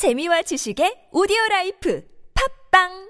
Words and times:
재미와 0.00 0.40
지식의 0.48 1.12
오디오 1.12 1.36
라이프. 1.50 2.00
팟빵 2.32 3.09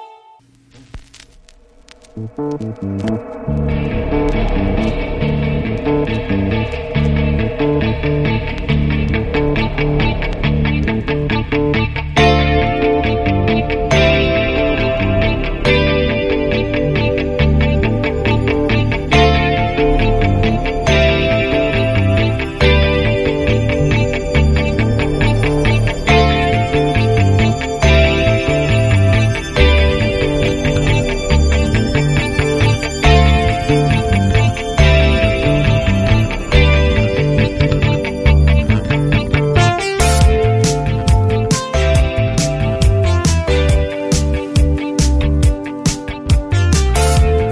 Thank 2.15 2.31
you. 2.37 3.50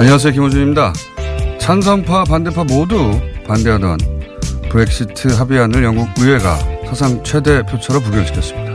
안녕하세요. 0.09 0.33
김호준입니다. 0.33 0.91
찬성파, 1.59 2.23
반대파 2.23 2.63
모두 2.63 3.21
반대하던 3.45 3.99
브렉시트 4.71 5.27
합의안을 5.27 5.83
영국 5.83 6.09
의회가 6.17 6.57
사상 6.87 7.23
최대 7.23 7.61
표차로 7.61 7.99
부결시켰습니다. 7.99 8.73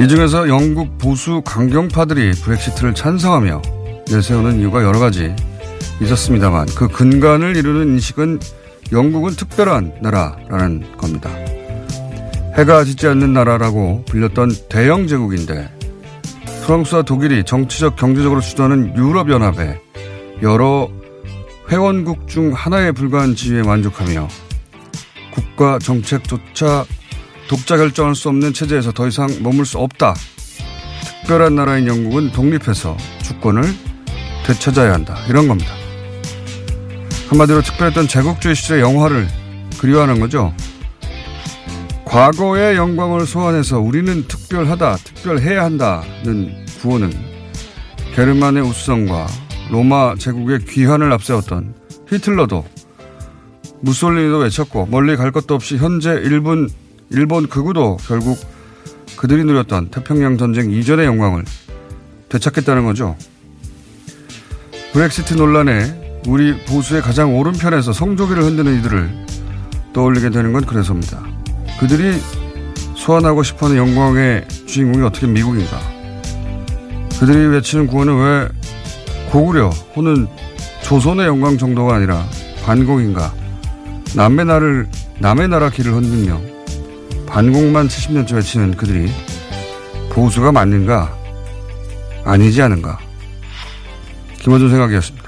이 0.00 0.08
중에서 0.08 0.48
영국 0.48 0.98
보수 0.98 1.42
강경파들이 1.42 2.32
브렉시트를 2.42 2.92
찬성하며 2.92 3.62
내세우는 4.10 4.58
이유가 4.58 4.82
여러 4.82 4.98
가지 4.98 5.32
있었습니다만 6.02 6.66
그 6.74 6.88
근간을 6.88 7.54
이루는 7.54 7.86
인식은 7.94 8.40
영국은 8.90 9.36
특별한 9.36 9.98
나라라는 10.02 10.96
겁니다. 10.96 11.30
해가 12.58 12.82
짓지 12.82 13.06
않는 13.06 13.32
나라라고 13.32 14.04
불렸던 14.06 14.50
대영 14.68 15.06
제국인데 15.06 15.79
프랑스와 16.64 17.02
독일이 17.02 17.44
정치적 17.44 17.96
경제적으로 17.96 18.40
주도하는 18.40 18.96
유럽연합에 18.96 19.80
여러 20.42 20.90
회원국 21.68 22.28
중 22.28 22.52
하나에 22.52 22.92
불과한 22.92 23.34
지위에 23.34 23.62
만족하며 23.62 24.28
국가 25.32 25.78
정책조차 25.78 26.84
독자 27.48 27.76
결정할 27.76 28.14
수 28.14 28.28
없는 28.28 28.52
체제에서 28.52 28.92
더 28.92 29.08
이상 29.08 29.28
머물 29.42 29.66
수 29.66 29.78
없다. 29.78 30.14
특별한 31.22 31.54
나라인 31.54 31.86
영국은 31.86 32.30
독립해서 32.32 32.96
주권을 33.22 33.62
되찾아야 34.46 34.92
한다. 34.92 35.16
이런 35.28 35.48
겁니다. 35.48 35.72
한마디로 37.28 37.62
특별했던 37.62 38.08
제국주의 38.08 38.54
시절의 38.54 38.82
영화를 38.82 39.28
그리워하는 39.78 40.20
거죠. 40.20 40.52
과거의 42.10 42.76
영광을 42.76 43.24
소환해서 43.24 43.78
우리는 43.78 44.26
특별하다, 44.26 44.96
특별해야 44.96 45.62
한다는 45.62 46.66
구호는 46.80 47.12
게르만의 48.16 48.64
우수성과 48.64 49.28
로마 49.70 50.16
제국의 50.16 50.64
귀환을 50.64 51.12
앞세웠던 51.12 51.72
히틀러도 52.08 52.66
무솔리니도 53.82 54.38
외쳤고 54.38 54.86
멀리 54.86 55.14
갈 55.16 55.30
것도 55.30 55.54
없이 55.54 55.76
현재 55.76 56.10
일본 56.10 56.68
일본 57.10 57.46
극우도 57.46 57.98
결국 58.08 58.40
그들이 59.16 59.44
누렸던 59.44 59.90
태평양 59.90 60.36
전쟁 60.36 60.72
이전의 60.72 61.06
영광을 61.06 61.44
되찾겠다는 62.28 62.86
거죠. 62.86 63.16
브렉시트 64.92 65.34
논란에 65.34 66.20
우리 66.26 66.58
보수의 66.64 67.02
가장 67.02 67.38
오른편에서 67.38 67.92
성조기를 67.92 68.42
흔드는 68.42 68.80
이들을 68.80 69.26
떠올리게 69.92 70.30
되는 70.30 70.52
건 70.52 70.66
그래서입니다. 70.66 71.39
그들이 71.80 72.20
소환하고 72.94 73.42
싶어하는 73.42 73.80
영광의 73.80 74.46
주인공이 74.66 75.02
어떻게 75.02 75.26
미국인가? 75.26 75.80
그들이 77.18 77.46
외치는 77.46 77.86
구호는 77.86 78.22
왜 78.22 78.48
고구려 79.30 79.70
혹은 79.96 80.28
조선의 80.82 81.26
영광 81.26 81.56
정도가 81.56 81.94
아니라 81.94 82.22
반공인가? 82.66 83.32
남의 84.14 84.44
나를 84.44 84.88
남의 85.20 85.48
나라 85.48 85.70
길을 85.70 85.94
흔들며 85.94 86.38
반공만 87.26 87.88
70년째 87.88 88.34
외치는 88.34 88.76
그들이 88.76 89.10
보수가 90.10 90.52
맞는가? 90.52 91.16
아니지 92.24 92.60
않은가? 92.60 92.98
김원준 94.40 94.68
생각이었습니다. 94.68 95.19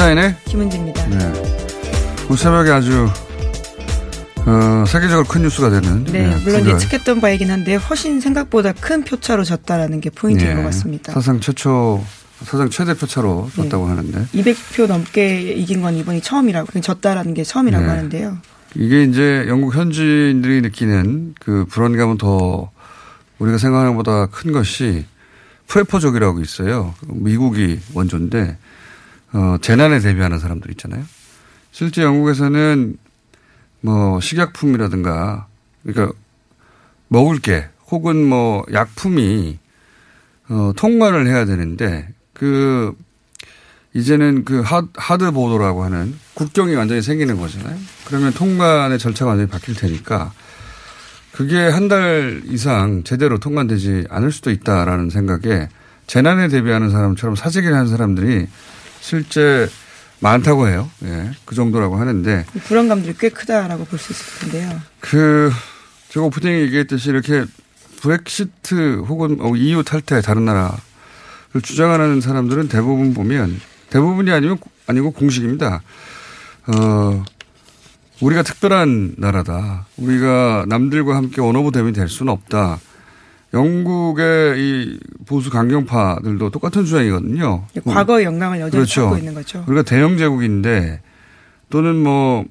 시사인의 0.00 0.34
김은지입니다. 0.46 1.06
네. 1.08 1.18
오늘 2.24 2.38
새벽에 2.38 2.70
아주 2.70 3.06
어, 4.46 4.84
세계적으로 4.86 5.26
큰 5.26 5.42
뉴스가 5.42 5.68
되는 5.68 6.04
네, 6.04 6.26
네, 6.26 6.36
물론 6.42 6.62
그걸, 6.62 6.74
예측했던 6.74 7.20
바이긴 7.20 7.50
한데 7.50 7.74
훨씬 7.74 8.18
생각보다 8.18 8.72
큰 8.72 9.04
표차로 9.04 9.44
졌다라는 9.44 10.00
게 10.00 10.08
포인트인 10.08 10.52
예, 10.52 10.54
것 10.54 10.62
같습니다. 10.62 11.12
사상 11.12 11.38
최초 11.40 12.02
사상 12.44 12.70
최대 12.70 12.94
표차로 12.94 13.50
졌다고 13.54 13.84
네. 13.84 13.90
하는데 13.90 14.26
200표 14.32 14.86
넘게 14.86 15.52
이긴 15.52 15.82
건 15.82 15.94
이번이 15.96 16.22
처음이라고 16.22 16.80
졌다라는 16.80 17.34
게 17.34 17.44
처음이라고 17.44 17.84
네. 17.84 17.90
하는데요. 17.90 18.38
이게 18.76 19.02
이제 19.02 19.44
영국 19.48 19.74
현지인들이 19.74 20.62
느끼는 20.62 21.34
그 21.38 21.66
불안감은 21.68 22.16
더 22.16 22.70
우리가 23.38 23.58
생각하는 23.58 23.96
것보다 23.96 24.26
큰 24.26 24.52
것이 24.52 25.04
프레퍼족이라고 25.66 26.40
있어요. 26.40 26.94
미국이 27.06 27.80
원조인데 27.92 28.56
어, 29.32 29.56
재난에 29.60 30.00
대비하는 30.00 30.38
사람들 30.38 30.70
있잖아요. 30.72 31.04
실제 31.70 32.02
영국에서는 32.02 32.96
뭐 33.82 34.20
식약품이라든가 34.20 35.46
그러니까 35.84 36.16
먹을 37.08 37.38
게 37.38 37.68
혹은 37.90 38.24
뭐 38.24 38.64
약품이 38.72 39.58
어, 40.48 40.72
통관을 40.76 41.26
해야 41.28 41.44
되는데 41.44 42.08
그 42.32 42.92
이제는 43.94 44.44
그 44.44 44.60
하- 44.60 44.86
하드 44.94 45.30
보도라고 45.32 45.84
하는 45.84 46.14
국경이 46.34 46.74
완전히 46.74 47.02
생기는 47.02 47.36
거잖아요. 47.38 47.76
그러면 48.06 48.32
통관의 48.32 48.98
절차가 48.98 49.30
완전히 49.30 49.48
바뀔 49.50 49.74
테니까 49.74 50.32
그게 51.32 51.56
한 51.68 51.88
달 51.88 52.42
이상 52.46 53.02
제대로 53.04 53.38
통관되지 53.38 54.06
않을 54.10 54.30
수도 54.32 54.50
있다라는 54.50 55.10
생각에 55.10 55.68
재난에 56.06 56.48
대비하는 56.48 56.90
사람처럼 56.90 57.36
사재기를 57.36 57.74
하는 57.74 57.88
사람들이 57.88 58.46
실제 59.00 59.68
많다고 60.20 60.68
해요. 60.68 60.90
예. 61.04 61.30
그 61.44 61.54
정도라고 61.54 61.96
하는데 61.96 62.44
불안감들이 62.64 63.14
꽤 63.18 63.28
크다라고 63.30 63.84
볼 63.86 63.98
수 63.98 64.12
있을 64.12 64.50
텐데요. 64.50 64.80
그 65.00 65.50
제가 66.10 66.26
오프닝에 66.26 66.60
얘기했듯이 66.62 67.08
이렇게 67.10 67.44
브렉시트 68.02 69.04
혹은 69.08 69.38
어, 69.40 69.54
EU 69.56 69.82
탈퇴 69.82 70.20
다른 70.20 70.44
나라 70.44 70.76
주장하는 71.62 72.20
사람들은 72.20 72.68
대부분 72.68 73.14
보면 73.14 73.60
대부분이 73.90 74.30
아니면 74.30 74.58
아니고 74.86 75.12
공식입니다. 75.12 75.82
어, 76.68 77.24
우리가 78.20 78.42
특별한 78.42 79.14
나라다. 79.18 79.86
우리가 79.96 80.64
남들과 80.68 81.16
함께 81.16 81.40
원오브 81.40 81.72
댐이 81.72 81.92
될 81.92 82.08
수는 82.08 82.32
없다. 82.32 82.78
영국의 83.52 84.58
이 84.58 84.98
보수 85.26 85.50
강경파들도 85.50 86.50
똑같은 86.50 86.84
주장이거든요. 86.84 87.64
과거의 87.84 88.24
영광을 88.24 88.58
여전히 88.60 88.70
그렇죠. 88.72 89.02
갖고 89.02 89.18
있는 89.18 89.34
거죠. 89.34 89.64
우리가 89.66 89.82
대영 89.82 90.18
제국인데 90.18 91.00
또는 91.68 91.96
뭐, 91.96 92.44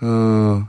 어, 0.00 0.68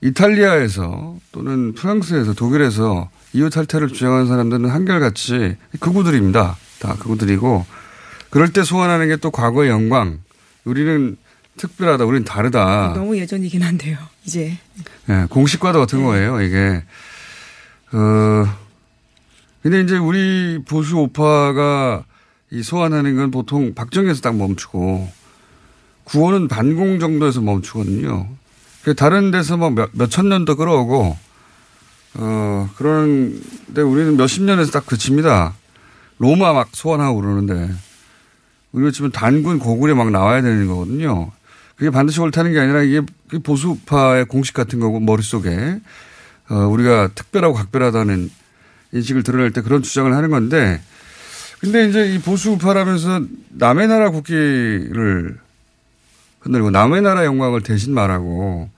이탈리아에서 0.00 1.16
또는 1.32 1.74
프랑스에서 1.74 2.34
독일에서 2.34 3.10
이웃 3.32 3.50
탈퇴를 3.50 3.88
주장하는 3.88 4.26
사람들은 4.26 4.68
한결같이 4.70 5.56
극우들입니다. 5.80 6.56
다 6.80 6.94
극우들이고 6.98 7.66
그럴 8.30 8.52
때 8.52 8.62
소환하는 8.62 9.08
게 9.08 9.16
또 9.16 9.30
과거의 9.30 9.70
영광. 9.70 10.18
우리는 10.64 11.16
특별하다. 11.56 12.04
우리는 12.04 12.24
다르다. 12.24 12.92
너무 12.94 13.16
예전이긴 13.18 13.62
한데요. 13.62 13.98
이제 14.24 14.56
예, 15.08 15.26
공식과도 15.28 15.80
같은 15.80 16.04
거예요, 16.04 16.40
이게. 16.42 16.84
어, 17.92 18.44
근데 19.62 19.80
이제 19.80 19.96
우리 19.96 20.62
보수 20.66 20.96
우파가 20.98 22.04
이 22.50 22.62
소환하는 22.62 23.16
건 23.16 23.30
보통 23.30 23.74
박정희에서 23.74 24.20
딱 24.20 24.36
멈추고 24.36 25.08
구호는 26.04 26.48
반공 26.48 26.98
정도에서 27.00 27.40
멈추거든요. 27.40 28.28
그 28.82 28.94
다른 28.94 29.30
데서 29.30 29.56
뭐 29.56 29.70
몇, 29.70 29.90
몇천 29.92 30.28
년 30.30 30.46
더 30.46 30.54
끌어오고, 30.54 31.16
어, 32.14 32.70
그런데 32.76 33.82
우리는 33.82 34.16
몇십 34.16 34.44
년에서 34.44 34.70
딱 34.70 34.86
그칩니다. 34.86 35.52
로마 36.18 36.54
막 36.54 36.70
소환하고 36.72 37.20
그러는데, 37.20 37.70
우리가 38.72 38.90
지금 38.90 39.10
단군 39.10 39.58
고군에 39.58 39.92
막 39.92 40.10
나와야 40.10 40.40
되는 40.40 40.66
거거든요. 40.66 41.30
그게 41.76 41.90
반드시 41.90 42.20
옳다는 42.20 42.52
게 42.54 42.60
아니라 42.60 42.82
이게 42.82 43.02
보수파의 43.42 44.24
공식 44.24 44.54
같은 44.54 44.80
거고 44.80 44.98
머릿속에 45.00 45.50
어, 45.50 45.80
우리가 46.54 47.08
특별하고 47.14 47.54
각별하다는 47.54 48.30
인식을 48.92 49.22
드러낼 49.22 49.52
때 49.52 49.60
그런 49.60 49.82
주장을 49.82 50.14
하는 50.14 50.30
건데 50.30 50.80
근데 51.60 51.88
이제 51.88 52.14
이 52.14 52.18
보수파라면서 52.20 53.22
남의 53.50 53.88
나라 53.88 54.10
국기를 54.10 55.38
흔들고 56.40 56.70
남의 56.70 57.02
나라 57.02 57.24
영광을 57.24 57.62
대신 57.62 57.92
말하고 57.94 58.70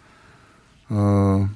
어 0.89 1.51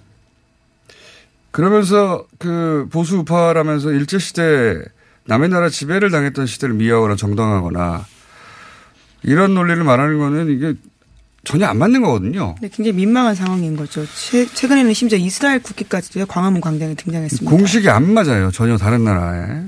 그러면서 1.51 2.27
그 2.39 2.89
보수파라면서 2.93 3.93
일제 3.93 4.19
시대 4.19 4.83
남의 5.25 5.49
나라 5.49 5.69
지배를 5.69 6.11
당했던 6.11 6.47
시대를 6.47 6.75
미화하거나 6.75 7.17
정당하거나 7.17 8.05
이런 9.23 9.55
논리를 9.55 9.83
말하는 9.83 10.19
거는 10.19 10.51
이게 10.51 10.75
전혀 11.45 11.67
안 11.67 11.79
맞는 11.79 12.03
거거든요. 12.03 12.55
네, 12.61 12.69
굉장히 12.69 12.97
민망한 12.97 13.35
상황인 13.35 13.77
거죠. 13.77 14.05
최, 14.15 14.47
최근에는 14.47 14.93
심지어 14.93 15.19
이스라엘 15.19 15.63
국기까지도 15.63 16.27
광화문 16.27 16.61
광장에 16.61 16.95
등장했습니다. 16.95 17.51
공식이 17.51 17.89
안 17.89 18.13
맞아요. 18.13 18.51
전혀 18.51 18.77
다른 18.77 19.05
나라에. 19.05 19.65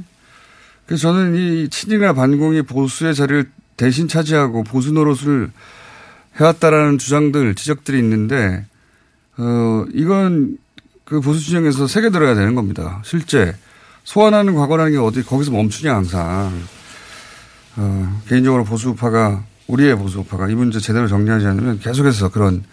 그래서 0.87 1.03
저는 1.03 1.35
이 1.37 1.69
친일이나 1.69 2.13
반공이 2.13 2.63
보수의 2.63 3.15
자리를 3.15 3.51
대신 3.77 4.09
차지하고 4.09 4.65
보수 4.65 4.93
노릇을 4.93 5.51
해왔다라는 6.37 6.99
주장들, 6.99 7.55
지적들이 7.55 7.99
있는데, 7.99 8.65
어, 9.39 9.85
이건 9.93 10.59
그 11.05 11.21
보수 11.21 11.41
진영에서 11.41 11.87
새겨 11.87 12.11
들어야 12.11 12.35
되는 12.35 12.55
겁니다. 12.55 13.01
실제. 13.05 13.55
소환하는 14.05 14.55
과거라는 14.55 14.93
게 14.93 14.99
어디, 14.99 15.23
거기서 15.23 15.51
멈추냐, 15.51 15.95
항상. 15.95 16.53
어, 17.77 18.23
개인적으로 18.29 18.65
보수파가, 18.65 19.45
우리의 19.67 19.97
보수파가 19.97 20.49
이 20.49 20.55
문제 20.55 20.79
제대로 20.81 21.09
정리하지 21.09 21.47
않으면 21.47 21.81
계속해서 21.81 22.31
그런 22.31 22.65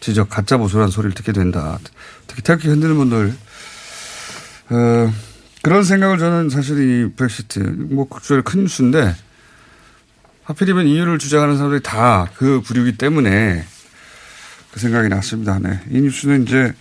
지적, 0.00 0.28
가짜 0.30 0.56
보수라는 0.56 0.90
소리를 0.90 1.14
듣게 1.14 1.32
된다. 1.32 1.78
특히 2.26 2.42
태극기 2.42 2.68
흔드는 2.68 2.96
분들, 2.96 3.34
어, 4.70 5.12
그런 5.62 5.84
생각을 5.84 6.18
저는 6.18 6.48
사실 6.48 6.78
이 6.78 7.12
브렉시트, 7.14 7.58
뭐, 7.90 8.08
국제적으로 8.08 8.42
큰 8.42 8.62
뉴스인데, 8.62 9.14
하필이면 10.44 10.86
이유를 10.86 11.18
주장하는 11.18 11.56
사람들이 11.56 11.82
다 11.82 12.28
그 12.36 12.60
부류기 12.62 12.96
때문에 12.96 13.64
그 14.72 14.80
생각이 14.80 15.08
났습니다. 15.08 15.58
네. 15.58 15.80
이 15.90 16.00
뉴스는 16.00 16.44
이제 16.44 16.72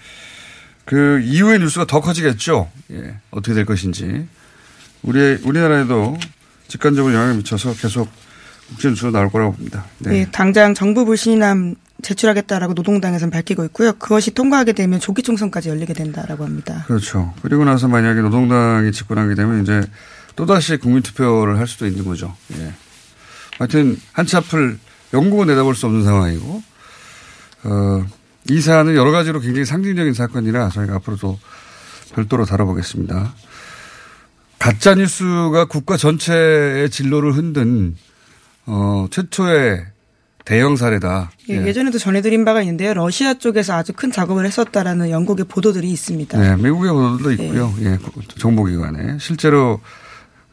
그 0.85 1.19
이후의 1.23 1.59
뉴스가 1.59 1.85
더 1.85 1.99
커지겠죠. 1.99 2.71
예. 2.91 3.15
어떻게 3.31 3.53
될 3.53 3.65
것인지. 3.65 4.27
우리, 5.03 5.37
우리나라에도 5.43 6.17
직관적으로 6.67 7.13
영향을 7.13 7.35
미쳐서 7.35 7.73
계속 7.75 8.09
국제 8.69 8.89
뉴스로 8.89 9.11
나올 9.11 9.29
거라고 9.29 9.53
봅니다. 9.53 9.85
네. 9.99 10.09
네, 10.09 10.31
당장 10.31 10.73
정부 10.73 11.05
불신임 11.05 11.75
제출하겠다라고 12.01 12.73
노동당에서는 12.73 13.31
밝히고 13.31 13.65
있고요. 13.65 13.93
그것이 13.93 14.31
통과하게 14.31 14.73
되면 14.73 14.99
조기 14.99 15.21
총선까지 15.21 15.69
열리게 15.69 15.93
된다라고 15.93 16.45
합니다. 16.45 16.85
그렇죠. 16.87 17.33
그리고 17.41 17.65
나서 17.65 17.87
만약에 17.87 18.21
노동당이 18.21 18.91
집권하게 18.91 19.35
되면 19.35 19.61
이제 19.63 19.81
또다시 20.35 20.77
국민투표를 20.77 21.59
할 21.59 21.67
수도 21.67 21.85
있는 21.85 22.05
거죠. 22.05 22.35
예. 22.53 22.73
하여튼 23.57 23.99
한치 24.13 24.37
앞을 24.37 24.79
영국은 25.13 25.47
내다볼 25.47 25.75
수 25.75 25.87
없는 25.87 26.05
상황이고, 26.05 26.63
어, 27.63 28.05
이 28.49 28.61
사안은 28.61 28.95
여러 28.95 29.11
가지로 29.11 29.41
굉장히 29.41 29.65
상징적인 29.65 30.13
사건이라 30.13 30.69
저희가 30.69 30.95
앞으로도 30.95 31.37
별도로 32.13 32.45
다뤄보겠습니다. 32.45 33.33
가짜 34.59 34.95
뉴스가 34.95 35.65
국가 35.65 35.97
전체의 35.97 36.89
진로를 36.89 37.33
흔든 37.33 37.95
어, 38.71 39.07
최초의 39.09 39.83
대형 40.45 40.75
사례다. 40.75 41.31
예, 41.49 41.65
예전에도 41.65 41.97
전해드린 41.97 42.45
바가 42.45 42.61
있는데요. 42.61 42.93
러시아 42.93 43.33
쪽에서 43.33 43.73
아주 43.73 43.93
큰 43.93 44.11
작업을 44.11 44.45
했었다라는 44.45 45.09
영국의 45.09 45.45
보도들이 45.45 45.89
있습니다. 45.89 46.39
네, 46.39 46.55
미국의 46.55 46.91
보도도 46.91 47.31
있고요. 47.33 47.73
예, 47.81 47.97
정보기관에 48.37 49.17
실제로 49.19 49.81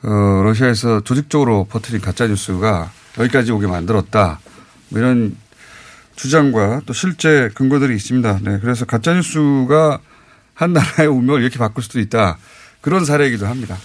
어, 0.02 0.42
러시아에서 0.44 1.00
조직적으로 1.00 1.64
퍼뜨린 1.64 2.00
가짜 2.00 2.26
뉴스가 2.26 2.90
여기까지 3.18 3.52
오게 3.52 3.66
만들었다. 3.66 4.40
뭐 4.88 5.00
이런 5.00 5.36
주장과 6.16 6.82
또 6.86 6.92
실제 6.92 7.50
근거들이 7.54 7.94
있습니다. 7.96 8.40
네, 8.42 8.58
그래서 8.60 8.86
가짜 8.86 9.12
뉴스가 9.12 10.00
한 10.54 10.72
나라의 10.72 11.08
운명을 11.08 11.42
이렇게 11.42 11.58
바꿀 11.58 11.84
수도 11.84 12.00
있다. 12.00 12.38
그런 12.80 13.04
사례이기도 13.04 13.46
합니다. 13.46 13.76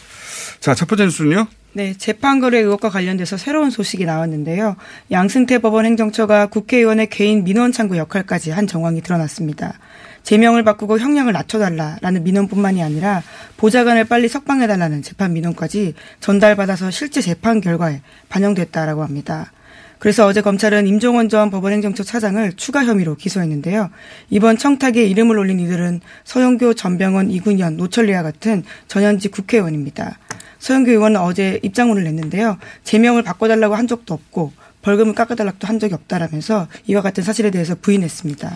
자, 0.60 0.74
첫 0.74 0.88
번째 0.88 1.06
뉴스는요. 1.06 1.48
네, 1.74 1.94
재판거래 1.94 2.60
의혹과 2.60 2.90
관련돼서 2.90 3.38
새로운 3.38 3.70
소식이 3.70 4.04
나왔는데요. 4.04 4.76
양승태 5.10 5.60
법원 5.60 5.86
행정처가 5.86 6.48
국회의원의 6.48 7.10
개인 7.10 7.46
민원 7.46 7.72
창구 7.72 7.98
역할까지 7.98 8.52
한 8.52 8.68
정황이 8.68 9.02
드러났습니다. 9.02 9.80
제명을 10.24 10.64
바꾸고 10.64 11.00
형량을 11.00 11.32
낮춰달라라는 11.32 12.24
민원뿐만이 12.24 12.84
아니라 12.84 13.24
보좌관을 13.56 14.04
빨리 14.04 14.28
석방해달라는 14.28 15.02
재판 15.02 15.32
민원까지 15.32 15.94
전달받아서 16.20 16.92
실제 16.92 17.22
재판 17.22 17.62
결과에 17.62 18.02
반영됐다라고 18.28 19.02
합니다. 19.02 19.52
그래서 19.98 20.26
어제 20.26 20.42
검찰은 20.42 20.88
임종원 20.88 21.30
전 21.30 21.52
법원행정처 21.52 22.04
차장을 22.04 22.54
추가 22.54 22.84
혐의로 22.84 23.16
기소했는데요. 23.16 23.92
이번 24.30 24.58
청탁에 24.58 25.06
이름을 25.06 25.38
올린 25.38 25.60
이들은 25.60 26.02
서영교, 26.24 26.74
전병헌, 26.74 27.30
이군현, 27.30 27.78
노철리와 27.78 28.24
같은 28.24 28.64
전현직 28.88 29.32
국회의원입니다. 29.32 30.18
서영교 30.62 30.92
의원은 30.92 31.20
어제 31.20 31.60
입장문을 31.64 32.04
냈는데요. 32.04 32.58
제명을 32.84 33.24
바꿔달라고 33.24 33.74
한 33.76 33.88
적도 33.88 34.14
없고 34.14 34.54
벌금을 34.84 35.16
깎아달라고도 35.16 35.68
한 35.68 35.80
적이 35.80 35.96
없다라면서 35.96 36.68
이와 36.86 37.02
같은 37.02 37.24
사실에 37.24 37.50
대해서 37.50 37.74
부인했습니다. 37.76 38.56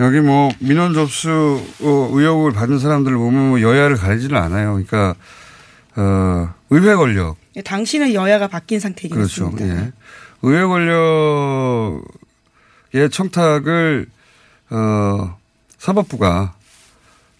여기 0.00 0.20
뭐 0.20 0.50
민원 0.60 0.94
접수 0.94 1.62
어, 1.82 2.08
의혹을 2.10 2.52
받은 2.52 2.78
사람들을 2.78 3.16
보면 3.16 3.48
뭐 3.50 3.60
여야를 3.60 3.96
가리지는 3.96 4.34
않아요. 4.36 4.72
그러니까 4.72 5.14
어, 5.94 6.54
의회 6.70 6.94
권력. 6.94 7.36
예, 7.56 7.62
당신은 7.62 8.14
여야가 8.14 8.48
바뀐 8.48 8.80
상태이긴 8.80 9.14
그렇죠. 9.14 9.50
했습니다. 9.50 9.82
예. 9.82 9.92
의회 10.40 10.64
권력의 10.64 12.00
청탁을 13.10 14.06
어, 14.70 15.36
사법부가 15.76 16.54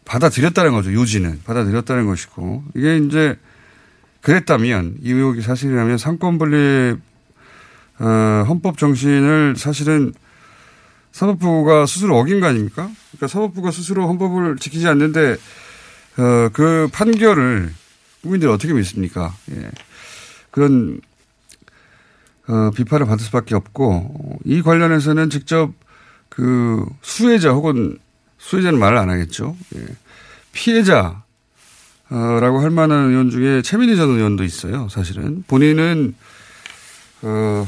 받아들였다는 0.05 0.73
거죠. 0.73 0.93
요지는 0.93 1.41
받아들였다는 1.45 2.05
것이고 2.07 2.63
이게 2.75 2.99
이제 2.99 3.39
그랬다면 4.25 4.97
이 5.03 5.13
의혹이 5.13 5.43
사실이라면 5.43 5.99
상권 5.99 6.39
분립 6.39 6.99
어, 7.99 8.45
헌법 8.49 8.79
정신을 8.79 9.55
사실은 9.57 10.15
사법부가 11.13 11.85
스스로 11.87 12.19
어긴 12.19 12.41
거 12.41 12.47
아닙니까? 12.47 12.91
그러니까 13.11 13.29
사법부가 13.29 13.71
스스로 13.71 14.09
헌법을 14.09 14.57
지키지 14.57 14.89
않는데 14.89 15.37
어, 16.17 16.49
그 16.55 16.89
판결을 16.91 17.73
국민들이 18.23 18.51
어떻게 18.51 18.73
믿습니까? 18.73 19.35
예. 19.51 19.71
그런 20.51 21.01
어, 22.49 22.71
비판을 22.75 23.05
받을 23.05 23.25
수밖에 23.27 23.55
없고 23.55 24.41
이 24.45 24.63
관련해서는 24.63 25.29
직접 25.29 25.71
그 26.31 26.85
수혜자 27.03 27.51
혹은 27.51 27.99
수혜자는 28.39 28.79
말을 28.79 28.97
안 28.97 29.11
하겠죠. 29.11 29.55
예. 29.77 29.85
피해자 30.53 31.09
어, 31.09 31.24
라고 32.15 32.61
할 32.61 32.71
만한 32.71 33.11
의원 33.11 33.31
중에 33.31 33.63
최민희 33.63 33.97
전 33.97 34.11
의원도 34.11 34.45
있어요. 34.45 34.89
사실은 34.89 35.43
본인은 35.49 36.15
어, 37.23 37.67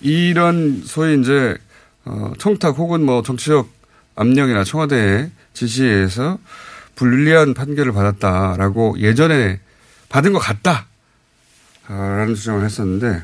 이런 0.00 0.82
소위 0.84 1.20
이제 1.20 1.56
어, 2.04 2.32
청탁 2.38 2.76
혹은 2.78 3.04
뭐 3.04 3.22
정치적 3.22 3.68
압력이나 4.16 4.64
청와대의 4.64 5.30
지시에 5.54 5.88
의해서 5.88 6.38
불리한 6.94 7.54
판결을 7.54 7.92
받았다라고 7.92 8.98
예전에 9.00 9.60
받은 10.08 10.32
것 10.32 10.38
같다. 10.38 10.86
라는 11.88 12.34
주장을 12.34 12.64
했었는데, 12.64 13.22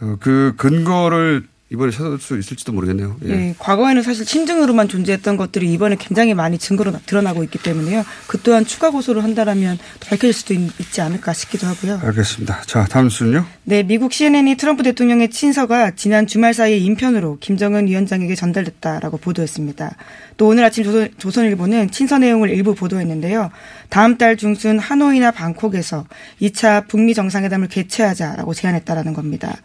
어, 0.00 0.16
그 0.18 0.54
근거를 0.56 1.46
이번에 1.72 1.92
찾을 1.92 2.18
수 2.18 2.36
있을지도 2.36 2.72
모르겠네요. 2.72 3.16
예. 3.26 3.30
예, 3.30 3.54
과거에는 3.58 4.02
사실 4.02 4.26
친증으로만 4.26 4.88
존재했던 4.88 5.36
것들이 5.36 5.72
이번에 5.72 5.94
굉장히 5.96 6.34
많이 6.34 6.58
증거로 6.58 6.90
나- 6.90 6.98
드러나고 7.06 7.44
있기 7.44 7.60
때문에요. 7.62 8.04
그 8.26 8.40
또한 8.42 8.64
추가 8.64 8.90
고소를 8.90 9.22
한다라면 9.22 9.78
밝혀질 10.00 10.32
수도 10.32 10.54
있, 10.54 10.70
지 10.90 11.00
않을까 11.00 11.32
싶기도 11.32 11.68
하고요. 11.68 12.00
알겠습니다. 12.02 12.62
자, 12.66 12.84
다음 12.90 13.08
순요. 13.08 13.46
네, 13.62 13.84
미국 13.84 14.12
CNN이 14.12 14.56
트럼프 14.56 14.82
대통령의 14.82 15.30
친서가 15.30 15.92
지난 15.92 16.26
주말 16.26 16.54
사이에 16.54 16.76
인편으로 16.78 17.38
김정은 17.38 17.86
위원장에게 17.86 18.34
전달됐다라고 18.34 19.18
보도했습니다. 19.18 19.94
또 20.38 20.48
오늘 20.48 20.64
아침 20.64 20.82
조선, 20.82 21.08
조선일보는 21.18 21.92
친서 21.92 22.18
내용을 22.18 22.50
일부 22.50 22.74
보도했는데요. 22.74 23.50
다음 23.90 24.18
달 24.18 24.36
중순 24.36 24.80
하노이나 24.80 25.30
방콕에서 25.30 26.04
2차 26.42 26.88
북미 26.88 27.14
정상회담을 27.14 27.68
개최하자라고 27.68 28.54
제안했다라는 28.54 29.12
겁니다. 29.12 29.56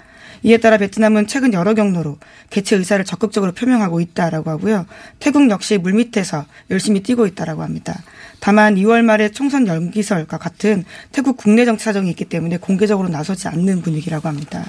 이에 0.46 0.58
따라 0.58 0.78
베트남은 0.78 1.26
최근 1.26 1.54
여러 1.54 1.74
경로로 1.74 2.20
개최 2.52 2.76
의사를 2.76 3.04
적극적으로 3.04 3.52
표명하고 3.52 4.00
있다라고 4.00 4.52
하고요. 4.52 4.86
태국 5.20 5.50
역시 5.50 5.80
물밑에서 5.80 6.46
열심히 6.70 7.02
뛰고 7.02 7.26
있다라고 7.26 7.64
합니다. 7.64 8.00
다만 8.40 8.76
2월 8.76 9.02
말에 9.02 9.32
총선 9.32 9.66
연기설과 9.66 10.38
같은 10.38 10.86
태국 11.12 11.38
국내 11.38 11.66
정치 11.66 11.86
사정이 11.86 12.12
있기 12.12 12.26
때문에 12.26 12.58
공개적으로 12.58 13.10
나서지 13.10 13.48
않는 13.48 13.82
분위기라고 13.82 14.28
합니다. 14.28 14.64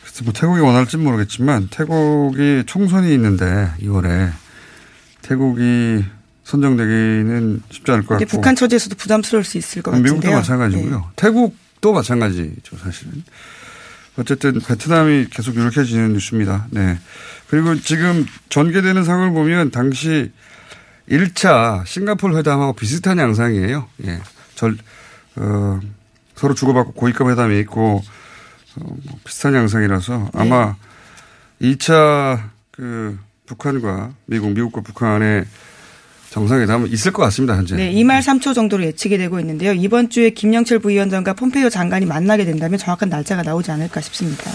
글쎄 0.00 0.22
뭐 0.22 0.32
태국이 0.32 0.60
원할지는 0.60 1.04
모르겠지만 1.04 1.66
태국이 1.72 2.62
총선이 2.66 3.12
있는데 3.14 3.70
2월에 3.80 4.30
태국이 5.22 6.04
선정되기는 6.44 7.62
쉽지 7.68 7.90
않을 7.90 8.06
것 8.06 8.14
같고 8.14 8.26
북한 8.26 8.54
처지에서도 8.54 8.94
부담스러울 8.94 9.42
수 9.42 9.58
있을 9.58 9.82
것 9.82 9.90
같은데요. 9.90 10.14
미국도 10.14 10.36
마찬가지고요. 10.36 10.98
네. 10.98 11.04
태국도 11.16 11.92
마찬가지죠, 11.92 12.76
사실은. 12.78 13.24
어쨌든 14.18 14.60
베트남이 14.60 15.28
계속 15.30 15.54
유력해지는 15.54 16.12
뉴스입니다. 16.12 16.66
네. 16.70 16.98
그리고 17.48 17.76
지금 17.76 18.26
전개되는 18.48 19.04
상황을 19.04 19.32
보면 19.32 19.70
당시 19.70 20.32
1차 21.08 21.86
싱가포르 21.86 22.36
회담하고 22.36 22.74
비슷한 22.74 23.18
양상이에요. 23.18 23.88
예. 24.04 24.20
절, 24.56 24.76
어, 25.36 25.80
서로 26.34 26.54
주고받고 26.54 26.92
고위급 26.92 27.30
회담이 27.30 27.58
있고, 27.60 28.02
어, 28.76 28.80
뭐 28.80 29.18
비슷한 29.24 29.54
양상이라서 29.54 30.30
아마 30.34 30.74
2차 31.62 32.42
그 32.72 33.18
북한과 33.46 34.12
미국, 34.26 34.50
미국과 34.50 34.80
북한의 34.82 35.46
정상회담은 36.38 36.90
있을 36.92 37.12
것 37.12 37.22
같습니다, 37.24 37.56
현재. 37.56 37.74
네, 37.74 37.92
2말 37.92 38.20
3초 38.20 38.54
정도로 38.54 38.84
예측이 38.84 39.18
되고 39.18 39.40
있는데요. 39.40 39.72
이번 39.72 40.08
주에 40.08 40.30
김영철 40.30 40.78
부위원장과 40.78 41.34
폼페이오 41.34 41.68
장관이 41.70 42.06
만나게 42.06 42.44
된다면 42.44 42.78
정확한 42.78 43.08
날짜가 43.08 43.42
나오지 43.42 43.70
않을까 43.70 44.00
싶습니다. 44.00 44.50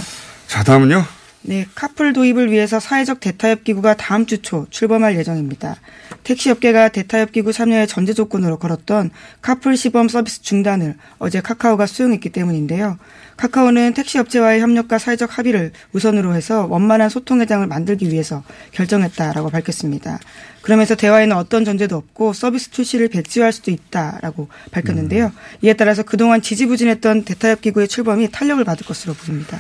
자, 0.47 0.63
다음은요. 0.63 1.03
네, 1.45 1.65
카풀 1.75 2.13
도입을 2.13 2.51
위해서 2.51 2.79
사회적 2.79 3.19
대타협 3.19 3.65
기구가 3.65 3.95
다음 3.95 4.25
주 4.25 4.41
초 4.41 4.65
출범할 4.69 5.17
예정입니다. 5.17 5.75
택시 6.23 6.50
업계가 6.50 6.88
대타협 6.89 7.33
기구 7.33 7.51
참여의 7.51 7.88
전제 7.88 8.13
조건으로 8.13 8.57
걸었던 8.57 9.12
카풀 9.41 9.75
시범 9.75 10.07
서비스 10.07 10.41
중단을 10.41 10.95
어제 11.19 11.41
카카오가 11.41 11.85
수용했기 11.85 12.29
때문인데요. 12.29 12.97
카카오는 13.35 13.93
택시 13.93 14.19
업체와의 14.19 14.62
협력과 14.62 14.97
사회적 15.00 15.38
합의를 15.38 15.73
우선으로 15.91 16.33
해서 16.33 16.65
원만한 16.69 17.09
소통 17.09 17.41
회장을 17.41 17.67
만들기 17.67 18.09
위해서 18.09 18.43
결정했다라고 18.71 19.50
밝혔습니다. 19.50 20.19
그러면서 20.62 20.95
대화에는 20.95 21.35
어떤 21.35 21.65
전제도 21.65 21.97
없고 21.97 22.31
서비스 22.31 22.71
출시를 22.71 23.09
배치할 23.09 23.51
수도 23.51 23.69
있다라고 23.69 24.47
밝혔는데요. 24.71 25.33
이에 25.62 25.73
따라서 25.73 26.03
그동안 26.03 26.41
지지부진했던 26.41 27.25
대타협 27.25 27.59
기구의 27.59 27.89
출범이 27.89 28.29
탄력을 28.31 28.63
받을 28.63 28.85
것으로 28.85 29.13
보입니다. 29.13 29.59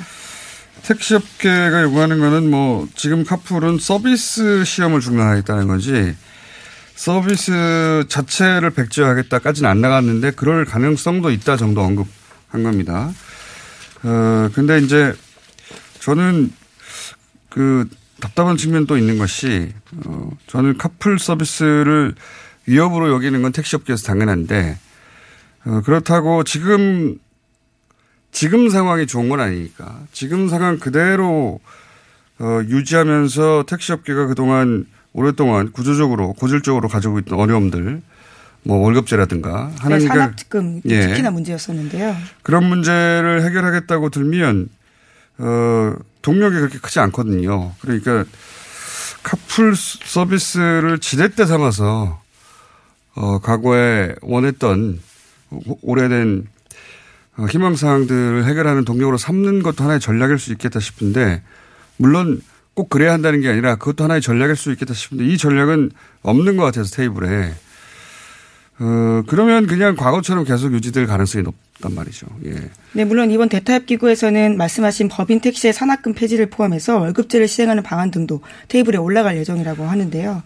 택시 0.83 1.15
업계가 1.15 1.83
요구하는 1.83 2.19
거는 2.19 2.49
뭐 2.51 2.87
지금 2.95 3.23
카풀은 3.23 3.79
서비스 3.79 4.65
시험을 4.65 4.99
중단하겠다는 4.99 5.67
거지 5.67 6.15
서비스 6.95 8.03
자체를 8.09 8.69
백지화하겠다까지는 8.71 9.69
안 9.69 9.81
나갔는데 9.81 10.31
그럴 10.31 10.65
가능성도 10.65 11.31
있다 11.31 11.57
정도 11.57 11.81
언급한 11.81 12.63
겁니다. 12.63 13.11
어 14.03 14.49
근데 14.53 14.79
이제 14.79 15.13
저는 15.99 16.51
그 17.49 17.87
답답한 18.19 18.57
측면도 18.57 18.97
있는 18.97 19.17
것이 19.17 19.73
어 20.05 20.29
저는 20.47 20.77
카풀 20.77 21.17
서비스를 21.17 22.13
위협으로 22.65 23.11
여기는 23.11 23.41
건 23.41 23.51
택시 23.53 23.75
업계에서 23.75 24.05
당연한데 24.05 24.77
어 25.65 25.81
그렇다고 25.83 26.43
지금 26.43 27.17
지금 28.33 28.69
상황이 28.69 29.07
좋은 29.07 29.29
건 29.29 29.39
아니니까 29.39 29.99
지금 30.11 30.49
상황 30.49 30.79
그대로 30.79 31.59
어, 32.39 32.59
유지하면서 32.67 33.65
택시업계가 33.67 34.25
그동안 34.25 34.85
오랫동안 35.13 35.71
구조적으로 35.71 36.33
고질적으로 36.33 36.89
가지고 36.89 37.19
있던 37.19 37.39
어려움들 37.39 38.01
뭐 38.63 38.77
월급제라든가 38.77 39.69
네, 39.69 39.75
하는 39.79 39.99
게 39.99 40.07
산업특금 40.07 40.81
예. 40.85 41.07
특히나 41.07 41.29
문제였었는데요. 41.31 42.15
그런 42.41 42.65
문제를 42.65 43.43
해결하겠다고 43.45 44.09
들면 44.09 44.67
어, 45.37 45.93
동력이 46.23 46.55
그렇게 46.55 46.79
크지 46.79 46.99
않거든요. 47.01 47.73
그러니까 47.81 48.25
카풀 49.21 49.75
서비스를 49.75 50.99
지렛대 50.99 51.45
삼아서 51.45 52.19
어, 53.15 53.39
과거에 53.39 54.15
원했던 54.21 54.99
오- 55.51 55.77
오래된 55.83 56.47
어, 56.47 56.52
희망사항들을 57.37 58.45
해결하는 58.45 58.85
동력으로 58.85 59.17
삼는 59.17 59.63
것도 59.63 59.83
하나의 59.83 59.99
전략일 59.99 60.37
수 60.37 60.51
있겠다 60.51 60.79
싶은데 60.79 61.41
물론 61.97 62.41
꼭 62.73 62.89
그래야 62.89 63.13
한다는 63.13 63.41
게 63.41 63.49
아니라 63.49 63.75
그것도 63.75 64.03
하나의 64.03 64.21
전략일 64.21 64.55
수 64.55 64.71
있겠다 64.71 64.93
싶은데 64.93 65.25
이 65.25 65.37
전략은 65.37 65.91
없는 66.21 66.57
것 66.57 66.63
같아서 66.63 66.95
테이블에 66.95 67.53
어, 68.79 69.23
그러면 69.27 69.67
그냥 69.67 69.95
과거처럼 69.95 70.45
계속 70.45 70.73
유지될 70.73 71.05
가능성이 71.05 71.43
높단 71.43 71.93
말이죠. 71.93 72.27
예. 72.45 72.55
네, 72.93 73.05
물론 73.05 73.29
이번 73.29 73.47
대타협 73.49 73.85
기구에서는 73.85 74.57
말씀하신 74.57 75.09
법인 75.09 75.39
택시의 75.41 75.73
산학금 75.73 76.13
폐지를 76.13 76.47
포함해서 76.49 76.97
월급제를 76.97 77.47
시행하는 77.47 77.83
방안 77.83 78.09
등도 78.09 78.41
테이블에 78.67 78.97
올라갈 78.97 79.37
예정이라고 79.37 79.85
하는데요. 79.85 80.41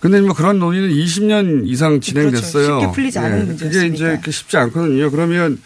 근데 0.00 0.20
뭐 0.20 0.34
그런 0.34 0.58
논의는 0.58 0.90
20년 0.90 1.66
이상 1.66 2.00
진행됐어요. 2.00 2.66
그렇죠. 2.66 2.80
쉽게 2.80 2.92
풀리지 2.94 3.18
않은 3.18 3.40
예. 3.40 3.44
문제였으니까. 3.44 3.80
그게 3.80 3.94
이제 3.94 4.30
쉽지 4.30 4.56
않거든요. 4.56 5.10
그러면 5.10 5.60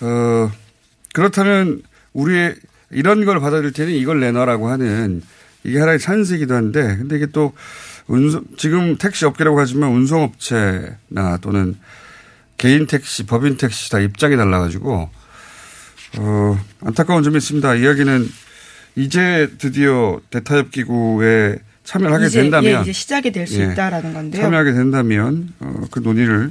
어 0.00 0.50
그렇다면 1.12 1.82
우리 2.12 2.52
이런 2.90 3.24
걸 3.24 3.40
받아들일 3.40 3.72
테니 3.72 3.98
이걸 3.98 4.20
내놔라고 4.20 4.68
하는 4.68 5.22
이게 5.64 5.78
하나의 5.78 5.98
찬스이기도 5.98 6.54
한데 6.54 6.96
근데 6.96 7.16
이게 7.16 7.26
또 7.26 7.52
운송 8.06 8.44
지금 8.56 8.96
택시 8.96 9.24
업계라고 9.24 9.58
하지만 9.58 9.90
운송업체나 9.90 11.38
또는 11.40 11.76
개인 12.58 12.86
택시, 12.86 13.24
법인 13.26 13.56
택시 13.56 13.90
다 13.90 13.98
입장이 13.98 14.36
달라가지고 14.36 15.10
어 16.18 16.60
안타까운 16.82 17.22
점이 17.22 17.36
있습니다. 17.36 17.74
이야기는 17.74 18.28
이제 18.96 19.50
드디어 19.58 20.20
대타협 20.30 20.70
기구에 20.70 21.56
참여를 21.84 22.14
하게 22.14 22.26
이제, 22.26 22.42
된다면 22.42 22.78
예, 22.78 22.82
이제 22.82 22.92
시작이 22.92 23.30
될수 23.30 23.60
예. 23.60 23.72
있다라는 23.72 24.12
건데요. 24.12 24.42
참여하게 24.42 24.72
된다면 24.72 25.52
어, 25.60 25.82
그 25.90 26.00
논의를 26.00 26.50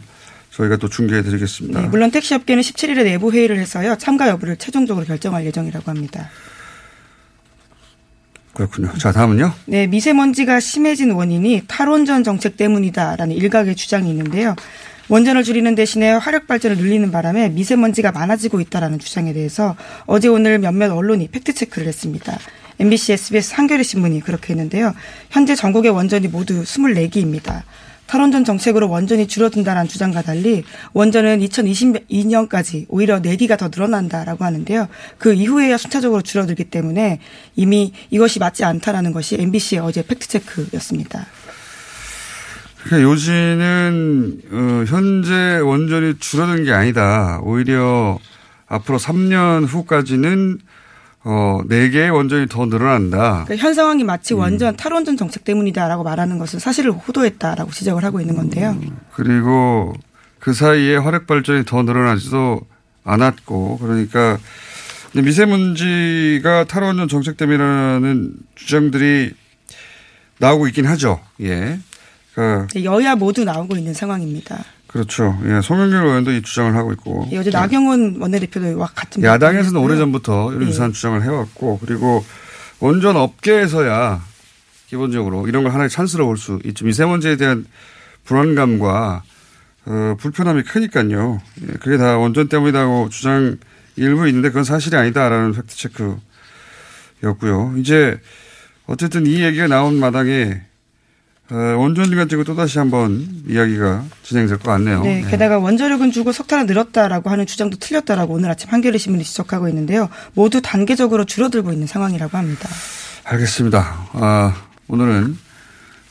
저희가 0.55 0.77
또 0.77 0.87
중계해 0.87 1.21
드리겠습니다. 1.21 1.81
네, 1.81 1.87
물론 1.87 2.11
택시 2.11 2.33
업계는 2.33 2.61
17일에 2.61 3.03
내부 3.03 3.31
회의를 3.31 3.57
해서요 3.57 3.97
참가 3.97 4.29
여부를 4.29 4.55
최종적으로 4.57 5.05
결정할 5.05 5.45
예정이라고 5.45 5.91
합니다. 5.91 6.29
그렇군요. 8.53 8.93
자, 8.97 9.11
다음은요. 9.11 9.51
네, 9.65 9.85
미세먼지가 9.87 10.61
심해진 10.61 11.11
원인이 11.11 11.63
탈원전 11.67 12.23
정책 12.23 12.55
때문이다라는 12.55 13.35
일각의 13.35 13.75
주장이 13.75 14.09
있는데요. 14.09 14.55
원전을 15.09 15.43
줄이는 15.43 15.75
대신에 15.75 16.13
화력 16.13 16.47
발전을 16.47 16.77
늘리는 16.77 17.11
바람에 17.11 17.49
미세먼지가 17.49 18.13
많아지고 18.13 18.61
있다라는 18.61 18.97
주장에 18.97 19.33
대해서 19.33 19.75
어제 20.05 20.29
오늘 20.29 20.57
몇몇 20.59 20.89
언론이 20.89 21.27
팩트 21.27 21.53
체크를 21.53 21.87
했습니다. 21.87 22.39
MBC, 22.79 23.13
SBS, 23.13 23.55
한겨레 23.55 23.83
신문이 23.83 24.21
그렇게 24.21 24.53
했는데요. 24.53 24.93
현재 25.29 25.53
전국의 25.53 25.91
원전이 25.91 26.29
모두 26.29 26.63
24기입니다. 26.63 27.63
탈원전 28.15 28.45
정책으로 28.45 28.89
원전이 28.89 29.27
줄어든다는 29.27 29.89
주장과 29.89 30.21
달리 30.21 30.63
원전은 30.93 31.39
2022년까지 31.41 32.85
오히려 32.87 33.21
4기가 33.21 33.57
더 33.57 33.67
늘어난다라고 33.67 34.45
하는데요. 34.45 34.87
그 35.17 35.33
이후에야 35.33 35.75
순차적으로 35.77 36.21
줄어들기 36.21 36.63
때문에 36.63 37.19
이미 37.57 37.91
이것이 38.11 38.39
맞지 38.39 38.63
않다라는 38.63 39.11
것이 39.11 39.35
MBC의 39.37 39.81
어제 39.81 40.01
팩트체크였습니다. 40.07 41.25
그러니까 42.85 43.11
요지는 43.11 44.41
어, 44.49 44.85
현재 44.87 45.59
원전이 45.59 46.19
줄어든 46.19 46.63
게 46.63 46.71
아니다. 46.71 47.41
오히려 47.43 48.17
앞으로 48.67 48.97
3년 48.97 49.67
후까지는 49.67 50.59
어, 51.27 51.59
4개의 51.67 52.13
원전이 52.13 52.47
더 52.47 52.67
늘어난다. 52.67 53.45
그러니까 53.45 53.55
현 53.55 53.73
상황이 53.73 54.03
마치 54.03 54.35
음. 54.35 54.39
원전 54.39 54.77
탈원전 54.77 55.17
정책 55.17 55.43
때문이다라고 55.43 56.03
말하는 56.03 56.37
것은 56.37 56.59
사실을 56.59 56.91
호도했다라고 56.91 57.71
지적을 57.71 58.03
하고 58.03 58.21
있는 58.21 58.35
건데요. 58.35 58.79
그리고 59.13 59.93
그 60.39 60.53
사이에 60.53 60.97
화력 60.97 61.25
발전이 61.25 61.65
더 61.65 61.81
늘어나지도 61.81 62.61
않았고 63.03 63.79
그러니까 63.79 64.37
미세먼지가 65.13 66.65
탈원전 66.65 67.07
정책 67.07 67.37
때문이라는 67.37 68.33
주장들이 68.53 69.33
나오고 70.37 70.67
있긴 70.67 70.85
하죠. 70.85 71.19
예. 71.41 71.79
그러니까 72.35 72.67
네, 72.73 72.83
여야 72.83 73.15
모두 73.15 73.43
나오고 73.43 73.77
있는 73.77 73.95
상황입니다. 73.95 74.63
그렇죠. 74.95 75.37
예. 75.43 75.59
송영길 75.61 75.97
의원도 75.97 76.31
이 76.31 76.41
주장을 76.41 76.73
하고 76.73 76.93
있고. 76.93 77.27
예, 77.29 77.37
어제 77.37 77.49
나경원 77.49 78.15
원내대표도 78.21 78.77
와 78.77 78.87
같은 78.95 79.21
야당에서는 79.21 79.73
말씀을 79.73 79.81
오래 79.83 79.93
했고요. 79.95 80.05
전부터 80.05 80.51
이런 80.53 80.63
예. 80.63 80.67
유사한 80.69 80.93
주장을 80.93 81.21
해왔고 81.21 81.79
그리고 81.85 82.23
원전 82.79 83.17
업계에서야 83.17 84.23
기본적으로 84.87 85.49
이런 85.49 85.63
걸 85.63 85.73
하나의 85.73 85.89
찬스로 85.89 86.25
볼 86.25 86.37
수 86.37 86.61
있죠. 86.63 86.85
미세먼지에 86.85 87.35
대한 87.35 87.65
불안감과 88.23 89.23
어, 89.85 90.15
불편함이 90.17 90.63
크니까요. 90.63 91.41
예, 91.63 91.73
그게 91.73 91.97
다 91.97 92.17
원전 92.17 92.47
때문이라고 92.47 93.09
주장 93.09 93.57
일부 93.97 94.29
있는데 94.29 94.47
그건 94.47 94.63
사실이 94.63 94.95
아니다라는 94.95 95.51
팩트 95.51 95.75
체크였고요. 97.21 97.73
이제 97.79 98.17
어쨌든 98.85 99.25
이 99.25 99.41
얘기가 99.43 99.67
나온 99.67 99.99
마당에 99.99 100.53
어, 100.53 100.59
원전 101.49 102.15
가지고 102.15 102.43
또 102.43 102.55
다시 102.55 102.79
한번 102.79 103.43
이야기가 103.47 104.03
진행될 104.23 104.57
것 104.57 104.71
같네요. 104.71 105.03
네, 105.03 105.23
예. 105.25 105.29
게다가 105.29 105.59
원자력은 105.59 106.11
주고 106.11 106.31
석탄은 106.31 106.65
늘었다라고 106.65 107.29
하는 107.29 107.45
주장도 107.45 107.77
틀렸다라고 107.77 108.33
오늘 108.33 108.49
아침 108.49 108.69
한겨레 108.71 108.97
신문이 108.97 109.23
지적하고 109.23 109.69
있는데요. 109.69 110.09
모두 110.33 110.61
단계적으로 110.61 111.25
줄어들고 111.25 111.71
있는 111.71 111.85
상황이라고 111.85 112.35
합니다. 112.37 112.67
알겠습니다. 113.25 114.07
아, 114.13 114.55
오늘은 114.87 115.37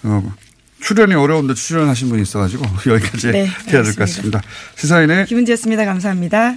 어, 0.04 0.34
출연이 0.80 1.14
어려운데 1.14 1.54
출연하신 1.54 2.10
분이 2.10 2.22
있어가지고 2.22 2.64
여기까지 2.92 3.32
네, 3.32 3.46
해야 3.46 3.82
될 3.82 3.84
것. 3.84 3.96
같습니다. 3.96 4.40
시사인의 4.76 5.26
김은지였습니다. 5.26 5.84
감사합니다. 5.84 6.54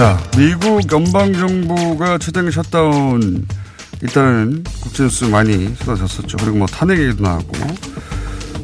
자 0.00 0.18
미국 0.34 0.90
연방 0.92 1.30
정부가 1.30 2.16
최대 2.16 2.40
셧다운 2.50 3.46
일단은 4.00 4.64
국제뉴스 4.82 5.26
많이 5.26 5.74
쏟아졌었죠. 5.74 6.38
그리고 6.38 6.56
뭐 6.56 6.66
탄핵 6.66 6.98
얘기도 6.98 7.22
나왔고 7.22 7.52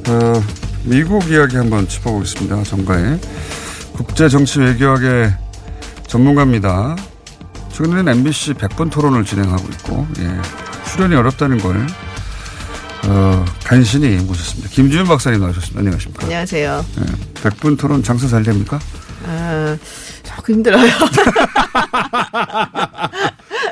어, 0.08 0.42
미국 0.84 1.30
이야기 1.30 1.58
한번 1.58 1.86
짚어보겠습니다. 1.86 2.62
정가에 2.62 3.20
국제정치 3.92 4.60
외교학의 4.60 5.36
전문가입니다. 6.06 6.96
최근에는 7.70 8.14
MBC 8.14 8.54
100분 8.54 8.90
토론을 8.90 9.26
진행하고 9.26 9.68
있고 9.72 10.06
예, 10.20 10.40
출연이 10.90 11.16
어렵다는 11.16 11.58
걸 11.58 11.86
어, 13.08 13.44
간신히 13.62 14.16
모셨습니다. 14.24 14.70
김주현 14.70 15.04
박사님 15.04 15.40
나오셨습니다. 15.40 15.80
안녕하십니까? 15.80 16.24
안녕하세요. 16.24 16.86
예, 16.98 17.42
100분 17.42 17.76
토론 17.76 18.02
장사 18.02 18.26
잘 18.26 18.42
됩니까? 18.42 18.78
아, 19.26 19.76
힘들어요. 20.52 20.86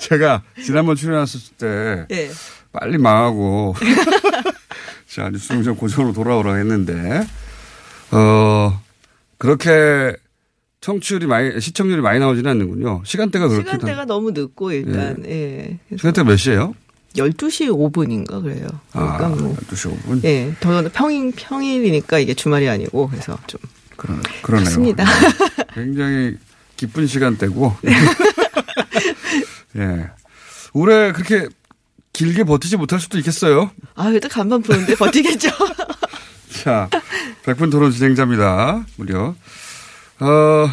제가 0.00 0.43
지난번 0.64 0.97
출연했을 0.97 1.40
때 1.59 2.07
예. 2.11 2.31
빨리 2.73 2.99
망하고 2.99 3.75
자 5.06 5.30
뉴스 5.30 5.63
좀 5.63 5.76
고정으로 5.76 6.13
돌아오라고 6.13 6.58
했는데 6.58 7.26
어 8.10 8.80
그렇게 9.39 10.15
청취율이 10.80 11.26
많이 11.26 11.60
시청률이 11.60 12.02
많이 12.02 12.19
나오지는 12.21 12.50
않는군요. 12.50 13.02
시간대가 13.04 13.49
그렇게 13.49 13.71
시간대가 13.71 14.04
너무 14.04 14.32
늦고 14.32 14.73
일단 14.73 15.23
예. 15.26 15.78
그래서 15.89 16.00
시간대 16.00 16.23
몇 16.25 16.37
시예요? 16.37 16.75
12시 17.17 17.69
5분인가 17.69 18.43
그래요. 18.43 18.67
그러니까 18.93 19.26
아, 19.26 19.28
뭐 19.28 19.54
12시 19.54 19.97
5분. 19.97 20.25
예. 20.25 20.54
더더 20.60 20.91
평일 20.93 21.32
평일이니까 21.34 22.19
이게 22.19 22.34
주말이 22.34 22.69
아니고 22.69 23.08
그래서 23.08 23.39
좀 23.47 23.60
그러, 23.97 24.15
그러네요. 24.43 24.65
그렇습니다. 24.65 25.04
네. 25.04 25.65
굉장히 25.75 26.37
기쁜 26.76 27.06
시간대고. 27.06 27.76
예. 29.76 30.10
올해 30.73 31.13
그렇게 31.13 31.49
길게 32.13 32.45
버티지 32.45 32.76
못할 32.76 33.00
수도 33.00 33.19
있겠어요. 33.19 33.71
아, 33.95 34.04
그래도 34.04 34.28
간판 34.28 34.63
부는데 34.63 34.95
버티겠죠. 34.95 35.50
자, 36.63 36.89
백분 37.45 37.71
토론 37.71 37.91
진행자입니다. 37.91 38.87
무려. 38.97 39.34
어, 40.21 40.71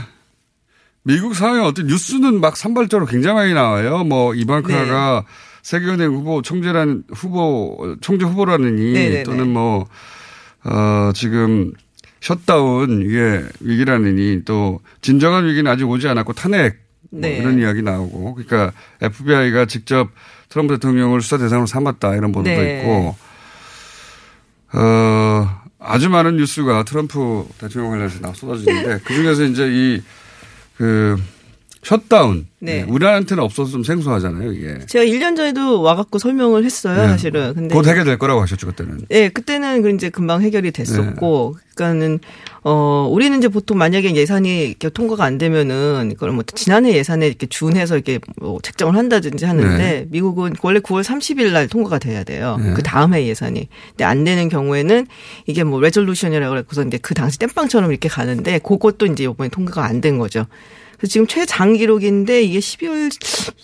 미국 1.04 1.36
상황의 1.36 1.66
어떤 1.66 1.88
뉴스는 1.88 2.40
막 2.40 2.56
산발적으로 2.56 3.08
굉장히 3.08 3.36
많이 3.36 3.54
나와요. 3.54 4.04
뭐, 4.04 4.36
이방카가 4.36 5.24
네. 5.26 5.34
세계은행 5.64 6.12
후보, 6.14 6.42
총재라는 6.42 7.04
후보, 7.12 7.96
총재 8.02 8.26
후보라느니 8.26 8.94
네네네. 8.94 9.24
또는 9.24 9.50
뭐, 9.50 9.88
어, 10.64 11.12
지금 11.16 11.74
셧다운 12.22 13.02
위에 13.02 13.44
위기라느니 13.60 14.44
또 14.46 14.80
진정한 15.02 15.46
위기는 15.46 15.70
아직 15.70 15.90
오지 15.90 16.08
않았고 16.08 16.34
탄핵 16.34 16.80
뭐 17.10 17.22
네. 17.22 17.38
이런 17.38 17.60
이야기 17.60 17.82
나오고 17.82 18.36
그러니까 18.36 18.72
FBI가 19.02 19.66
직접 19.66 20.10
트럼프 20.50 20.76
대통령을 20.76 21.22
수사 21.22 21.38
대상으로 21.38 21.66
삼았다 21.66 22.16
이런 22.16 22.32
보도도 22.32 22.50
네. 22.50 22.80
있고 22.80 23.16
어, 24.74 25.62
아주 25.80 26.10
많은 26.10 26.38
뉴스가 26.38 26.84
트럼프 26.84 27.46
대통령 27.58 27.92
관련해서 27.92 28.20
나 28.20 28.34
쏟아지는데 28.34 29.00
그 29.04 29.14
중에서 29.14 29.44
이제 29.44 29.68
이, 29.70 30.02
그, 30.78 31.18
셧다운. 31.84 32.48
네. 32.60 32.84
우리한테는 32.88 33.44
없어서 33.44 33.72
좀 33.72 33.84
생소하잖아요, 33.84 34.52
이게. 34.52 34.80
제가 34.86 35.04
1년 35.04 35.36
전에도 35.36 35.82
와갖고 35.82 36.20
설명을 36.20 36.63
했어요, 36.63 37.02
네. 37.02 37.08
사실은. 37.08 37.56
근데 37.56 37.74
곧 37.74 37.88
해결될 37.88 38.20
거라고 38.20 38.39
하셨죠, 38.41 38.67
그때는. 38.67 39.00
예, 39.10 39.30
그때는 39.30 39.82
그 39.82 39.89
이제 39.89 40.10
금방 40.10 40.44
해결이 40.44 40.72
됐었고, 40.72 41.56
그러니까는 41.74 42.20
어 42.63 43.10
우리는 43.12 43.36
이제 43.39 43.48
보통 43.48 43.80
만약에 43.80 44.15
예산이 44.15 44.67
이렇게 44.67 44.89
통과가 44.89 45.24
안 45.24 45.39
되면은 45.39 46.12
이걸 46.12 46.32
뭐 46.32 46.44
지난해 46.54 46.94
예산에 46.94 47.26
이렇게 47.26 47.48
준해서 47.48 47.96
이렇게 47.96 48.20
뭐 48.39 48.60
책정을 48.62 48.96
한다든지 48.96 49.46
하는데 49.46 49.78
네. 49.78 50.06
미국은 50.10 50.54
원래 50.62 50.80
9월 50.80 51.04
30일 51.04 51.54
날 51.54 51.67
통과가 51.67 51.98
돼야 51.98 52.24
돼요. 52.24 52.58
네. 52.62 52.74
그 52.74 52.84
다음 52.84 53.15
해 53.15 53.26
예산이. 53.26 53.67
근데 53.89 54.04
안 54.04 54.24
되는 54.24 54.48
경우에는 54.50 55.08
이게 55.48 55.63
뭐 55.63 55.82
resolution이라고 55.82 56.63
그래서 56.67 56.84
이제 56.86 57.00
그 57.02 57.15
당시 57.15 57.39
땜빵처럼 57.39 57.89
이렇게 57.89 58.08
가는데 58.10 58.60
그것도 58.60 59.08
이제 59.08 59.24
이번에 59.24 59.50
통과가 59.50 59.84
안 59.84 60.02
된 60.02 60.20
거죠. 60.20 60.46
그래서 61.02 61.14
지금 61.14 61.26
최장 61.26 61.74
기록인데 61.74 62.44
이게 62.44 62.60
12월 62.60 63.10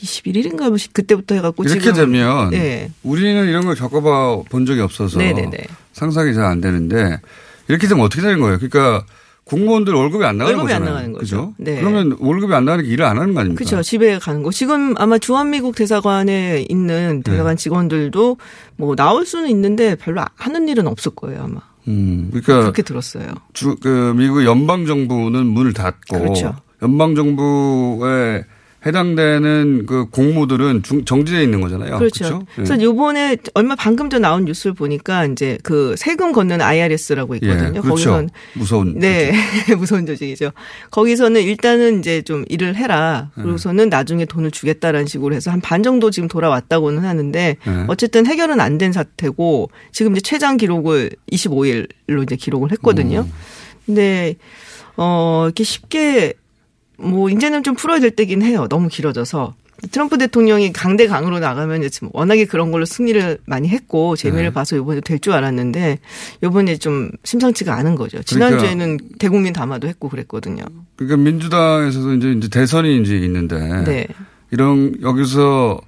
21일인가 0.01 0.69
뭐 0.69 0.77
그때부터 0.91 1.35
해갖고 1.35 1.63
이렇게 1.65 1.79
지금 1.79 1.93
되면 1.93 2.49
네. 2.49 2.89
우리는 3.03 3.47
이런 3.47 3.63
걸 3.63 3.75
겪어봐 3.75 4.41
본 4.49 4.65
적이 4.65 4.81
없어서 4.81 5.19
네네네. 5.19 5.57
상상이 5.93 6.33
잘 6.33 6.45
안 6.45 6.61
되는데 6.61 7.19
이렇게 7.67 7.87
되면 7.87 8.03
어떻게 8.03 8.23
되는 8.23 8.39
거예요? 8.39 8.57
그러니까 8.57 9.05
공무원들 9.43 9.93
월급이 9.93 10.25
안 10.25 10.37
나가는 10.39 10.57
월급이 10.57 10.73
안 10.73 10.79
거잖아요. 10.79 10.93
나가는 10.95 11.13
거죠. 11.13 11.19
그죠? 11.19 11.53
네. 11.57 11.79
그러면 11.79 12.17
월급이 12.19 12.53
안 12.55 12.65
나가니까 12.65 12.89
일을 12.89 13.05
안 13.05 13.19
하는 13.19 13.33
거 13.35 13.41
아닙니까? 13.41 13.63
그렇죠. 13.63 13.83
집에 13.83 14.17
가는 14.17 14.41
거. 14.41 14.51
지금 14.51 14.95
아마 14.97 15.19
주한미국 15.19 15.75
대사관에 15.75 16.65
있는 16.69 17.21
대사관 17.23 17.55
네. 17.55 17.61
직원들도 17.61 18.37
뭐 18.77 18.95
나올 18.95 19.25
수는 19.27 19.49
있는데 19.49 19.93
별로 19.95 20.23
하는 20.35 20.67
일은 20.69 20.87
없을 20.87 21.11
거예요 21.15 21.43
아마. 21.43 21.61
음, 21.87 22.29
그러니까 22.31 22.61
그렇게 22.61 22.81
들었어요. 22.81 23.27
주, 23.53 23.75
그 23.81 24.13
미국 24.17 24.43
연방 24.43 24.85
정부는 24.87 25.45
문을 25.45 25.73
닫고 25.73 26.19
그렇죠. 26.19 26.55
연방 26.81 27.15
정부에 27.15 28.43
해당되는 28.85 29.85
그 29.87 30.05
공무들은 30.11 30.83
중, 30.83 31.03
정지돼 31.03 31.43
있는 31.43 31.59
거잖아요. 31.61 31.97
그렇죠. 31.97 32.23
그렇죠? 32.23 32.45
그래서 32.55 32.81
요번에 32.81 33.35
얼마 33.55 33.75
방금 33.75 34.09
전 34.09 34.21
나온 34.21 34.45
뉴스를 34.45 34.75
보니까 34.75 35.25
이제 35.25 35.57
그 35.63 35.95
세금 35.97 36.31
걷는 36.31 36.61
IRS라고 36.61 37.35
있거든요. 37.35 37.67
예, 37.75 37.81
그렇죠. 37.81 37.89
거기선 37.89 38.29
무서운. 38.53 38.99
네, 38.99 39.33
무서운 39.77 40.05
조직이죠. 40.05 40.51
거기서는 40.91 41.41
일단은 41.41 41.99
이제 41.99 42.21
좀 42.21 42.45
일을 42.49 42.75
해라. 42.75 43.31
네. 43.35 43.41
그러고서는 43.43 43.89
나중에 43.89 44.25
돈을 44.25 44.51
주겠다라는 44.51 45.07
식으로 45.07 45.35
해서 45.35 45.51
한 45.51 45.59
반 45.59 45.81
정도 45.83 46.11
지금 46.11 46.29
돌아왔다고는 46.29 47.03
하는데 47.03 47.57
네. 47.65 47.85
어쨌든 47.87 48.25
해결은 48.27 48.61
안 48.61 48.77
된 48.77 48.93
사태고 48.93 49.69
지금 49.91 50.11
이제 50.13 50.21
최장 50.21 50.55
기록을 50.55 51.09
25일로 51.31 52.23
이제 52.23 52.35
기록을 52.35 52.71
했거든요. 52.73 53.21
음. 53.21 53.31
근데 53.87 54.35
어 54.95 55.43
이렇게 55.45 55.63
쉽게 55.63 56.33
뭐 56.97 57.29
이제는 57.29 57.63
좀 57.63 57.75
풀어야 57.75 57.99
될 57.99 58.11
때긴 58.11 58.41
해요. 58.41 58.67
너무 58.69 58.87
길어져서. 58.89 59.55
트럼프 59.91 60.17
대통령이 60.17 60.73
강대강으로 60.73 61.37
나가면 61.37 61.81
이제 61.81 61.89
지금 61.89 62.09
워낙에 62.11 62.45
그런 62.45 62.71
걸로 62.71 62.83
승리를 62.85 63.37
많이 63.45 63.69
했고 63.69 64.15
재미를 64.15 64.45
네. 64.45 64.49
봐서 64.51 64.75
이번에 64.75 65.01
될 65.01 65.19
줄 65.19 65.33
알았는데 65.33 65.99
이번에 66.43 66.77
좀 66.77 67.11
심상치가 67.23 67.75
않은 67.75 67.93
거죠. 67.93 68.19
그러니까 68.27 68.57
지난주에는 68.57 68.97
대국민 69.19 69.53
담화도 69.53 69.87
했고 69.87 70.09
그랬거든요. 70.09 70.63
그러니까 70.95 71.17
민주당에서도 71.17 72.13
이제, 72.15 72.31
이제 72.31 72.47
대선이 72.49 73.01
이제 73.03 73.17
있는데 73.17 73.83
네. 73.83 74.07
이런 74.49 74.95
여기서 75.03 75.79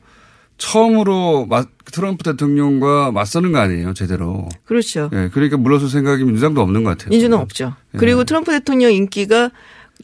처음으로 0.59 1.47
마- 1.47 1.65
트럼프 1.91 2.23
대통령과 2.23 3.11
맞서는 3.11 3.51
거 3.53 3.57
아니에요, 3.59 3.93
제대로. 3.95 4.47
그렇죠. 4.65 5.09
예, 5.13 5.29
그러니까 5.33 5.57
물러설 5.57 5.89
생각이 5.89 6.23
민주당도 6.25 6.61
없는 6.61 6.83
것 6.83 6.91
같아요. 6.91 7.09
민주는 7.09 7.35
없죠. 7.35 7.73
예. 7.95 7.97
그리고 7.97 8.23
트럼프 8.23 8.51
대통령 8.51 8.91
인기가 8.91 9.49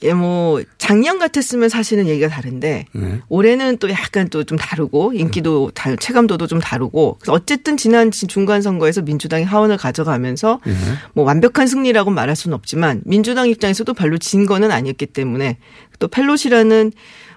예, 0.04 0.14
뭐 0.14 0.62
작년 0.78 1.20
같았으면 1.20 1.70
사실은 1.70 2.08
얘기가 2.08 2.28
다른데 2.28 2.86
네. 2.92 3.20
올해는 3.30 3.78
또 3.78 3.90
약간 3.90 4.28
또 4.30 4.44
좀 4.44 4.58
다르고 4.58 5.14
인기도 5.14 5.72
다, 5.74 5.96
체감도도 5.96 6.48
좀 6.48 6.60
다르고 6.60 7.18
그래서 7.20 7.34
어쨌든 7.34 7.78
지난 7.78 8.12
중간 8.12 8.62
선거에서 8.62 9.02
민주당이 9.02 9.44
하원을 9.44 9.78
가져가면서 9.78 10.60
예. 10.68 10.72
뭐 11.14 11.26
완벽한 11.26 11.68
승리라고 11.68 12.12
말할 12.12 12.36
수는 12.36 12.56
없지만 12.56 13.02
민주당 13.06 13.50
입장에서도 13.50 13.92
별로 13.94 14.18
진 14.18 14.46
거는 14.46 14.72
아니었기 14.72 15.08
때문에 15.08 15.58
또 16.00 16.08
펠로시라는 16.08 16.92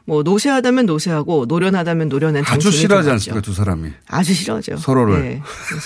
뭐 0.09 0.23
노쇠하다면 0.23 0.87
노쇠하고 0.87 1.45
노련하다면 1.47 2.09
노련한 2.09 2.43
아주 2.47 2.71
싫어하지. 2.71 3.11
않습니까, 3.11 3.43
두 3.43 3.53
사람이. 3.53 3.91
아주 4.09 4.33
싫어하죠. 4.33 4.79
서로를. 4.79 5.21
네. 5.23 5.43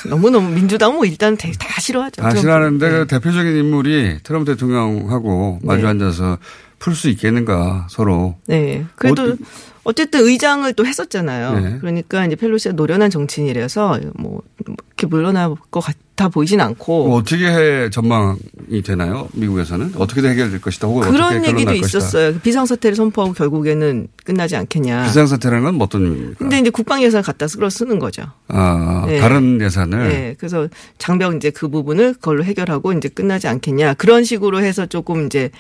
너무너무 0.09 0.49
민주당은 0.51 0.95
뭐 0.95 1.05
일단 1.05 1.37
다, 1.37 1.49
다 1.59 1.81
싫어하죠. 1.81 2.23
다. 2.23 2.33
싫어하는데 2.33 2.89
네. 2.89 2.99
그 3.01 3.07
대표적인 3.09 3.57
인물이 3.57 4.19
트럼프 4.23 4.53
대통령하고 4.53 5.59
마주 5.65 5.83
네. 5.83 5.89
앉아서 5.89 6.39
풀 6.83 6.97
수 6.97 7.09
있겠는가, 7.09 7.87
서로. 7.89 8.35
네. 8.49 8.85
그래도 8.97 9.37
어쨌든 9.85 10.27
의장을 10.27 10.73
또 10.73 10.85
했었잖아요. 10.85 11.61
네. 11.61 11.79
그러니까 11.81 12.27
이제 12.27 12.35
펠로시가 12.35 12.75
노련한 12.75 13.09
정치인이라서 13.09 14.01
뭐 14.15 14.43
이렇게 14.67 15.07
물러날 15.07 15.55
것 15.71 15.79
같아 15.79 16.29
보이진 16.29 16.61
않고 16.61 17.07
뭐 17.07 17.19
어떻게 17.19 17.47
해 17.47 17.89
전망이 17.91 18.83
되나요? 18.85 19.29
미국에서는 19.33 19.93
어떻게 19.97 20.23
해결될 20.23 20.61
것이다. 20.61 20.89
혹은 20.89 21.03
어떻게 21.03 21.19
그런 21.19 21.45
얘기도. 21.45 21.73
있었어요. 21.73 22.37
비상사태를 22.41 22.97
선포하고 22.97 23.33
결국에는 23.33 24.09
끝나지 24.25 24.57
않겠냐. 24.57 25.05
비상사태라는 25.05 25.65
건 25.65 25.83
어떤 25.83 26.05
의미입니까? 26.05 26.39
근데 26.39 26.59
이제 26.59 26.71
국방 26.71 27.01
예산을 27.01 27.23
갖다 27.23 27.47
쓸어 27.47 27.71
쓰는 27.71 28.01
거죠. 28.01 28.25
아, 28.49 29.05
네. 29.07 29.21
다른 29.21 29.61
예산을 29.61 30.09
네. 30.09 30.35
그래서 30.37 30.67
장벽 30.99 31.37
이제 31.37 31.51
그 31.51 31.69
부분을 31.69 32.15
그걸로 32.15 32.43
해결하고 32.43 32.93
이제 32.93 33.09
끝나지 33.09 33.47
않겠냐. 33.47 33.95
그런 33.95 34.25
식으로 34.25 34.61
해서 34.61 34.87
조금 34.87 35.27
이제 35.27 35.51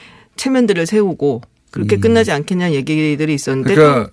체면들을 0.43 0.87
세우고 0.87 1.43
그렇게 1.71 1.99
끝나지 1.99 2.33
않겠냐 2.33 2.73
얘기들이 2.73 3.33
있었는데 3.33 3.73
음. 3.73 3.77
그러니까 3.77 4.11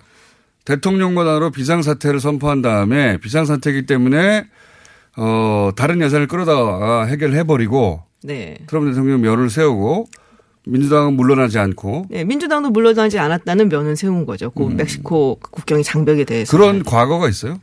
대통령보다로 0.65 1.49
비상사태를 1.49 2.19
선포한 2.19 2.61
다음에 2.61 3.17
비상사태이기 3.17 3.87
때문에 3.87 4.45
어 5.17 5.71
다른 5.75 6.01
예산을 6.01 6.27
끌어다가 6.27 7.05
해결해 7.05 7.43
버리고 7.43 8.03
네. 8.21 8.57
트럼프 8.67 8.91
대통령 8.91 9.21
면을 9.21 9.49
세우고 9.49 10.07
민주당은 10.67 11.13
물러나지 11.13 11.57
않고 11.57 12.05
네, 12.09 12.23
민주당도 12.23 12.69
물러나지 12.69 13.17
않았다는 13.17 13.69
면은 13.69 13.95
세운 13.95 14.27
거죠. 14.27 14.51
그 14.51 14.61
멕시코 14.61 15.39
국경의 15.41 15.83
장벽에 15.83 16.25
대해서. 16.25 16.55
음. 16.55 16.59
그런 16.59 16.83
과거가 16.83 17.27
있어요. 17.27 17.59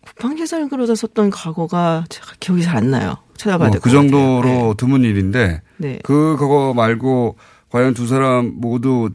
국방 0.00 0.36
예산을 0.38 0.68
끌어다 0.68 0.96
썼던 0.96 1.30
과거가 1.30 2.06
제가 2.08 2.32
기억이 2.40 2.62
잘 2.62 2.78
안 2.78 2.90
나요. 2.90 3.16
찾아봐야 3.36 3.68
뭐될그것 3.68 3.92
같아요. 3.92 4.10
정도로 4.10 4.74
드문 4.74 5.04
일인데 5.04 5.62
네. 5.76 6.00
그 6.02 6.36
그거 6.36 6.74
말고 6.74 7.36
과연 7.70 7.94
두 7.94 8.06
사람 8.06 8.52
모두 8.56 9.10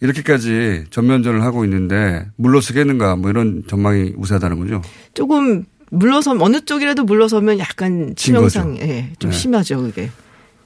이렇게까지 0.00 0.86
전면전을 0.90 1.42
하고 1.42 1.64
있는데 1.64 2.26
물러서겠는가 2.36 3.16
뭐 3.16 3.30
이런 3.30 3.62
전망이 3.68 4.14
우세하다는 4.16 4.58
거죠. 4.58 4.82
조금 5.14 5.64
물러서면 5.90 6.42
어느 6.42 6.60
쪽이라도 6.64 7.04
물러서면 7.04 7.58
약간. 7.58 8.14
치명상, 8.16 8.78
예, 8.78 9.12
좀 9.18 9.30
네. 9.30 9.36
심하죠 9.36 9.82
그게. 9.82 10.10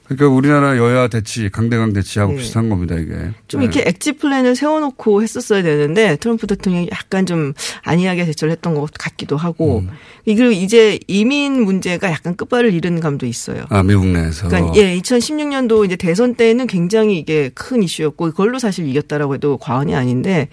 그러니까 0.07 0.29
우리나라 0.29 0.77
여야 0.77 1.09
대치 1.09 1.49
강대강 1.49 1.93
대치하고 1.95 2.33
네. 2.33 2.38
비슷한 2.38 2.69
겁니다 2.69 2.95
이게. 2.97 3.31
좀 3.49 3.61
네. 3.61 3.67
이렇게 3.67 3.85
엑지 3.87 4.12
플랜을 4.12 4.55
세워놓고 4.55 5.23
했었어야 5.23 5.62
되는데 5.62 6.17
트럼프 6.17 6.47
대통령이 6.47 6.88
약간 6.93 7.25
좀 7.25 7.55
안이하게 7.83 8.27
대처를 8.27 8.53
했던 8.53 8.75
것 8.75 8.90
같기도 8.93 9.37
하고 9.37 9.79
음. 9.79 9.90
그리고 10.25 10.51
이제 10.51 10.99
이민 11.09 11.62
문제가 11.64 12.11
약간 12.11 12.37
끝발을 12.37 12.75
잃은 12.75 13.01
감도 13.01 13.27
있어요. 13.27 13.64
아 13.71 13.83
미국 13.83 14.07
내에서. 14.07 14.49
그러니까 14.49 14.77
예, 14.77 14.99
2016년도 14.99 15.85
이제 15.87 15.97
대선 15.97 16.35
때는 16.35 16.67
굉장히 16.67 17.19
이게 17.19 17.51
큰 17.55 17.83
이슈였고 17.83 18.27
그걸로 18.27 18.59
사실 18.59 18.87
이겼다라고 18.88 19.35
해도 19.35 19.57
과언이 19.57 19.95
아닌데 19.95 20.49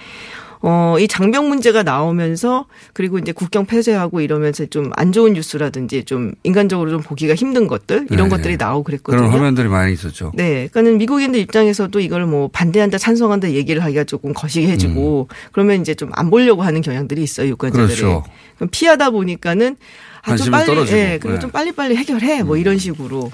어, 0.63 0.95
이 0.99 1.07
장병 1.07 1.49
문제가 1.49 1.81
나오면서 1.83 2.65
그리고 2.93 3.17
이제 3.17 3.31
국경 3.31 3.65
폐쇄하고 3.65 4.21
이러면서 4.21 4.65
좀 4.67 4.91
안 4.95 5.11
좋은 5.11 5.33
뉴스라든지 5.33 6.03
좀 6.03 6.33
인간적으로 6.43 6.91
좀 6.91 7.01
보기가 7.01 7.33
힘든 7.33 7.67
것들 7.67 8.07
이런 8.11 8.29
네, 8.29 8.35
것들이 8.35 8.57
네. 8.57 8.63
나오고 8.63 8.83
그랬거든요. 8.83 9.21
그런 9.21 9.33
화면들이 9.33 9.67
많이 9.69 9.93
있었죠. 9.93 10.31
네. 10.35 10.67
그러니까는 10.67 10.97
미국인들 10.99 11.39
입장에서도 11.39 11.99
이걸 11.99 12.25
뭐 12.25 12.49
반대한다, 12.49 12.97
찬성한다 12.97 13.51
얘기를 13.51 13.83
하기가 13.83 14.03
조금 14.03 14.33
거시기 14.33 14.67
해주고 14.67 15.27
그러면 15.51 15.81
이제 15.81 15.95
좀 15.95 16.11
안 16.13 16.29
보려고 16.29 16.61
하는 16.61 16.81
경향들이 16.81 17.23
있어요, 17.23 17.47
유권자들이. 17.49 17.83
음. 17.83 17.87
그렇죠. 17.87 18.23
그럼 18.57 18.69
피하다 18.71 19.09
보니까는 19.11 19.77
아, 20.23 20.35
좀 20.35 20.51
빨리, 20.51 20.65
떨어지고. 20.67 20.97
예, 20.97 21.17
그리고 21.19 21.35
네. 21.35 21.39
좀 21.39 21.49
빨리빨리 21.51 21.95
해결해. 21.95 22.43
뭐 22.43 22.57
이런 22.57 22.77
식으로. 22.77 23.31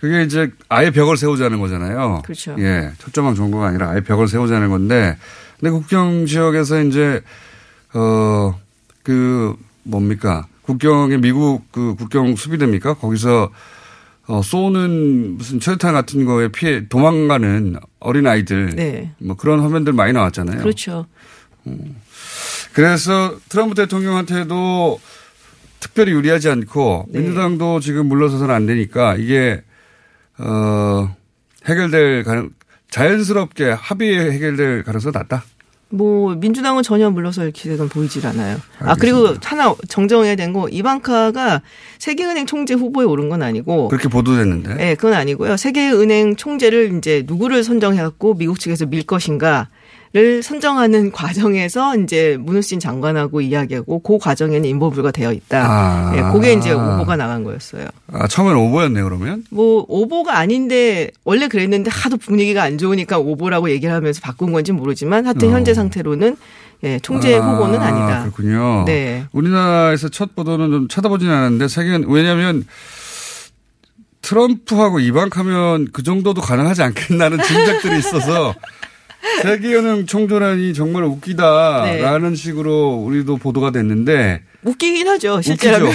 그게 0.00 0.22
이제 0.22 0.50
아예 0.68 0.90
벽을 0.90 1.16
세우자는 1.16 1.58
거잖아요. 1.60 2.22
그렇죠. 2.24 2.54
예. 2.60 2.92
초점왕 2.98 3.34
정부가 3.34 3.66
아니라 3.66 3.90
아예 3.90 4.00
벽을 4.00 4.28
세우자는 4.28 4.68
건데 4.70 5.16
근데 5.58 5.70
국경 5.70 6.26
지역에서 6.26 6.82
이제 6.82 7.22
어 7.94 8.54
그 9.08 9.56
뭡니까? 9.84 10.46
국경에 10.60 11.16
미국 11.16 11.72
그 11.72 11.94
국경 11.94 12.36
수비대입니까? 12.36 12.92
거기서 12.92 13.50
어 14.26 14.42
쏘는 14.42 15.38
무슨 15.38 15.60
최루탄 15.60 15.94
같은 15.94 16.26
거에 16.26 16.48
피해 16.48 16.86
도망가는 16.88 17.76
어린 18.00 18.26
아이들 18.26 18.76
네. 18.76 19.10
뭐 19.16 19.34
그런 19.34 19.60
화면들 19.60 19.94
많이 19.94 20.12
나왔잖아요. 20.12 20.58
그렇죠. 20.58 21.06
그래서 22.74 23.38
트럼프 23.48 23.74
대통령한테도 23.76 25.00
특별히 25.80 26.12
유리하지 26.12 26.50
않고 26.50 27.06
네. 27.08 27.20
민주당도 27.20 27.80
지금 27.80 28.08
물러서서는 28.08 28.54
안 28.54 28.66
되니까 28.66 29.16
이게 29.16 29.62
어 30.36 31.16
해결될 31.66 32.24
가능 32.24 32.50
자연스럽게 32.90 33.70
합의에 33.70 34.30
해결될 34.32 34.82
가능성이 34.84 35.12
낮다. 35.12 35.44
뭐 35.90 36.34
민주당은 36.34 36.82
전혀 36.82 37.08
물러설 37.10 37.50
기색은 37.50 37.88
보이질 37.88 38.26
않아요. 38.26 38.58
아 38.78 38.94
그리고 38.94 39.34
하나 39.42 39.74
정정해야 39.88 40.36
된 40.36 40.52
거 40.52 40.68
이방카가 40.68 41.62
세계은행 41.98 42.44
총재 42.44 42.74
후보에 42.74 43.06
오른 43.06 43.28
건 43.30 43.42
아니고 43.42 43.88
그렇게 43.88 44.08
보도됐는데. 44.08 44.74
네, 44.74 44.94
그건 44.94 45.14
아니고요. 45.14 45.56
세계은행 45.56 46.36
총재를 46.36 46.96
이제 46.98 47.24
누구를 47.26 47.64
선정해 47.64 48.02
갖고 48.02 48.34
미국 48.34 48.60
측에서 48.60 48.84
밀 48.86 49.02
것인가 49.04 49.68
를 50.14 50.42
선정하는 50.42 51.12
과정에서 51.12 51.94
이제 51.96 52.38
문우신 52.40 52.80
장관하고 52.80 53.42
이야기하고 53.42 53.98
그 53.98 54.16
과정에는 54.18 54.64
인보불가 54.66 55.10
되어 55.10 55.32
있다. 55.32 55.66
아. 55.66 56.12
네, 56.14 56.22
그게 56.32 56.54
이제 56.54 56.72
오보가 56.72 57.16
나간 57.16 57.44
거였어요. 57.44 57.86
아, 58.12 58.26
처음엔 58.26 58.56
오보였네 58.56 59.02
그러면. 59.02 59.44
뭐 59.50 59.84
오보가 59.86 60.38
아닌데 60.38 61.10
원래 61.24 61.46
그랬는데 61.46 61.90
하도 61.90 62.16
분위기가 62.16 62.62
안 62.62 62.78
좋으니까 62.78 63.18
오보라고 63.18 63.68
얘기를 63.68 63.94
하면서 63.94 64.20
바꾼 64.22 64.52
건지 64.52 64.72
모르지만 64.72 65.26
하여튼 65.26 65.48
어. 65.48 65.52
현재 65.52 65.74
상태로는 65.74 66.38
예, 66.84 66.98
총재 67.00 67.36
아, 67.36 67.40
후보는 67.40 67.78
아니다. 67.80 68.22
그렇군요. 68.22 68.84
네. 68.86 69.26
우리나라에서 69.32 70.08
첫 70.08 70.34
보도는 70.34 70.70
좀 70.70 70.88
쳐다보지는 70.88 71.34
않았는데 71.34 71.68
세계 71.68 72.00
왜냐하면 72.06 72.64
트럼프하고 74.22 75.00
이방카면 75.00 75.88
그 75.92 76.02
정도도 76.02 76.40
가능하지 76.40 76.82
않겠나는 76.82 77.38
짐작들이 77.42 77.98
있어서 77.98 78.54
세계은행 79.42 80.06
총조란이 80.06 80.74
정말 80.74 81.04
웃기다라는 81.04 82.34
식으로 82.34 82.90
우리도 82.94 83.36
보도가 83.36 83.70
됐는데 83.70 84.42
웃기긴 84.64 85.08
하죠. 85.08 85.34
웃기죠. 85.36 85.68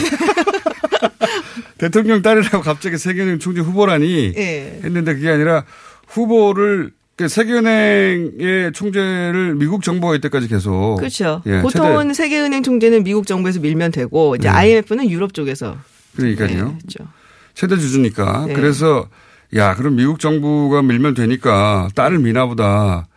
대통령 1.77 2.21
딸이라고 2.21 2.61
갑자기 2.61 2.97
세계은행 2.97 3.39
총재 3.39 3.61
후보라니 3.61 4.33
예. 4.37 4.79
했는데 4.83 5.13
그게 5.15 5.29
아니라 5.29 5.65
후보를 6.07 6.91
그 7.15 7.27
세계은행의 7.27 8.71
총재를 8.73 9.55
미국 9.55 9.83
정부가 9.83 10.15
이때까지 10.15 10.47
계속 10.47 10.95
그렇죠. 10.97 11.41
예, 11.45 11.61
보통은 11.61 12.13
최대- 12.13 12.13
세계은행 12.13 12.63
총재는 12.63 13.03
미국 13.03 13.27
정부에서 13.27 13.59
밀면 13.59 13.91
되고 13.91 14.35
이제 14.35 14.47
네. 14.49 14.53
IMF는 14.55 15.09
유럽 15.09 15.33
쪽에서 15.33 15.77
그러니까요. 16.15 16.47
네, 16.47 16.55
그렇죠. 16.55 17.11
최대 17.53 17.77
주주니까 17.77 18.45
네. 18.47 18.53
그래서 18.53 19.07
야 19.55 19.75
그럼 19.75 19.95
미국 19.95 20.19
정부가 20.19 20.81
밀면 20.81 21.13
되니까 21.13 21.87
딸을 21.93 22.17
미나 22.19 22.47
보다. 22.47 23.07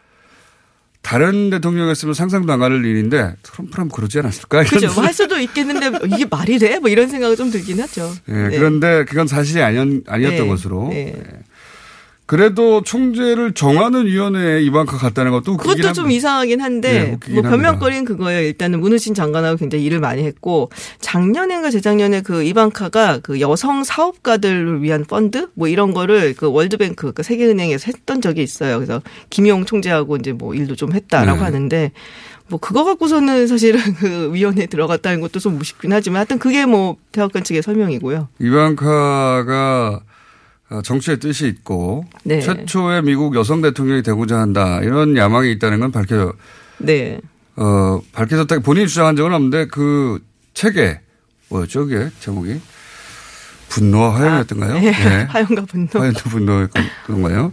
다른 1.06 1.50
대통령이었으면 1.50 2.14
상상도 2.14 2.52
안 2.52 2.58
가는 2.58 2.84
일인데 2.84 3.36
트럼프라면 3.44 3.92
그러지 3.92 4.18
않았을까? 4.18 4.64
그죠. 4.64 4.92
뭐할 4.92 5.14
수도 5.14 5.38
있겠는데 5.38 6.00
이게 6.06 6.24
말이 6.28 6.58
돼? 6.58 6.80
뭐 6.80 6.90
이런 6.90 7.06
생각이 7.08 7.36
좀 7.36 7.52
들긴 7.52 7.80
하죠. 7.80 8.12
예, 8.28 8.32
네. 8.32 8.58
그런데 8.58 9.04
그건 9.04 9.28
사실이 9.28 9.62
아니, 9.62 9.78
아니었던 10.04 10.38
네. 10.38 10.48
것으로. 10.48 10.88
네. 10.88 11.14
예. 11.16 11.45
그래도 12.26 12.82
총재를 12.82 13.54
정하는 13.54 14.06
위원회에 14.06 14.60
이방카 14.62 14.96
갔다는 14.96 15.30
것도 15.30 15.56
그것도 15.56 15.92
좀 15.92 16.04
합니다. 16.04 16.10
이상하긴 16.10 16.58
네, 16.58 16.62
한데 16.62 17.12
웃기긴 17.14 17.40
뭐. 17.40 17.50
변명거리는 17.50 18.04
그거예요. 18.04 18.42
일단은 18.42 18.80
문우신 18.80 19.14
장관하고 19.14 19.56
굉장히 19.56 19.84
일을 19.84 20.00
많이 20.00 20.24
했고 20.24 20.70
작년인가 21.00 21.70
재작년에 21.70 22.22
그 22.22 22.42
이방카가 22.42 23.20
그 23.22 23.40
여성 23.40 23.84
사업가들을 23.84 24.82
위한 24.82 25.04
펀드 25.04 25.48
뭐 25.54 25.68
이런 25.68 25.94
거를 25.94 26.34
그 26.34 26.50
월드뱅크 26.50 27.12
그 27.12 27.22
세계은행에서 27.22 27.84
했던 27.86 28.20
적이 28.20 28.42
있어요. 28.42 28.76
그래서 28.76 29.00
김용 29.30 29.64
총재하고 29.64 30.16
이제 30.16 30.32
뭐 30.32 30.52
일도 30.52 30.74
좀 30.74 30.92
했다라고 30.92 31.38
네. 31.38 31.44
하는데 31.44 31.92
뭐 32.48 32.58
그거 32.58 32.84
갖고서는 32.84 33.46
사실은 33.46 33.80
그 33.94 34.32
위원회에 34.34 34.66
들어갔다는 34.66 35.20
것도 35.20 35.38
좀 35.38 35.58
무식긴 35.58 35.92
하지만 35.92 36.18
하여튼 36.18 36.38
그게 36.40 36.66
뭐 36.66 36.96
대학관 37.12 37.44
측의 37.44 37.62
설명이고요. 37.62 38.28
이방카가 38.40 40.00
어, 40.02 40.15
정치의 40.82 41.18
뜻이 41.20 41.46
있고 41.46 42.06
네. 42.24 42.40
최초의 42.40 43.02
미국 43.02 43.34
여성 43.36 43.62
대통령이 43.62 44.02
되고자 44.02 44.38
한다 44.38 44.80
이런 44.82 45.16
야망이 45.16 45.52
있다는 45.52 45.80
건 45.80 45.92
밝혀 45.92 46.32
네. 46.78 47.20
어 47.56 48.00
밝혀졌다 48.12 48.58
본인이 48.60 48.88
주장한 48.88 49.16
적은 49.16 49.32
없는데 49.32 49.66
그 49.66 50.20
책에 50.54 51.00
뭐였죠 51.48 51.86
그게 51.86 52.10
제목이 52.20 52.60
분노와 53.68 54.14
화염이었던가요? 54.16 54.74
네. 54.80 54.90
화염과 55.30 55.64
분노. 55.66 55.98
화염과 55.98 56.20
분노였던가요? 56.30 57.52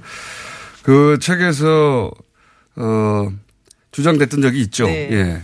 그 0.84 1.18
책에서 1.20 2.12
어 2.76 3.32
주장됐던 3.92 4.42
적이 4.42 4.62
있죠. 4.62 4.86
네. 4.86 5.10
예. 5.12 5.42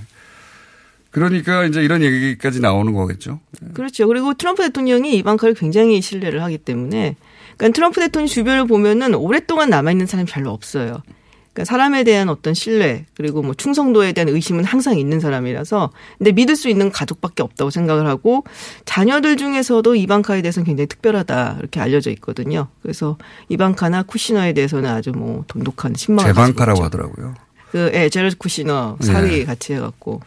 그러니까 1.12 1.66
이제 1.66 1.82
이런 1.82 2.04
얘기까지 2.04 2.60
나오는 2.60 2.94
거겠죠. 2.94 3.40
그렇죠. 3.74 4.08
그리고 4.08 4.34
트럼프 4.34 4.64
대통령이 4.64 5.16
이방카를 5.18 5.56
굉장히 5.56 6.02
신뢰를 6.02 6.44
하기 6.44 6.60
때문에 6.60 7.16
그러니까 7.60 7.76
트럼프 7.76 8.00
대통령 8.00 8.28
주변을 8.28 8.66
보면은 8.68 9.14
오랫동안 9.16 9.70
남아 9.70 9.92
있는 9.92 10.08
사람이 10.08 10.30
별로 10.32 10.52
없어요. 10.52 11.04
그러니까 11.52 11.66
사람에 11.66 12.06
대한 12.06 12.30
어떤 12.30 12.54
신뢰 12.54 13.06
그리고 13.16 13.42
뭐 13.42 13.54
충성도에 13.54 14.14
대한 14.14 14.30
의심은 14.30 14.64
항상 14.64 14.98
있는 14.98 15.20
사람이라서 15.20 15.92
근데 16.18 16.32
믿을 16.32 16.56
수 16.56 16.70
있는 16.70 16.90
가족밖에 16.90 17.44
없다고 17.44 17.70
생각을 17.70 18.08
하고 18.08 18.46
자녀들 18.86 19.36
중에서도 19.36 19.94
이방카에 19.94 20.42
대해서는 20.42 20.66
굉장히 20.66 20.88
특별하다 20.88 21.58
이렇게 21.60 21.82
알려져 21.82 22.12
있거든요. 22.12 22.70
그래서 22.82 23.18
이방카나 23.50 24.04
쿠시너에 24.04 24.54
대해서는 24.54 24.90
아주 24.90 25.12
뭐 25.12 25.44
돈독한 25.48 25.96
신망을 25.98 26.32
있죠. 26.76 26.84
하더라고요. 26.84 27.36
그 27.72 27.92
예, 27.94 28.08
제르 28.08 28.30
쿠시너 28.38 29.00
사위 29.02 29.40
네. 29.40 29.46
같이 29.46 29.74
해갖고 29.74 30.22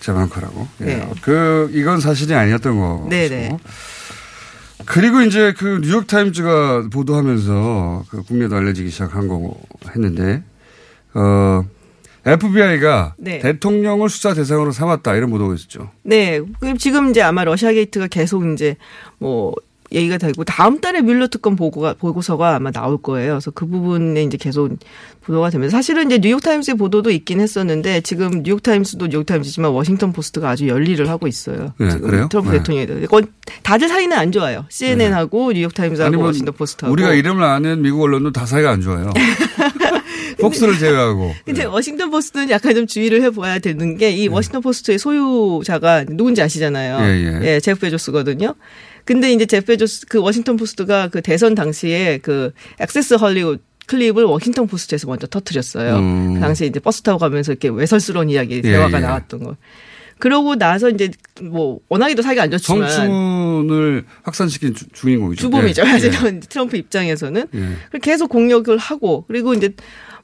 재방카라고. 0.00 0.68
예. 0.82 0.84
네. 0.84 1.10
그 1.22 1.70
이건 1.72 2.00
사실이 2.00 2.34
아니었던 2.34 2.78
거. 2.78 3.06
네네. 3.08 3.56
그리고 4.88 5.20
이제 5.20 5.52
그 5.56 5.80
뉴욕 5.82 6.06
타임즈가 6.06 6.88
보도하면서 6.90 8.04
그 8.08 8.22
국내도 8.22 8.56
알려지기 8.56 8.90
시작한 8.90 9.28
거고 9.28 9.60
했는데 9.94 10.42
어 11.14 11.64
FBI가 12.24 13.14
네. 13.18 13.38
대통령을 13.38 14.08
수사 14.08 14.34
대상으로 14.34 14.72
삼았다 14.72 15.14
이런 15.14 15.30
보도가 15.30 15.54
있었죠. 15.54 15.90
네. 16.02 16.40
지금 16.78 17.10
이제 17.10 17.22
아마 17.22 17.44
러시아 17.44 17.72
게이트가 17.72 18.06
계속 18.08 18.46
이제 18.50 18.76
뭐 19.18 19.54
얘기가 19.92 20.18
되고 20.18 20.44
다음 20.44 20.80
달에 20.80 21.00
뮬러 21.00 21.28
특검 21.28 21.56
보고가 21.56 21.94
보고서가 21.94 22.54
아마 22.56 22.70
나올 22.70 23.00
거예요. 23.00 23.32
그래서 23.34 23.50
그 23.50 23.66
부분에 23.66 24.22
이제 24.22 24.36
계속 24.36 24.70
보도가 25.22 25.50
되면서 25.50 25.76
사실은 25.76 26.06
이제 26.06 26.18
뉴욕 26.18 26.42
타임스의 26.42 26.76
보도도 26.76 27.10
있긴 27.10 27.40
했었는데 27.40 28.00
지금 28.02 28.42
뉴욕 28.42 28.62
타임스도 28.62 29.08
뉴욕 29.08 29.24
타임스지만 29.26 29.70
워싱턴 29.70 30.12
포스트가 30.12 30.50
아주 30.50 30.68
열일을 30.68 31.08
하고 31.08 31.26
있어요. 31.26 31.72
네, 31.78 31.90
지금 31.90 32.08
그래요? 32.10 32.28
트럼프 32.30 32.50
네. 32.50 32.58
대통령에 32.58 32.86
대해서. 32.86 33.06
다들 33.62 33.88
사이는 33.88 34.16
안 34.16 34.32
좋아요. 34.32 34.64
CNN하고 34.68 35.52
뉴욕 35.52 35.72
타임스하고 35.74 36.20
워싱턴 36.20 36.54
포스트하고. 36.54 36.92
우리가 36.92 37.14
이름을 37.14 37.42
아는 37.42 37.82
미국 37.82 38.02
언론도 38.02 38.32
다 38.32 38.46
사이가 38.46 38.70
안 38.70 38.80
좋아요. 38.80 39.12
폭스를 40.40 40.78
제외하고. 40.78 41.34
근데 41.44 41.62
네. 41.62 41.66
워싱턴 41.66 42.10
포스트는 42.10 42.50
약간 42.50 42.74
좀 42.74 42.86
주의를 42.86 43.22
해봐야 43.22 43.58
되는 43.58 43.96
게 43.96 44.08
이 44.18 44.26
워싱턴 44.28 44.62
포스트의 44.62 44.98
소유자가 44.98 46.04
누군지 46.04 46.42
아시잖아요. 46.42 46.98
예, 47.06 47.40
예. 47.44 47.60
제프 47.60 47.80
베조스거든요. 47.80 48.54
근데 49.08 49.32
이제 49.32 49.46
제프 49.46 49.68
베조스 49.68 50.04
그 50.06 50.18
워싱턴 50.18 50.58
포스트가 50.58 51.08
그 51.08 51.22
대선 51.22 51.54
당시에 51.54 52.18
그 52.18 52.52
액세스 52.78 53.14
헐리우드 53.14 53.62
클립을 53.86 54.24
워싱턴 54.24 54.66
포스트에서 54.66 55.06
먼저 55.06 55.26
터트렸어요. 55.26 55.96
음. 55.96 56.34
그 56.34 56.40
당시에 56.40 56.66
이제 56.66 56.78
버스 56.78 57.00
타고 57.00 57.16
가면서 57.16 57.52
이렇게 57.52 57.70
외설스러운 57.70 58.28
이야기 58.28 58.56
예, 58.56 58.60
대화가 58.60 58.98
예. 58.98 59.00
나왔던 59.00 59.44
거. 59.44 59.56
그러고 60.18 60.56
나서 60.56 60.90
이제 60.90 61.10
뭐 61.40 61.80
워낙에도 61.88 62.20
사이가 62.20 62.42
안 62.42 62.50
좋지만 62.50 62.86
청문을 62.90 64.04
확산시킨 64.24 64.74
주, 64.74 64.86
주인공이죠. 64.92 65.40
주범이죠. 65.40 65.84
예, 65.86 65.88
예. 65.88 65.90
사실은 65.92 66.40
트럼프 66.40 66.76
입장에서는 66.76 67.46
예. 67.54 67.98
계속 68.02 68.28
공격을 68.28 68.76
하고 68.76 69.24
그리고 69.26 69.54
이제 69.54 69.72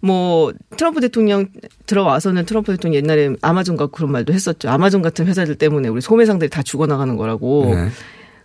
뭐 0.01 0.53
트럼프 0.77 1.01
대통령 1.01 1.47
들어와서는 1.87 2.45
트럼프 2.45 2.71
대통령 2.73 3.03
옛날에 3.03 3.35
아마존 3.41 3.79
갖고 3.79 3.93
그런 3.93 4.13
말도 4.13 4.35
했었죠. 4.35 4.69
아마존 4.69 5.01
같은 5.01 5.27
회사들 5.27 5.55
때문에 5.55 5.89
우리 5.89 6.03
소매상들이 6.03 6.51
다 6.51 6.63
죽어나가는 6.63 7.17
거라고. 7.17 7.75
네. 7.75 7.89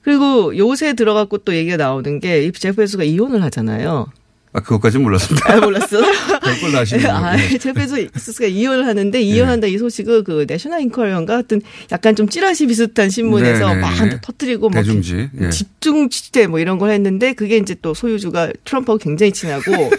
그리고 0.01 0.55
요새 0.57 0.93
들어갖고 0.93 1.39
또 1.39 1.55
얘기가 1.55 1.77
나오는 1.77 2.19
게이 2.19 2.51
제프 2.51 2.77
베조스가 2.77 3.03
이혼을 3.03 3.43
하잖아요. 3.43 4.07
아, 4.51 4.61
그것까지는 4.61 5.03
몰랐습니다. 5.03 5.53
아 5.53 5.59
몰랐어요? 5.59 6.01
별걸 6.41 6.71
나시는 6.71 7.05
아, 7.07 7.37
제프 7.37 7.73
베조스가 7.73 8.47
이혼을 8.47 8.87
하는데 8.87 9.21
이혼한다 9.21 9.67
이 9.67 9.77
소식을 9.77 10.23
그 10.23 10.45
내셔널 10.47 10.81
인콰이어러인가 10.81 11.35
같은 11.35 11.61
약간 11.91 12.15
좀 12.15 12.27
찌라시 12.27 12.65
비슷한 12.65 13.11
신문에서 13.11 13.67
네, 13.67 13.75
네, 13.75 13.81
막 13.81 14.05
네. 14.05 14.17
터뜨리고 14.21 14.69
막 14.69 14.79
대중지. 14.79 15.29
예. 15.39 15.49
집중 15.51 16.09
취재 16.09 16.47
뭐 16.47 16.59
이런 16.59 16.79
걸 16.79 16.89
했는데 16.89 17.33
그게 17.33 17.57
이제 17.57 17.75
또 17.79 17.93
소유주가 17.93 18.51
트럼프하고 18.65 18.97
굉장히 18.97 19.31
친하고 19.31 19.71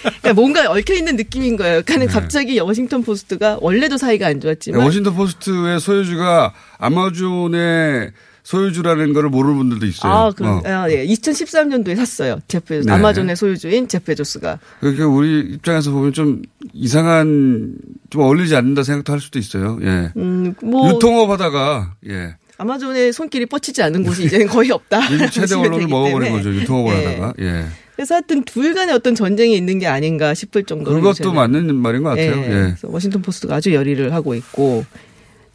그러니까 0.00 0.32
뭔가 0.32 0.70
얽혀 0.70 0.94
있는 0.94 1.16
느낌인 1.16 1.58
거예요. 1.58 1.82
그러니까 1.84 2.18
갑자기 2.18 2.58
워싱턴 2.60 3.02
포스트가 3.02 3.58
원래도 3.60 3.98
사이가 3.98 4.26
안 4.26 4.40
좋았지만 4.40 4.80
네, 4.80 4.86
워싱턴 4.86 5.14
포스트의 5.14 5.80
소유주가 5.80 6.54
아마존의 6.78 8.12
소유주라는 8.48 9.12
거를 9.12 9.28
모르는 9.28 9.58
분들도 9.58 9.84
있어요. 9.84 10.10
아, 10.10 10.30
그럼 10.30 10.62
어. 10.64 10.68
아, 10.68 10.90
예. 10.90 11.04
2013년도에 11.06 11.94
샀어요. 11.96 12.38
제프 12.48 12.82
네. 12.86 12.92
아마존의 12.92 13.36
소유주인 13.36 13.88
제프 13.88 14.06
베조스가. 14.06 14.58
그러니까 14.80 15.06
우리 15.06 15.40
입장에서 15.40 15.90
보면 15.90 16.14
좀 16.14 16.40
이상한 16.72 17.74
좀 18.08 18.22
어울리지 18.22 18.56
않는다 18.56 18.84
생각도 18.84 19.12
할 19.12 19.20
수도 19.20 19.38
있어요. 19.38 19.78
예. 19.82 20.12
음, 20.16 20.54
뭐 20.62 20.88
유통업 20.88 21.28
하다가 21.28 21.96
예. 22.08 22.36
아마존의 22.56 23.12
손길이 23.12 23.44
뻗치지 23.44 23.82
않은 23.82 24.02
곳이 24.02 24.24
이제는 24.24 24.46
거의 24.46 24.70
없다. 24.70 25.00
최대 25.28 25.54
언론을 25.54 25.86
먹어버린. 25.86 26.32
거죠. 26.32 26.50
유통업을 26.54 26.94
예. 26.94 27.04
하다가. 27.04 27.34
예. 27.40 27.66
그래서 27.96 28.14
하여튼 28.14 28.44
둘 28.44 28.74
간에 28.74 28.94
어떤 28.94 29.14
전쟁이 29.14 29.58
있는 29.58 29.78
게 29.78 29.86
아닌가 29.86 30.32
싶을 30.32 30.64
정도로 30.64 31.02
그것도. 31.02 31.34
맞는 31.34 31.74
말인 31.74 32.02
것 32.02 32.10
같아요. 32.10 32.32
예. 32.32 32.50
예. 32.50 32.74
워싱턴 32.84 33.20
포스트가 33.20 33.56
아주 33.56 33.74
열일을 33.74 34.14
하고 34.14 34.34
있고, 34.34 34.86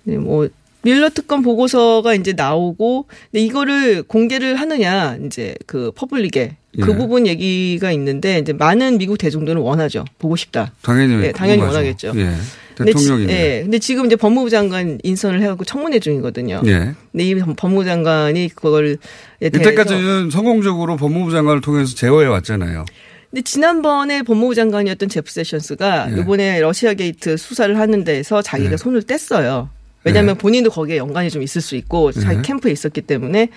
네, 0.04 0.18
뭐 0.18 0.48
뮬러 0.84 1.10
특검 1.10 1.42
보고서가 1.42 2.14
이제 2.14 2.34
나오고, 2.34 3.08
근데 3.32 3.44
이거를 3.44 4.04
공개를 4.04 4.60
하느냐, 4.60 5.18
이제 5.26 5.56
그 5.66 5.92
public에 5.96 6.58
그 6.82 6.92
예. 6.92 6.96
부분 6.96 7.28
얘기가 7.28 7.92
있는데 7.92 8.40
이제 8.40 8.52
많은 8.52 8.98
미국 8.98 9.18
대중들은 9.18 9.62
원하죠. 9.62 10.06
보고 10.20 10.36
싶다. 10.36 10.74
당연히 10.82 11.24
예, 11.26 11.32
당연히 11.32 11.60
궁금하죠. 11.60 11.78
원하겠죠. 11.78 12.14
예. 12.16 12.32
대통령인데. 12.76 13.34
예. 13.34 13.62
근데 13.62 13.80
지금 13.80 14.08
이제 14.08 14.16
법무부 14.16 14.50
장관 14.50 15.00
인선을 15.04 15.42
해갖고 15.42 15.66
청문회 15.66 16.00
중이거든요. 16.00 16.62
예. 16.66 16.94
근데 17.12 17.24
이 17.24 17.36
법무부 17.36 17.86
장관이 17.86 18.50
그걸 18.56 18.98
에 19.42 19.50
대해서 19.50 19.70
이때까지는 19.70 20.32
성공적으로 20.32 20.98
법무부 20.98 21.32
장관을 21.32 21.62
통해서 21.62 21.94
제어해 21.94 22.28
왔잖아요. 22.28 22.86
근데 23.30 23.42
지난번에 23.44 24.24
법무부 24.24 24.56
장관이었던 24.56 25.10
제프 25.10 25.32
세션스가 25.32 26.10
예. 26.16 26.22
이번에 26.22 26.60
러시아 26.60 26.96
게이트 26.96 27.38
수사를 27.38 27.78
하는 27.78 28.04
데서 28.04 28.42
자기가 28.42 28.74
예. 28.74 28.78
손을 28.78 29.04
뗐어요. 29.04 29.70
왜냐하면 30.04 30.36
예. 30.36 30.38
본인도 30.38 30.70
거기에 30.70 30.98
연관이 30.98 31.30
좀 31.30 31.42
있을 31.44 31.62
수 31.62 31.76
있고 31.76 32.12
자기 32.12 32.38
예. 32.38 32.42
캠프에 32.42 32.72
있었기 32.72 33.02
때문에 33.02 33.50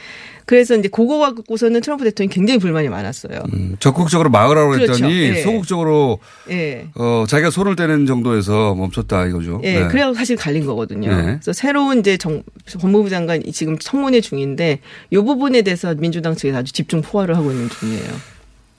그래서 0.44 0.76
이제 0.76 0.88
그거 0.88 1.18
갖고서는 1.18 1.80
트럼프 1.80 2.04
대통령이 2.04 2.32
굉장히 2.32 2.59
불만이 2.61 2.88
많았어요. 2.88 3.42
음, 3.52 3.76
적극적으로 3.80 4.30
막으라고 4.30 4.70
그렇죠. 4.72 4.92
했더니 4.92 5.12
예. 5.22 5.42
소극적으로 5.42 6.20
예. 6.50 6.87
어, 6.94 7.24
자기가 7.26 7.50
손을 7.50 7.74
떼는 7.74 8.06
정도에서 8.06 8.74
멈췄다 8.76 9.26
이거죠. 9.26 9.61
예, 9.64 9.80
네. 9.80 9.88
그래서 9.88 10.14
사실 10.14 10.37
갈린 10.37 10.64
거거든요. 10.66 11.11
네. 11.14 11.22
그래서 11.24 11.52
새로운 11.52 11.98
이제 11.98 12.16
정, 12.16 12.44
법무부 12.80 13.11
장관 13.11 13.44
이 13.44 13.50
지금 13.50 13.76
청문회 13.76 14.20
중인데 14.20 14.78
이 15.11 15.16
부분에 15.16 15.62
대해서 15.62 15.94
민주당 15.96 16.37
측에서 16.37 16.59
아주 16.59 16.72
집중 16.72 17.02
포화를 17.02 17.37
하고 17.37 17.50
있는 17.50 17.68
중이에요. 17.68 18.37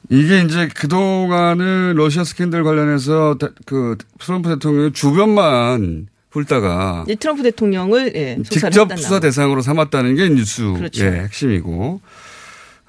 이게 0.10 0.42
이제 0.44 0.70
그동안은 0.74 1.96
러시아 1.96 2.24
스캔들 2.24 2.64
관련해서 2.64 3.36
다- 3.40 3.50
그 3.66 3.98
트럼프 4.20 4.48
대통령의 4.50 4.94
주변만 4.94 6.08
훑다가 6.30 7.04
이제 7.08 7.16
트럼프 7.16 7.44
대통령을 7.44 8.14
예, 8.16 8.38
직접 8.50 8.96
수사 8.98 9.20
대상으로 9.20 9.62
삼았다는 9.62 10.16
게 10.16 10.30
뉴스의 10.30 10.74
그렇죠. 10.74 11.06
핵심이고, 11.06 12.02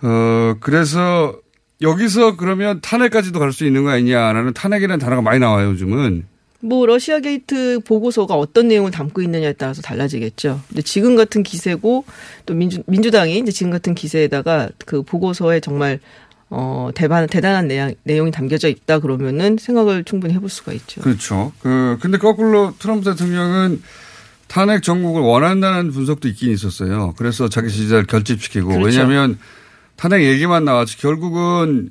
어 0.03 0.55
그래서 0.61 1.37
여기서 1.81 2.37
그러면 2.37 2.81
탄핵까지도 2.81 3.39
갈 3.39 3.53
수 3.53 3.65
있는 3.65 3.85
거 3.85 3.91
아니냐라는 3.91 4.53
탄핵이라는 4.55 4.99
단어가 4.99 5.23
많이 5.23 5.39
나와요 5.39 5.69
요즘은. 5.71 6.27
뭐 6.61 6.87
러시아 6.87 7.21
게이트 7.21 7.79
보고서가 7.87 8.35
어떤 8.35 8.67
내용을 8.67 8.91
담고 8.91 9.23
있느냐에 9.23 9.53
따라서 9.53 9.81
달라지겠죠. 9.81 10.61
근데 10.67 10.83
지금 10.83 11.15
같은 11.15 11.45
기세고 11.45 12.05
또 12.47 12.55
민주 12.55 12.83
민주당이 12.87 13.39
이제 13.39 13.53
지금 13.53 13.71
같은 13.71 13.95
기세에다가 13.95 14.69
그 14.85 15.03
보고서에 15.03 15.61
정말 15.61 16.01
어 16.51 16.91
대단 16.95 17.27
대단한 17.27 17.69
내용, 17.69 17.93
내용이 18.05 18.31
담겨져 18.31 18.69
있다 18.69 19.01
그러면은 19.01 19.59
생각을 19.59 20.05
충분히 20.05 20.35
해볼 20.35 20.49
수가 20.49 20.73
있죠. 20.73 21.03
그렇죠. 21.03 21.53
그 21.61 21.99
근데 22.01 22.17
거꾸로 22.17 22.75
트럼프 22.79 23.05
대통령은 23.05 23.83
탄핵 24.47 24.83
정국을 24.83 25.21
원한다는 25.21 25.91
분석도 25.91 26.27
있긴 26.29 26.53
있었어요. 26.53 27.15
그래서 27.19 27.49
자기 27.49 27.69
지지자를 27.71 28.07
결집시키고 28.07 28.69
그렇죠. 28.69 28.87
왜냐하면 28.87 29.39
탄핵 29.97 30.23
얘기만 30.25 30.65
나왔지 30.65 30.99
결국은 30.99 31.91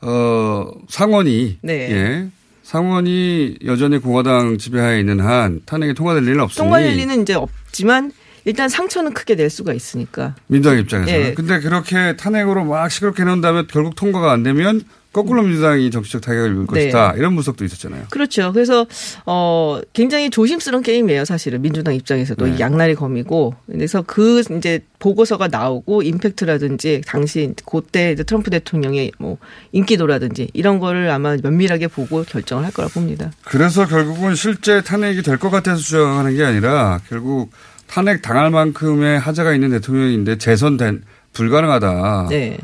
어 0.00 0.66
상원이 0.88 1.58
네. 1.62 1.90
예 1.92 2.28
상원이 2.64 3.58
여전히 3.64 3.98
공화당 3.98 4.58
지배하에 4.58 4.98
있는 4.98 5.20
한 5.20 5.60
탄핵이 5.64 5.94
통과될 5.94 6.24
일은 6.24 6.40
없으니 6.40 6.64
통과할 6.64 6.88
리는 6.88 7.22
이제 7.22 7.34
없지만 7.34 8.10
일단 8.46 8.68
상처는 8.68 9.12
크게 9.12 9.34
낼 9.34 9.50
수가 9.50 9.74
있으니까. 9.74 10.34
민주당 10.46 10.78
입장에서는. 10.78 11.20
예. 11.20 11.34
근데 11.34 11.58
그렇게 11.60 12.16
탄핵으로 12.16 12.64
막 12.64 12.88
시끄럽게 12.88 13.22
해놓은 13.22 13.40
다음에 13.40 13.64
결국 13.68 13.96
통과가 13.96 14.30
안 14.32 14.44
되면 14.44 14.82
거꾸로 15.12 15.42
민주당이 15.42 15.90
정치적 15.90 16.20
타격을 16.20 16.50
입을 16.52 16.66
네. 16.72 16.84
것이다. 16.84 17.14
이런 17.16 17.34
분석도 17.34 17.64
있었잖아요. 17.64 18.04
그렇죠. 18.10 18.52
그래서 18.52 18.86
어 19.24 19.80
굉장히 19.94 20.30
조심스러운 20.30 20.82
게임이에요, 20.84 21.24
사실은 21.24 21.60
민주당 21.62 21.94
입장에서도 21.94 22.46
네. 22.46 22.60
양날이 22.60 22.94
검이고. 22.94 23.54
그래서 23.66 24.02
그 24.06 24.42
이제 24.56 24.80
보고서가 24.98 25.48
나오고 25.48 26.02
임팩트라든지 26.02 27.00
당시 27.06 27.52
그때 27.64 28.12
이제 28.12 28.22
트럼프 28.24 28.50
대통령의 28.50 29.10
뭐 29.18 29.38
인기도라든지 29.72 30.50
이런 30.52 30.78
거를 30.78 31.10
아마 31.10 31.36
면밀하게 31.42 31.88
보고 31.88 32.22
결정을 32.22 32.64
할 32.64 32.72
거라 32.72 32.86
봅니다. 32.88 33.32
그래서 33.42 33.86
결국은 33.86 34.34
실제 34.36 34.82
탄핵이 34.82 35.22
될 35.22 35.38
것 35.38 35.50
같아서 35.50 35.80
주장하는 35.80 36.36
게 36.36 36.44
아니라 36.44 37.00
결국 37.08 37.50
탄핵 37.86 38.22
당할 38.22 38.50
만큼의 38.50 39.18
하자가 39.18 39.54
있는 39.54 39.70
대통령인데 39.70 40.38
재선된 40.38 41.02
불가능하다. 41.32 42.26
네. 42.30 42.58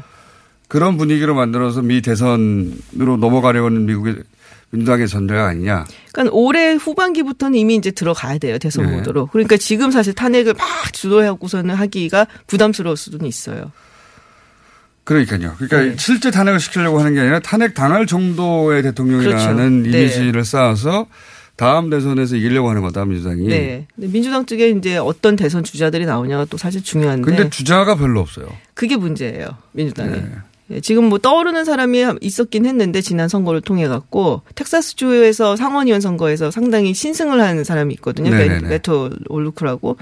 그런 0.68 0.96
분위기로 0.96 1.34
만들어서 1.34 1.82
미 1.82 2.00
대선으로 2.00 3.18
넘어가려는 3.18 3.84
미국의 3.86 4.16
민주당의 4.70 5.06
전략 5.06 5.48
아니냐. 5.48 5.84
그러니까 6.12 6.34
올해 6.34 6.72
후반기부터는 6.72 7.58
이미 7.58 7.76
이제 7.76 7.90
들어가야 7.90 8.38
돼요 8.38 8.58
대선 8.58 8.86
네. 8.86 8.96
모드로. 8.96 9.26
그러니까 9.26 9.58
지금 9.58 9.90
사실 9.90 10.14
탄핵을 10.14 10.54
막 10.54 10.92
주도하고서는 10.92 11.74
하기가 11.74 12.26
부담스러울 12.46 12.96
수는 12.96 13.26
있어요. 13.26 13.70
그러니까요. 15.04 15.54
그러니까 15.58 15.82
네. 15.82 15.96
실제 15.98 16.30
탄핵을 16.30 16.58
시키려고 16.58 17.00
하는 17.00 17.12
게 17.12 17.20
아니라 17.20 17.40
탄핵 17.40 17.74
당할 17.74 18.06
정도의 18.06 18.82
대통령이라는 18.82 19.82
그렇죠. 19.82 19.98
이미지를 19.98 20.44
쌓아서 20.44 21.06
다음 21.56 21.90
대선에서 21.90 22.36
이기려고 22.36 22.70
하는 22.70 22.82
거다 22.82 23.04
민주당이. 23.04 23.46
네. 23.46 23.86
민주당 23.96 24.46
쪽에 24.46 24.70
이제 24.70 24.96
어떤 24.96 25.36
대선 25.36 25.62
주자들이 25.64 26.06
나오냐가 26.06 26.44
또 26.46 26.56
사실 26.56 26.82
중요한데. 26.82 27.24
근데 27.24 27.50
주자가 27.50 27.96
별로 27.96 28.20
없어요. 28.20 28.48
그게 28.74 28.96
문제예요 28.96 29.48
민주당이. 29.72 30.10
네. 30.10 30.28
예, 30.70 30.80
지금 30.80 31.04
뭐 31.04 31.18
떠오르는 31.18 31.64
사람이 31.64 32.04
있었긴 32.20 32.66
했는데 32.66 33.00
지난 33.00 33.28
선거를 33.28 33.60
통해 33.60 33.88
갖고 33.88 34.42
텍사스 34.54 34.96
주에서 34.96 35.56
상원의원 35.56 36.00
선거에서 36.00 36.50
상당히 36.50 36.94
신승을 36.94 37.40
하는 37.40 37.64
사람이 37.64 37.94
있거든요. 37.94 38.30
네네네. 38.30 38.68
메토 38.68 39.10
올루크라고 39.28 39.96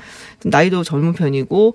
나이도 0.44 0.84
젊은 0.84 1.12
편이고 1.12 1.74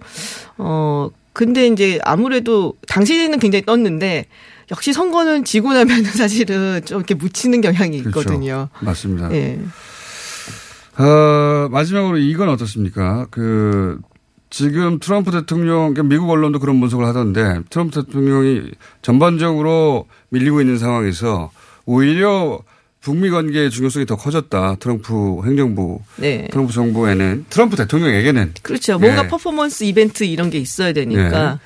어 0.58 1.10
근데 1.34 1.68
이제 1.68 2.00
아무래도 2.04 2.74
당시에는 2.88 3.40
굉장히 3.40 3.66
떴는데 3.66 4.26
역시 4.72 4.94
선거는 4.94 5.44
지고 5.44 5.74
나면은 5.74 6.06
사실은 6.12 6.84
좀 6.86 7.00
이렇게 7.00 7.14
묻히는 7.14 7.62
경향이 7.62 7.98
있거든요. 7.98 8.70
그렇죠. 8.72 8.86
맞습니다. 8.86 9.32
예. 9.34 9.60
어, 10.98 11.68
마지막으로 11.70 12.18
이건 12.18 12.50
어떻습니까? 12.50 13.28
그, 13.30 14.00
지금 14.50 15.00
트럼프 15.00 15.32
대통령, 15.32 15.94
그러니까 15.94 16.04
미국 16.04 16.30
언론도 16.30 16.60
그런 16.60 16.80
분석을 16.80 17.06
하던데 17.06 17.60
트럼프 17.70 18.02
대통령이 18.02 18.72
전반적으로 19.02 20.08
밀리고 20.30 20.62
있는 20.62 20.78
상황에서 20.78 21.52
오히려 21.86 22.60
북미 23.02 23.30
관계의 23.30 23.70
중요성이 23.70 24.06
더 24.06 24.16
커졌다. 24.16 24.78
트럼프 24.80 25.42
행정부, 25.46 26.00
네. 26.16 26.48
트럼프 26.52 26.74
정부에는, 26.74 27.46
트럼프 27.50 27.76
대통령에게는. 27.76 28.54
그렇죠. 28.64 28.98
뭔가 28.98 29.26
예. 29.26 29.28
퍼포먼스 29.28 29.84
이벤트 29.84 30.24
이런 30.24 30.50
게 30.50 30.58
있어야 30.58 30.92
되니까. 30.94 31.60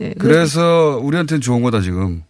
예. 0.00 0.14
그래서 0.18 0.18
그래서 0.18 1.00
우리한테는 1.02 1.40
좋은 1.40 1.62
거다, 1.62 1.80
지금. 1.80 2.24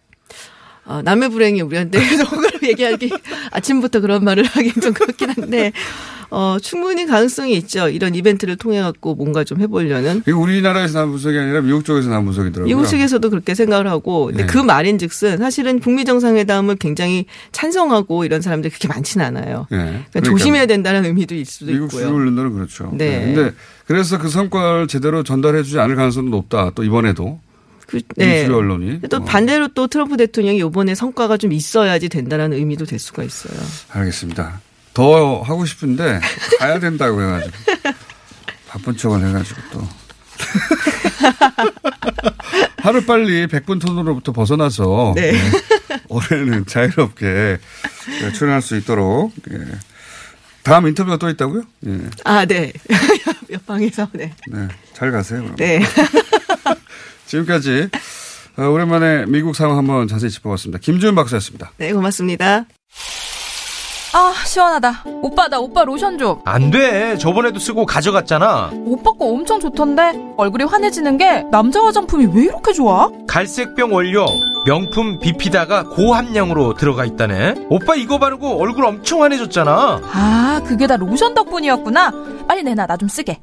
아, 0.85 1.01
남의 1.01 1.29
불행이 1.29 1.61
우리한테 1.61 1.99
그걸 2.29 2.51
얘기하기 2.63 3.11
아침부터 3.51 4.01
그런 4.01 4.23
말을 4.23 4.43
하긴 4.43 4.73
좀 4.81 4.93
그렇긴 4.93 5.29
한데 5.29 5.71
어 6.29 6.57
충분히 6.59 7.05
가능성이 7.05 7.53
있죠. 7.57 7.87
이런 7.89 8.15
이벤트를 8.15 8.55
통해 8.55 8.81
갖고 8.81 9.13
뭔가 9.13 9.43
좀 9.43 9.61
해보려는 9.61 10.23
이거 10.27 10.39
우리나라에서 10.39 10.97
나온 10.99 11.11
분석이 11.11 11.37
아니라 11.37 11.61
미국 11.61 11.85
쪽에서 11.85 12.09
나온 12.09 12.25
분석이더라고요. 12.25 12.65
미국 12.65 12.87
측에서도 12.89 13.29
그렇게 13.29 13.53
생각을 13.53 13.87
하고 13.87 14.25
근데 14.25 14.45
네. 14.45 14.51
그 14.51 14.57
말인즉슨 14.57 15.37
사실은 15.37 15.79
북미 15.79 16.05
정상회담을 16.05 16.77
굉장히 16.77 17.27
찬성하고 17.51 18.25
이런 18.25 18.41
사람들이 18.41 18.71
그렇게 18.71 18.87
많지는 18.87 19.23
않아요. 19.27 19.67
예. 19.71 19.75
그러니까 19.75 20.03
그러니까 20.11 20.31
조심해야 20.31 20.65
된다는 20.65 21.05
의미도 21.05 21.35
있을 21.35 21.45
수도 21.45 21.71
미국 21.71 21.85
있고요. 21.85 22.07
주류 22.07 22.15
언론들은 22.15 22.53
그렇죠. 22.53 22.89
네. 22.93 23.31
근데 23.33 23.53
그래서 23.85 24.17
그 24.17 24.27
성과를 24.27 24.87
제대로 24.87 25.21
전달해주지 25.21 25.79
않을 25.79 25.95
가능성도 25.95 26.31
높다. 26.31 26.71
또 26.73 26.83
이번에도 26.83 27.39
그, 28.01 28.13
미국 28.17 28.45
주류 28.45 28.57
언론이 28.57 29.01
또 29.09 29.17
어, 29.17 29.23
반대로 29.23 29.67
또 29.69 29.87
트럼프 29.87 30.17
대통령이 30.17 30.59
이번에 30.59 30.95
성과가 30.95 31.37
좀 31.37 31.51
있어야지 31.51 32.09
된다라는 32.09 32.57
의미도 32.57 32.85
될 32.85 32.99
수가 32.99 33.23
있어요. 33.23 33.59
알겠습니다. 33.91 34.61
더 34.93 35.41
하고 35.41 35.65
싶은데 35.65 36.19
가야 36.59 36.79
된다고 36.79 37.21
해가지고 37.21 37.57
바쁜 38.67 38.97
척을 38.97 39.27
해가지고 39.27 39.61
또 39.71 39.87
하루 42.77 43.05
빨리 43.05 43.47
백분 43.47 43.79
톤으로부터 43.79 44.31
벗어나서 44.31 45.13
네. 45.15 45.31
네, 45.31 45.39
올해는 46.09 46.65
자유롭게 46.65 47.59
출연할 48.33 48.61
수 48.61 48.75
있도록 48.75 49.33
예. 49.51 49.57
다음 50.63 50.87
인터뷰가 50.87 51.17
또 51.17 51.29
있다고요? 51.29 51.63
예. 51.87 51.99
아, 52.23 52.45
네. 52.45 52.71
옆방에서, 53.51 54.07
네. 54.13 54.33
네. 54.47 54.67
잘 54.93 55.11
가세요. 55.11 55.43
그럼. 55.43 55.55
네. 55.57 55.81
지금까지 57.33 57.89
어, 58.57 58.67
오랜만에 58.67 59.25
미국 59.27 59.55
상황 59.55 59.77
한번 59.77 60.07
자세히 60.07 60.29
짚어봤습니다. 60.29 60.79
김주현 60.79 61.15
박사였습니다. 61.15 61.71
네, 61.77 61.91
고맙습니다. 61.91 62.65
아 64.15 64.31
시원하다 64.45 65.05
오빠 65.23 65.47
나 65.47 65.57
오빠 65.59 65.83
로션 65.83 66.19
좀안 66.19 66.69
돼. 66.69 67.17
저번에도 67.17 67.57
쓰고 67.57 67.87
가져갔잖아. 67.87 68.69
오빠 68.85 69.11
거 69.13 69.25
엄청 69.25 69.59
좋던데 69.59 70.13
얼굴이 70.37 70.65
환해지는 70.65 71.17
게 71.17 71.43
남자 71.51 71.81
화장품이 71.83 72.27
왜 72.35 72.43
이렇게 72.43 72.73
좋아? 72.73 73.09
갈색병 73.27 73.91
원료, 73.91 74.27
명품 74.67 75.17
비피다가 75.17 75.85
고함량으로 75.89 76.75
들어가 76.75 77.05
있다네. 77.05 77.65
오빠 77.69 77.95
이거 77.95 78.19
바르고 78.19 78.61
얼굴 78.61 78.85
엄청 78.85 79.23
환해졌잖아. 79.23 80.01
아 80.13 80.61
그게 80.63 80.85
다 80.85 80.95
로션 80.95 81.33
덕분이었구나 81.33 82.11
빨리 82.47 82.61
내놔 82.61 82.85
나 82.85 82.95
좀 82.97 83.09
쓰게 83.09 83.39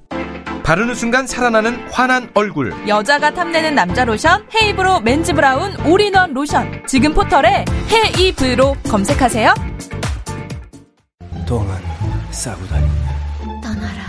바르는 0.70 0.94
순간 0.94 1.26
살아나는 1.26 1.90
환한 1.90 2.30
얼굴. 2.33 2.72
여자가 2.87 3.35
탐내는 3.35 3.74
남자 3.74 4.04
로션 4.04 4.46
헤이브로 4.54 5.00
맨즈 5.00 5.33
브라운 5.33 5.74
올인원 5.85 6.33
로션 6.33 6.87
지금 6.87 7.12
포털에 7.12 7.64
헤이브로 7.90 8.76
검색하세요 8.88 9.52
똥은 11.44 11.74
싸고 12.30 12.64
다니 12.68 12.87
떠나라. 13.61 14.00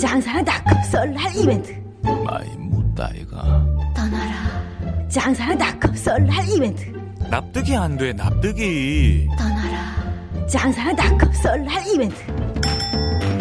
장사랑 0.00 0.44
닷컴 0.44 0.80
설날 0.84 1.34
이벤트. 1.34 1.72
많이 2.02 2.48
묻다 2.56 3.10
이가 3.16 3.66
떠나라. 3.92 5.08
장사랑 5.08 5.58
닷컴 5.58 5.92
설날 5.96 6.48
이벤트. 6.50 6.84
납득이 7.28 7.76
안 7.76 7.96
돼, 7.96 8.12
납득이. 8.12 9.26
떠나라. 9.36 10.46
장사랑 10.48 10.94
닷컴 10.94 11.32
설날 11.32 11.84
이벤트. 11.88 12.14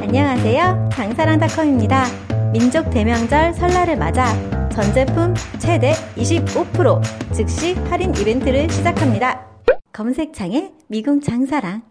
안녕하세요. 0.01 0.89
장사랑닷컴입니다. 0.93 2.07
민족 2.51 2.89
대명절 2.89 3.53
설날을 3.53 3.95
맞아 3.97 4.25
전 4.69 4.91
제품 4.93 5.35
최대 5.59 5.93
25% 6.17 7.33
즉시 7.33 7.73
할인 7.89 8.13
이벤트를 8.15 8.69
시작합니다. 8.69 9.45
검색창에 9.93 10.71
미궁 10.87 11.21
장사랑. 11.21 11.83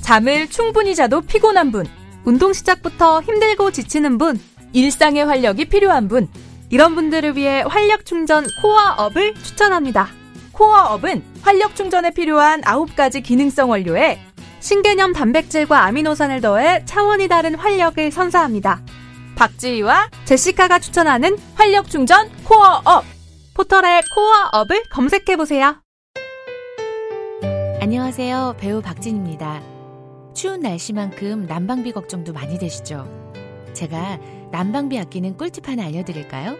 잠을 0.00 0.48
충분히 0.48 0.94
자도 0.94 1.20
피곤한 1.20 1.70
분 1.70 1.86
운동 2.24 2.52
시작부터 2.52 3.20
힘들고 3.22 3.70
지치는 3.70 4.18
분 4.18 4.40
일상의 4.72 5.24
활력이 5.24 5.66
필요한 5.66 6.08
분 6.08 6.28
이런 6.68 6.94
분들을 6.94 7.36
위해 7.36 7.62
활력 7.62 8.04
충전 8.04 8.44
코어업을 8.60 9.34
추천합니다. 9.34 10.08
코어업은 10.52 11.22
활력 11.42 11.76
충전에 11.76 12.10
필요한 12.10 12.60
9가지 12.62 13.22
기능성 13.22 13.70
원료에 13.70 14.18
신개념 14.60 15.12
단백질과 15.12 15.84
아미노산을 15.86 16.40
더해 16.40 16.84
차원이 16.84 17.28
다른 17.28 17.54
활력을 17.54 18.10
선사합니다. 18.10 18.82
박지희와 19.36 20.10
제시카가 20.26 20.78
추천하는 20.78 21.36
활력 21.54 21.88
충전 21.88 22.30
코어업 22.44 23.04
포털에 23.54 24.02
코어업을 24.14 24.82
검색해보세요. 24.90 25.82
안녕하세요. 27.80 28.56
배우 28.58 28.82
박진입니다. 28.82 29.62
추운 30.34 30.60
날씨만큼 30.60 31.46
난방비 31.46 31.92
걱정도 31.92 32.32
많이 32.34 32.58
되시죠? 32.58 33.08
제가 33.72 34.18
난방비 34.52 34.98
아끼는 34.98 35.38
꿀팁 35.38 35.68
하나 35.68 35.84
알려드릴까요? 35.84 36.56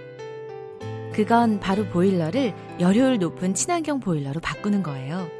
그건 1.13 1.61
바로 1.61 1.85
보일러를 1.87 2.55
열효율 2.81 3.19
높은 3.19 3.53
친환경 3.53 4.01
보일러로 4.01 4.41
바꾸는 4.41 4.83
거예요. 4.83 5.40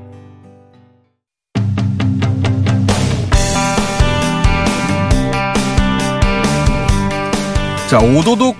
자, 7.91 7.99
오도독 7.99 8.55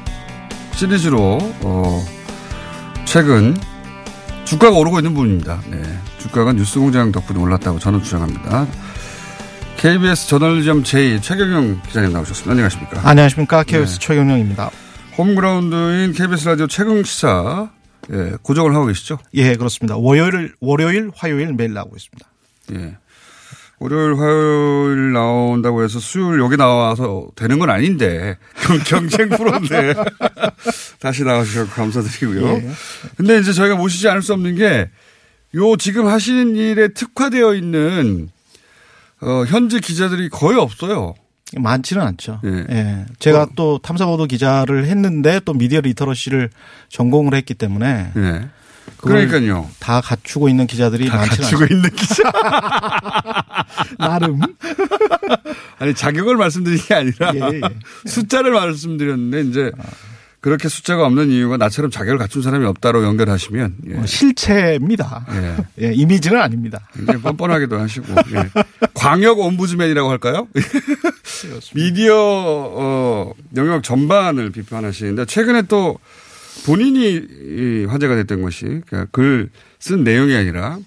시리즈로, 0.74 1.38
어, 1.62 2.06
최근 3.06 3.56
주가가 4.44 4.76
오르고 4.76 5.00
있는 5.00 5.14
부분입니다. 5.14 5.62
네. 5.70 5.82
주가가 6.18 6.52
뉴스공장 6.52 7.14
덕분에 7.14 7.40
올랐다고 7.40 7.80
저는 7.80 8.04
주장합니다. 8.04 8.68
KBS 9.78 10.28
저널리즘 10.28 10.84
제2 10.84 11.22
최경영 11.22 11.82
기자님 11.84 12.12
나오셨습니다. 12.12 12.52
안녕하십니까. 12.52 13.10
안녕하십니까. 13.10 13.64
KBS 13.64 14.00
네. 14.00 14.06
최경영입니다. 14.06 14.70
홈그라운드인 15.18 16.12
KBS 16.12 16.50
라디오 16.50 16.68
최경 16.68 17.02
시사 17.04 17.70
예, 18.12 18.34
고정을 18.42 18.76
하고 18.76 18.88
계시죠? 18.88 19.18
예, 19.36 19.56
그렇습니다. 19.56 19.96
월요일, 19.96 20.56
월요일, 20.60 21.10
화요일 21.16 21.54
매일 21.54 21.74
나오고 21.74 21.96
있습니다. 21.96 22.28
예. 22.74 22.98
월요일, 23.82 24.16
화요일 24.16 25.12
나온다고 25.12 25.84
해서 25.84 26.00
수요일 26.00 26.40
여기 26.40 26.56
나와서 26.56 27.28
되는 27.36 27.58
건 27.58 27.70
아닌데 27.70 28.38
경쟁 28.86 29.30
프로인데 29.30 29.96
다시 31.02 31.24
나와주셔서 31.24 31.72
감사드리고요. 31.72 32.48
예. 32.48 32.70
근데 33.18 33.40
이제 33.40 33.54
저희가 33.54 33.76
모시지 33.76 34.08
않을 34.08 34.22
수 34.22 34.34
없는 34.34 34.56
게 34.56 34.90
요 35.56 35.76
지금 35.76 36.08
하시는 36.08 36.56
일에 36.56 36.90
특화되어 36.90 37.56
있는 37.56 38.30
어, 39.22 39.44
현재 39.48 39.80
기자들이 39.80 40.30
거의 40.30 40.58
없어요. 40.58 41.14
많지는 41.58 42.02
않죠. 42.02 42.40
예. 42.46 42.66
예. 42.70 43.06
제가 43.20 43.44
어. 43.44 43.48
또 43.56 43.78
탐사보도 43.80 44.26
기자를 44.28 44.86
했는데 44.86 45.42
또 45.44 45.54
미디어 45.54 45.82
리터러시를 45.82 46.50
전공을 46.90 47.36
했기 47.36 47.54
때문에 47.54 48.12
예. 48.16 48.50
그러니까요. 49.02 49.70
다 49.80 50.02
갖추고 50.02 50.50
있는 50.50 50.68
기자들이 50.68 51.10
다 51.10 51.18
많지 51.18 51.42
갖추고 51.42 51.66
있는 51.66 51.90
기자. 51.90 52.24
나름. 53.98 54.40
아니 55.80 55.94
자격을 55.94 56.38
말씀드린 56.38 56.78
게 56.78 56.94
아니라 56.94 57.34
예, 57.36 57.40
예. 57.56 57.62
숫자를 58.06 58.52
말씀드렸는데 58.52 59.42
이제 59.42 59.72
그렇게 60.40 60.70
숫자가 60.70 61.06
없는 61.06 61.30
이유가 61.30 61.58
나처럼 61.58 61.92
자격을 61.92 62.18
갖춘 62.18 62.42
사람이 62.42 62.66
없다로 62.66 63.04
연결하시면 63.04 63.76
예. 63.90 63.96
어, 63.98 64.06
실체입니다. 64.06 65.26
예. 65.32 65.88
예. 65.88 65.94
이미지는 65.94 66.40
아닙니다. 66.42 66.88
굉장히 66.94 67.22
뻔뻔하기도 67.22 67.80
하시고 67.80 68.14
예. 68.34 68.50
광역 68.94 69.40
옴부즈맨이라고 69.40 70.10
할까요? 70.10 70.48
미디어 71.74 72.16
어, 72.16 73.34
영역 73.56 73.84
전반을 73.84 74.52
비판하시는데 74.52 75.26
최근에 75.26 75.64
또 75.64 75.98
본인이 76.66 77.86
화제가 77.86 78.16
됐던 78.16 78.42
것이 78.42 78.66
그러니까 78.88 79.06
글 79.12 79.50
쓴 79.82 80.04
내용이 80.04 80.36
아니라 80.36 80.78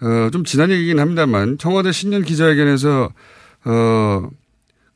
어, 0.00 0.30
좀 0.32 0.42
지난 0.44 0.70
얘기긴 0.70 0.98
합니다만 0.98 1.58
청와대 1.58 1.92
신년 1.92 2.22
기자회견에서 2.24 3.10
어, 3.66 4.30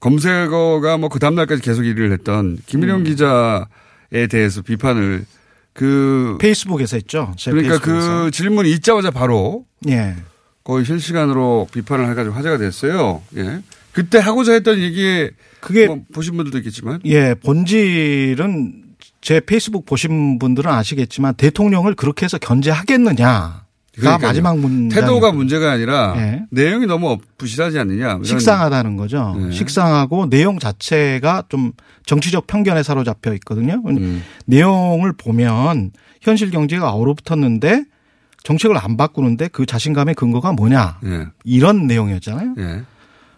검색어가 0.01 0.97
뭐 0.97 1.11
그 1.11 1.19
다음날까지 1.19 1.61
계속 1.61 1.85
일을 1.85 2.13
했던 2.13 2.59
김일영 2.65 3.01
음. 3.01 3.05
기자에 3.05 4.27
대해서 4.31 4.63
비판을 4.63 5.27
그 5.75 6.39
페이스북에서 6.41 6.97
했죠. 6.97 7.35
그러니까 7.45 7.79
그 7.79 7.91
페이스북에서. 7.91 8.25
그 8.25 8.31
질문이 8.31 8.71
있자마자 8.73 9.11
바로 9.11 9.67
예. 9.89 10.17
거의 10.65 10.87
실시간으로 10.87 11.69
비판을 11.73 12.09
해가지고 12.11 12.35
화제가 12.35 12.57
됐어요. 12.57 13.21
예. 13.37 13.61
그때 13.93 14.19
하고자 14.19 14.55
했던 14.55 14.79
얘기에 14.79 15.31
그게 15.61 15.87
뭐 15.87 16.01
보신 16.15 16.37
분들도 16.37 16.57
있겠지만 16.59 17.01
예 17.05 17.35
본질은 17.35 18.84
제 19.25 19.41
페이스북 19.41 19.87
보신 19.87 20.39
분들은 20.39 20.71
아시겠지만 20.71 21.33
대통령을 21.35 21.95
그렇게 21.95 22.27
해서 22.27 22.37
견제하겠느냐. 22.37 23.65
가 24.03 24.19
마지막 24.19 24.59
문제 24.59 25.01
태도가 25.01 25.31
문제가 25.33 25.71
아니라 25.71 26.15
네. 26.15 26.43
내용이 26.51 26.85
너무 26.85 27.17
부실하지 27.39 27.79
않느냐. 27.79 28.19
식상하다는 28.23 28.97
거죠. 28.97 29.35
네. 29.39 29.51
식상하고 29.51 30.29
내용 30.29 30.59
자체가 30.59 31.45
좀 31.49 31.73
정치적 32.05 32.47
편견에 32.47 32.83
사로잡혀 32.83 33.33
있거든요. 33.35 33.81
음. 33.87 34.23
내용을 34.45 35.15
보면 35.15 35.93
현실 36.21 36.51
경제가 36.51 36.93
얼어붙었는데 36.93 37.85
정책을 38.43 38.77
안 38.77 38.99
바꾸는데 38.99 39.49
그 39.49 39.65
자신감의 39.65 40.17
근거가 40.17 40.53
뭐냐. 40.53 40.99
네. 41.03 41.27
이런 41.45 41.87
내용이었잖아요. 41.87 42.57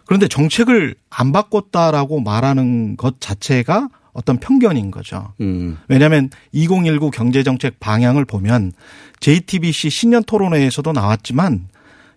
그런데 0.05 0.27
정책을 0.27 0.95
안 1.09 1.31
바꿨다라고 1.31 2.19
말하는 2.19 2.97
것 2.97 3.21
자체가 3.21 3.87
어떤 4.17 4.39
편견인 4.39 4.89
거죠. 4.89 5.33
음. 5.41 5.77
왜냐하면 5.87 6.31
2019 6.51 7.11
경제정책 7.11 7.79
방향을 7.79 8.25
보면 8.25 8.73
JTBC 9.19 9.91
신년 9.91 10.23
토론회에서도 10.23 10.91
나왔지만 10.91 11.67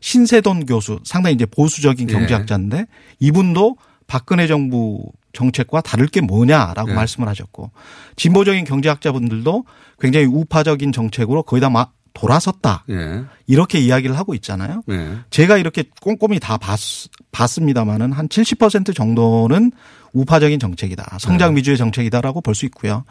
신세돈 0.01 0.65
교수 0.65 1.01
상당히 1.05 1.35
이제 1.35 1.45
보수적인 1.45 2.09
예. 2.09 2.13
경제학자인데 2.15 2.79
예. 2.79 2.87
이분도 3.21 3.77
박근혜 4.07 4.47
정부 4.47 5.13
정책과 5.35 5.83
다를 5.83 6.07
게 6.07 6.23
뭐냐라고 6.23 6.91
예. 6.91 6.95
말씀을 6.95 7.29
하셨고 7.29 7.71
진보적인 8.17 8.65
경제학자분들도 8.65 9.67
굉장히 10.01 10.25
우파적인 10.25 10.93
정책으로 10.93 11.43
거의 11.43 11.61
다 11.61 11.69
돌아섰다. 12.15 12.85
예. 12.91 13.23
이렇게 13.47 13.79
이야기를 13.79 14.17
하고 14.19 14.35
있잖아요. 14.35 14.83
예. 14.91 15.19
제가 15.31 15.57
이렇게 15.59 15.85
꼼꼼히 16.01 16.39
다 16.41 16.57
봤, 16.57 16.79
봤습니다마는 17.33 18.13
한70% 18.13 18.95
정도는 18.95 19.73
우파적인 20.13 20.59
정책이다. 20.59 21.19
성장 21.21 21.55
네. 21.55 21.59
위주의 21.59 21.77
정책이다라고 21.77 22.41
볼 22.41 22.55
수 22.55 22.67
있고요. 22.67 23.05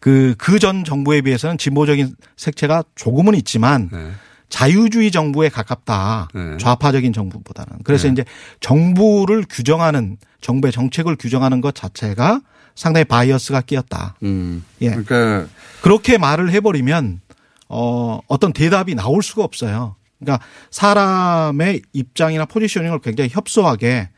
그, 0.00 0.34
그 0.38 0.58
전 0.58 0.84
정부에 0.84 1.20
비해서는 1.22 1.58
진보적인 1.58 2.14
색채가 2.36 2.84
조금은 2.94 3.34
있지만 3.34 3.88
네. 3.92 4.10
자유주의 4.48 5.10
정부에 5.10 5.48
가깝다. 5.48 6.28
네. 6.34 6.56
좌파적인 6.58 7.12
정부보다는. 7.12 7.78
그래서 7.82 8.06
네. 8.06 8.12
이제 8.12 8.24
정부를 8.60 9.44
규정하는 9.50 10.18
정부의 10.40 10.70
정책을 10.72 11.16
규정하는 11.16 11.60
것 11.60 11.74
자체가 11.74 12.40
상당히 12.76 13.04
바이어스가 13.04 13.62
끼었다. 13.62 14.14
음. 14.22 14.62
예. 14.82 14.90
그러니까 14.90 15.46
그렇게 15.80 16.16
말을 16.18 16.50
해버리면 16.52 17.20
어 17.68 18.20
어떤 18.28 18.52
대답이 18.52 18.94
나올 18.94 19.22
수가 19.22 19.44
없어요. 19.44 19.96
그러니까 20.18 20.44
사람의 20.70 21.82
입장이나 21.92 22.46
포지셔닝을 22.46 23.00
굉장히 23.00 23.30
협소하게 23.32 24.08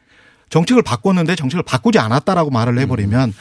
정책을 0.50 0.82
바꿨는데 0.82 1.36
정책을 1.36 1.62
바꾸지 1.62 1.98
않았다라고 1.98 2.50
말을 2.50 2.78
해버리면 2.78 3.34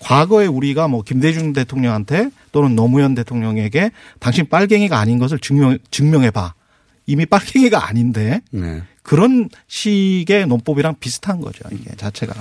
과거에 0.00 0.46
우리가 0.46 0.88
뭐 0.88 1.02
김대중 1.02 1.52
대통령한테 1.52 2.30
또는 2.52 2.76
노무현 2.76 3.14
대통령에게 3.14 3.90
당신 4.18 4.48
빨갱이가 4.48 4.98
아닌 4.98 5.18
것을 5.18 5.38
증명, 5.38 5.78
증명해봐. 5.90 6.54
이미 7.06 7.26
빨갱이가 7.26 7.86
아닌데 7.86 8.40
네. 8.50 8.82
그런 9.02 9.50
식의 9.68 10.46
논법이랑 10.46 10.96
비슷한 10.98 11.40
거죠 11.40 11.62
이게 11.70 11.94
자체가. 11.96 12.32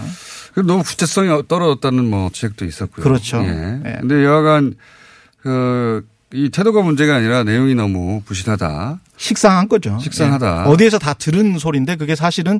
너무 0.65 0.83
구체성이 0.83 1.29
떨어졌다는 1.47 2.09
뭐 2.09 2.29
지적도 2.31 2.65
있었고요. 2.65 3.03
그렇죠. 3.03 3.43
예. 3.43 3.51
네. 3.83 3.97
근데 3.99 4.23
여하간 4.23 4.75
그 5.41 6.07
이 6.33 6.49
태도가 6.49 6.81
문제가 6.81 7.15
아니라 7.15 7.43
내용이 7.43 7.75
너무 7.75 8.21
부실하다. 8.25 8.99
식상한 9.17 9.69
거죠. 9.69 9.97
식상하다. 9.99 10.65
예. 10.65 10.69
어디에서 10.71 10.97
다 10.97 11.13
들은 11.13 11.59
소리인데 11.59 11.95
그게 11.95 12.15
사실은 12.15 12.59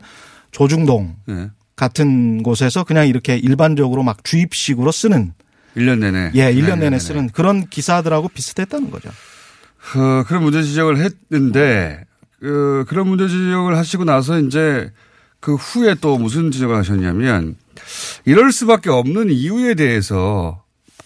조중동 0.52 1.16
네. 1.26 1.50
같은 1.76 2.44
곳에서 2.44 2.84
그냥 2.84 3.08
이렇게 3.08 3.36
일반적으로 3.36 4.04
막 4.04 4.24
주입식으로 4.24 4.92
쓰는 4.92 5.34
1년 5.76 6.00
내내. 6.00 6.32
예, 6.36 6.54
1년 6.54 6.80
내내 6.80 7.00
쓰는 7.00 7.30
그런 7.30 7.68
기사들하고 7.68 8.30
비슷했다는 8.30 8.92
거죠. 8.92 9.10
어, 9.10 10.24
그런 10.28 10.44
문제 10.44 10.62
지적을 10.62 10.98
했는데 11.32 12.06
그, 12.40 12.86
그런 12.88 13.08
문제 13.08 13.28
지적을 13.28 13.76
하시고 13.76 14.04
나서 14.06 14.40
이제 14.40 14.92
그 15.40 15.56
후에 15.56 15.96
또 16.00 16.18
무슨 16.20 16.52
지적을 16.52 16.76
하셨냐면 16.76 17.56
이럴 18.24 18.52
수밖에 18.52 18.92
없는 18.92 19.32
이유에 19.32 19.74
대해서 19.74 20.63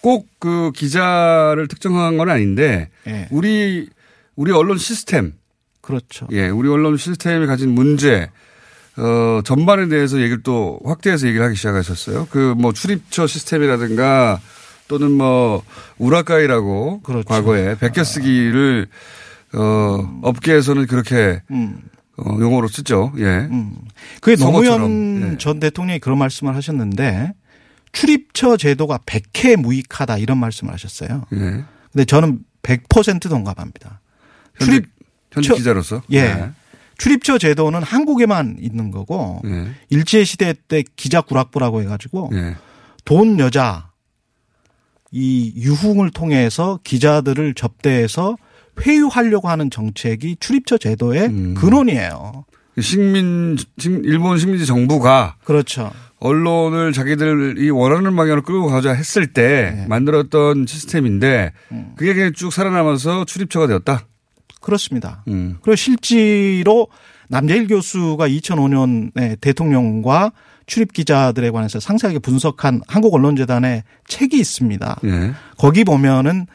꼭 0.08 0.28
그 0.38 0.70
기자를 0.72 1.66
특정한 1.68 2.16
건 2.16 2.30
아닌데 2.30 2.88
예. 3.06 3.26
우리 3.30 3.88
우리 4.36 4.52
언론 4.52 4.78
시스템 4.78 5.32
그렇죠. 5.80 6.28
예, 6.32 6.48
우리 6.48 6.68
언론 6.68 6.96
시스템이 6.96 7.46
가진 7.46 7.70
문제 7.70 8.30
어, 8.96 9.40
전반에 9.44 9.88
대해서 9.88 10.18
얘기를 10.18 10.42
또 10.42 10.78
확대해서 10.84 11.26
얘기를 11.26 11.44
하기 11.46 11.56
시작하셨어요. 11.56 12.28
그 12.30 12.54
뭐 12.56 12.72
출입처 12.72 13.26
시스템이라든가 13.26 14.40
또는 14.86 15.10
뭐 15.12 15.62
우라카이라고 15.98 17.00
그렇죠. 17.02 17.28
과거에 17.28 17.76
베껴쓰기를 17.78 18.86
어, 19.54 20.20
업계에서는 20.22 20.86
그렇게 20.86 21.42
음. 21.50 21.80
어, 22.16 22.36
용어로 22.40 22.68
쓰죠. 22.68 23.12
예. 23.18 23.24
음. 23.24 23.76
그게 24.20 24.36
노무현 24.36 25.32
예. 25.32 25.38
전 25.38 25.58
대통령이 25.60 25.98
그런 26.00 26.18
말씀을 26.18 26.54
하셨는데 26.54 27.32
출입처 27.92 28.56
제도가 28.56 29.00
백해 29.06 29.56
무익하다 29.56 30.18
이런 30.18 30.38
말씀을 30.38 30.72
하셨어요. 30.72 31.24
예. 31.32 31.64
근데 31.92 32.04
저는 32.06 32.40
100% 32.62 33.28
동감합니다. 33.28 34.00
현재, 34.54 34.64
출입 34.64 34.86
현재 35.32 35.54
기자로서 35.54 36.02
예. 36.12 36.18
예. 36.18 36.50
출입처 36.98 37.38
제도는 37.38 37.82
한국에만 37.82 38.56
있는 38.60 38.90
거고 38.90 39.40
예. 39.46 39.68
일제 39.88 40.24
시대 40.24 40.54
때 40.68 40.82
기자 40.96 41.20
구락부라고 41.20 41.82
해 41.82 41.86
가지고 41.86 42.30
예. 42.34 42.56
돈 43.04 43.38
여자 43.38 43.90
이 45.10 45.52
유흥을 45.56 46.10
통해서 46.10 46.78
기자들을 46.84 47.54
접대해서 47.54 48.36
회유하려고 48.80 49.48
하는 49.48 49.70
정책이 49.70 50.36
출입처 50.40 50.78
제도의 50.78 51.26
음. 51.26 51.54
근원이에요. 51.54 52.44
식민 52.80 53.56
일본 54.04 54.38
식민지 54.38 54.66
정부가 54.66 55.36
그렇죠. 55.44 55.90
언론을 56.20 56.92
자기들이 56.92 57.70
원하는 57.70 58.16
방향으로 58.16 58.42
끌고 58.42 58.66
가자 58.66 58.92
했을 58.92 59.28
때 59.28 59.74
네. 59.76 59.86
만들었던 59.86 60.66
시스템인데 60.66 61.52
음. 61.72 61.92
그게 61.96 62.14
그냥 62.14 62.32
쭉 62.32 62.52
살아남아서 62.52 63.24
출입처가 63.24 63.68
되었다. 63.68 64.06
그렇습니다. 64.60 65.22
음. 65.28 65.58
그리고 65.62 65.76
실제로 65.76 66.88
남재일 67.28 67.68
교수가 67.68 68.28
2005년에 68.28 69.40
대통령과 69.40 70.32
출입 70.66 70.92
기자들에 70.92 71.50
관해서 71.50 71.80
상세하게 71.80 72.18
분석한 72.18 72.82
한국언론재단의 72.88 73.84
책이 74.06 74.38
있습니다. 74.38 75.00
네. 75.02 75.32
거기 75.56 75.84
보면은 75.84 76.46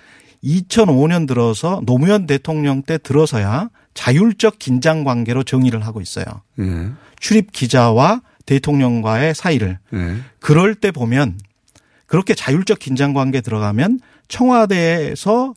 2005년 0.43 1.27
들어서 1.27 1.81
노무현 1.85 2.27
대통령 2.27 2.83
때 2.83 2.97
들어서야 2.97 3.69
자율적 3.93 4.59
긴장 4.59 5.03
관계로 5.03 5.43
정의를 5.43 5.85
하고 5.85 6.01
있어요. 6.01 6.25
네. 6.55 6.89
출입 7.19 7.51
기자와 7.51 8.21
대통령과의 8.45 9.35
사이를. 9.35 9.79
네. 9.91 10.17
그럴 10.39 10.75
때 10.75 10.91
보면 10.91 11.37
그렇게 12.05 12.33
자율적 12.33 12.79
긴장 12.79 13.13
관계 13.13 13.41
들어가면 13.41 13.99
청와대에서 14.27 15.53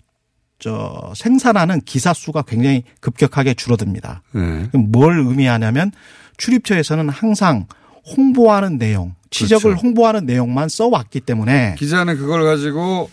저 0.58 1.12
생산하는 1.14 1.80
기사 1.82 2.14
수가 2.14 2.42
굉장히 2.42 2.84
급격하게 3.00 3.54
줄어듭니다. 3.54 4.22
네. 4.32 4.70
뭘 4.72 5.18
의미하냐면 5.18 5.92
출입처에서는 6.38 7.08
항상 7.08 7.66
홍보하는 8.16 8.78
내용, 8.78 9.14
지적을 9.30 9.72
그렇죠. 9.72 9.82
홍보하는 9.82 10.26
내용만 10.26 10.68
써왔기 10.68 11.20
때문에 11.20 11.74
기자는 11.78 12.16
그걸 12.16 12.44
가지고 12.44 13.10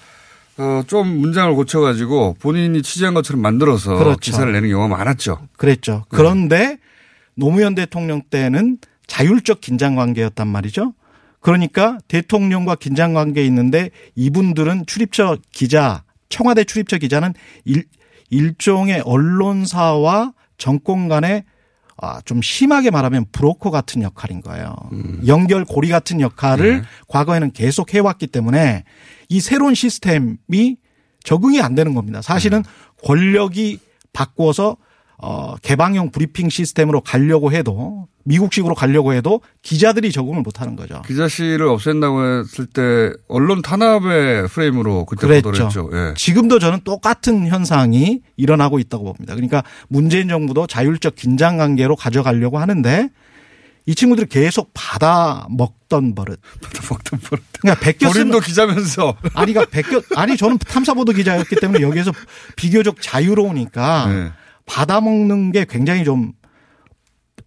어, 0.58 0.84
좀 0.86 1.08
문장을 1.20 1.54
고쳐가지고 1.56 2.36
본인이 2.40 2.82
취재한 2.84 3.14
것처럼 3.14 3.42
만들어서 3.42 3.96
그렇죠. 3.96 4.20
기사를 4.20 4.52
내는 4.54 4.70
경우가 4.70 4.96
많았죠. 4.96 5.48
그랬죠. 5.58 6.06
네. 6.12 6.18
그런데 6.18 6.78
노무현 7.36 7.74
대통령 7.74 8.22
때는 8.30 8.78
자율적 9.08 9.62
긴장 9.62 9.96
관계였단 9.96 10.48
말이죠. 10.48 10.94
그러니까 11.40 11.98
대통령과 12.08 12.76
긴장 12.76 13.14
관계에 13.14 13.46
있는데 13.46 13.90
이분들은 14.16 14.86
출입처 14.86 15.38
기자, 15.52 16.04
청와대 16.30 16.64
출입처 16.64 16.98
기자는 16.98 17.34
일, 17.66 17.86
일종의 18.30 19.02
언론사와 19.02 20.34
정권 20.58 21.10
간의 21.10 21.44
아, 21.98 22.22
좀 22.22 22.42
심하게 22.42 22.90
말하면 22.90 23.26
브로커 23.32 23.70
같은 23.70 24.02
역할인 24.02 24.42
거예요. 24.42 24.76
음. 24.94 25.22
연결 25.28 25.64
고리 25.64 25.90
같은 25.90 26.22
역할을 26.22 26.82
네. 26.82 26.88
과거에는 27.08 27.52
계속 27.52 27.94
해왔기 27.94 28.28
때문에 28.28 28.84
이 29.30 29.40
새로운 29.40 29.76
시스템이 29.76 30.78
적응이 31.24 31.62
안 31.62 31.76
되는 31.76 31.94
겁니다. 31.94 32.22
사실은 32.22 32.60
음. 32.60 32.64
권력이 33.04 33.80
바꿔서 34.12 34.78
어, 35.18 35.56
개방형 35.62 36.12
브리핑 36.12 36.50
시스템으로 36.50 37.02
가려고 37.02 37.52
해도 37.52 38.08
미국식으로 38.26 38.74
가려고 38.74 39.14
해도 39.14 39.42
기자들이 39.62 40.12
적응을 40.12 40.42
못 40.42 40.62
하는 40.62 40.76
거죠. 40.76 41.02
기자실을 41.06 41.68
없앤다고 41.68 42.24
했을 42.40 42.66
때 42.66 43.12
언론 43.28 43.62
탄압의 43.62 44.48
프레임으로 44.48 45.06
그때 45.06 45.28
그랬죠. 45.28 45.50
보도를 45.50 45.66
했죠. 45.66 45.90
예. 45.94 46.14
지금도 46.16 46.60
저는 46.60 46.82
똑같은 46.84 47.48
현상이 47.48 48.22
일어나고 48.38 48.80
있다고 48.80 49.04
봅니다. 49.04 49.36
그러니까 49.36 49.64
문재인 49.90 50.30
정부도 50.30 50.68
자율적 50.68 51.16
긴장 51.16 51.58
관계로 51.58 51.96
가져가려고 51.96 52.60
하는데 52.60 53.10
이 53.86 53.96
친구들이 53.96 54.28
계속 54.30 54.72
받아 54.74 55.46
먹던 55.50 56.16
버릇. 56.16 56.40
받아 56.64 56.80
먹던 56.90 57.20
버릇. 57.20 57.44
그러니까 57.60 57.84
베꼈으면 57.84 58.14
본인도 58.14 58.40
기자면서. 58.40 59.16
아니, 59.34 59.52
그러니까 59.52 59.66
베꼈 59.66 60.02
아니 60.16 60.38
저는 60.38 60.58
탐사보도 60.60 61.12
기자였기 61.12 61.58
때문에 61.58 61.82
여기에서 61.82 62.12
비교적 62.56 63.02
자유로우니까 63.02 64.08
네. 64.08 64.32
받아 64.66 65.02
먹는 65.02 65.52
게 65.52 65.66
굉장히 65.66 66.04
좀 66.04 66.34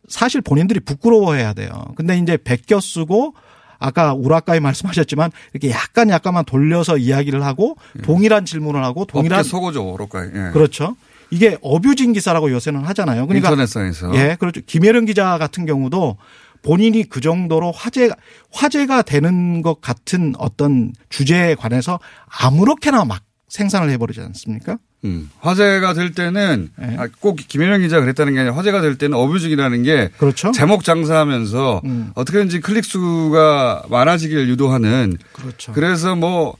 사실 0.08 0.40
본인들이 0.40 0.80
부끄러워해야 0.80 1.52
돼요. 1.52 1.70
근데 1.96 2.16
이제 2.18 2.36
베껴 2.36 2.80
쓰고 2.80 3.34
아까 3.78 4.14
우라카이 4.14 4.60
말씀하셨지만 4.60 5.30
이렇게 5.52 5.70
약간 5.70 6.08
약간만 6.08 6.44
돌려서 6.44 6.96
이야기를 6.96 7.44
하고 7.44 7.76
예. 7.98 8.02
동일한 8.02 8.44
질문을 8.44 8.82
하고 8.82 9.04
동일한 9.04 9.42
속어죠 9.42 9.92
우라카이. 9.92 10.28
예. 10.34 10.50
그렇죠. 10.52 10.96
이게 11.30 11.58
어뷰징 11.60 12.12
기사라고 12.12 12.50
요새는 12.52 12.84
하잖아요. 12.84 13.26
그러니까 13.26 13.50
인터넷상에서 13.50 14.14
예, 14.14 14.36
그렇죠. 14.38 14.60
김혜령 14.64 15.06
기자 15.06 15.38
같은 15.38 15.66
경우도 15.66 16.16
본인이 16.62 17.04
그 17.04 17.20
정도로 17.20 17.72
화제 17.72 18.10
화제가 18.52 19.02
되는 19.02 19.62
것 19.62 19.80
같은 19.80 20.34
어떤 20.38 20.92
주제에 21.08 21.54
관해서 21.54 21.98
아무렇게나 22.26 23.04
막 23.04 23.22
생산을 23.48 23.90
해버리지 23.90 24.20
않습니까? 24.20 24.78
음. 25.04 25.30
화제가 25.40 25.94
될 25.94 26.12
때는 26.12 26.70
네. 26.76 26.96
꼭 27.20 27.36
김현영 27.36 27.80
기자 27.80 27.96
가 27.96 28.02
그랬다는 28.02 28.34
게 28.34 28.40
아니라 28.40 28.56
화제가 28.56 28.80
될 28.80 28.96
때는 28.96 29.16
어뷰징이라는 29.16 29.82
게 29.82 30.10
그렇죠? 30.18 30.52
제목 30.52 30.84
장사하면서 30.84 31.82
음. 31.84 32.10
어떻게든지 32.14 32.60
클릭 32.60 32.84
수가 32.84 33.84
많아지길 33.88 34.48
유도하는 34.48 35.16
그렇죠. 35.32 35.72
그래서 35.72 36.16
뭐 36.16 36.56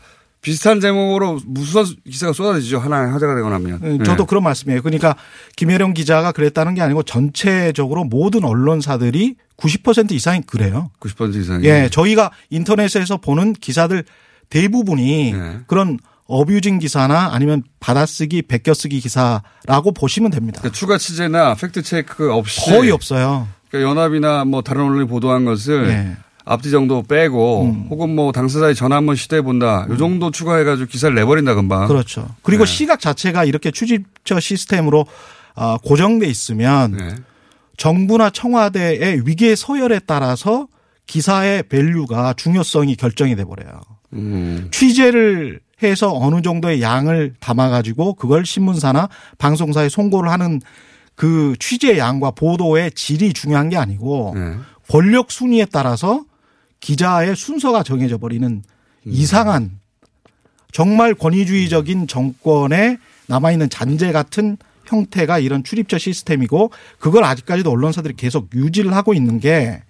비슷한 0.47 0.81
제목으로 0.81 1.41
무수한 1.45 1.87
기사가 2.09 2.33
쏟아지죠. 2.33 2.79
하나 2.79 3.13
화제가 3.13 3.35
되거나 3.35 3.57
하면. 3.57 3.81
네, 3.83 3.99
저도 4.05 4.23
네. 4.23 4.27
그런 4.29 4.45
말씀이에요. 4.45 4.81
그러니까 4.81 5.17
김혜령 5.57 5.93
기자가 5.93 6.31
그랬다는 6.31 6.75
게 6.75 6.83
아니고 6.83 7.03
전체적으로 7.03 8.05
모든 8.05 8.45
언론사들이 8.45 9.35
90% 9.57 10.13
이상이 10.13 10.43
그래요. 10.43 10.93
90% 11.01 11.35
이상이. 11.35 11.65
예, 11.65 11.89
저희가 11.91 12.31
인터넷에서 12.51 13.17
보는 13.17 13.55
기사들 13.55 14.05
대부분이 14.49 15.33
네. 15.33 15.59
그런 15.67 15.99
어뷰징 16.27 16.79
기사나 16.79 17.31
아니면 17.33 17.63
받아쓰기, 17.81 18.43
베껴쓰기 18.43 19.01
기사라고 19.01 19.93
보시면 19.95 20.31
됩니다. 20.31 20.61
그러니까 20.61 20.77
추가 20.77 20.99
취재나 20.99 21.55
팩트 21.55 21.83
체크 21.83 22.33
없이 22.33 22.71
거의 22.71 22.91
없어요. 22.91 23.49
그러니까 23.71 23.91
연합이나 23.91 24.45
뭐 24.45 24.63
다른 24.63 24.83
언론이 24.83 25.07
보도한 25.07 25.45
것을 25.45 25.87
네. 25.87 26.17
앞뒤 26.45 26.71
정도 26.71 27.03
빼고 27.03 27.65
음. 27.65 27.87
혹은 27.91 28.15
뭐 28.15 28.33
당사자의 28.33 28.75
전화 28.75 28.97
한번 28.97 29.17
시도해 29.17 29.43
본다. 29.43 29.85
음. 29.89 29.93
요 29.93 29.97
정도 29.97 30.31
추가해가지고 30.31 30.89
기사를 30.89 31.15
내버린다 31.15 31.55
금방. 31.55 31.89
그렇죠. 31.89 32.29
그리고 32.43 32.65
네. 32.65 32.73
시각 32.73 33.01
자체가 33.01 33.45
이렇게 33.45 33.71
출입처 33.71 34.41
시스템으로 34.41 35.07
어, 35.55 35.77
고정돼 35.79 36.27
있으면 36.27 36.93
네. 36.93 37.15
정부나 37.77 38.31
청와대의 38.31 39.27
위계 39.27 39.55
서열에 39.57 40.01
따라서 40.07 40.69
기사의 41.07 41.65
value가 41.69 42.35
중요성이 42.35 42.97
결정이 42.97 43.37
돼 43.37 43.45
버려요. 43.45 43.81
음. 44.13 44.69
취재를 44.73 45.61
해서 45.83 46.13
어느 46.15 46.41
정도의 46.41 46.81
양을 46.81 47.35
담아가지고 47.39 48.15
그걸 48.15 48.47
신문사나 48.47 49.09
방송사에 49.39 49.89
송고를 49.89 50.31
하는 50.31 50.61
그 51.15 51.55
취재 51.59 51.99
양과 51.99 52.33
보도의 52.33 52.93
질이 52.93 53.33
중요한 53.33 53.69
게 53.69 53.77
아니고 53.77 54.33
네. 54.35 54.55
권력 54.89 55.31
순위에 55.31 55.67
따라서 55.71 56.25
기자의 56.81 57.37
순서가 57.37 57.83
정해져 57.83 58.19
버리는 58.19 58.49
음. 58.49 58.63
이상한 59.05 59.79
정말 60.73 61.15
권위주의적인 61.15 62.07
정권에 62.07 62.99
남아있는 63.27 63.71
잔재 63.71 64.13
같은 64.13 64.57
형태가 64.87 65.39
이런 65.39 65.65
출입처 65.65 65.99
시스템이고 65.99 66.71
그걸 66.99 67.25
아직까지도 67.25 67.71
언론사들이 67.71 68.15
계속 68.15 68.49
유지를 68.55 68.95
하고 68.95 69.15
있는 69.15 69.41
게 69.41 69.83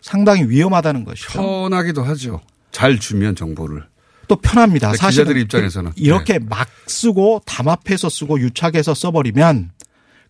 상당히 0.00 0.44
위험하다는 0.44 1.04
것이죠. 1.04 1.32
편하기도 1.32 2.02
하죠. 2.02 2.40
잘 2.72 2.98
주면 2.98 3.36
정보를. 3.36 3.84
또 4.30 4.36
편합니다. 4.36 4.94
사실 4.94 5.24
기자들 5.24 5.40
입장에서는 5.40 5.90
이렇게 5.96 6.38
네. 6.38 6.46
막 6.48 6.68
쓰고 6.86 7.42
담합해서 7.46 8.08
쓰고 8.08 8.38
유착해서 8.38 8.94
써버리면 8.94 9.72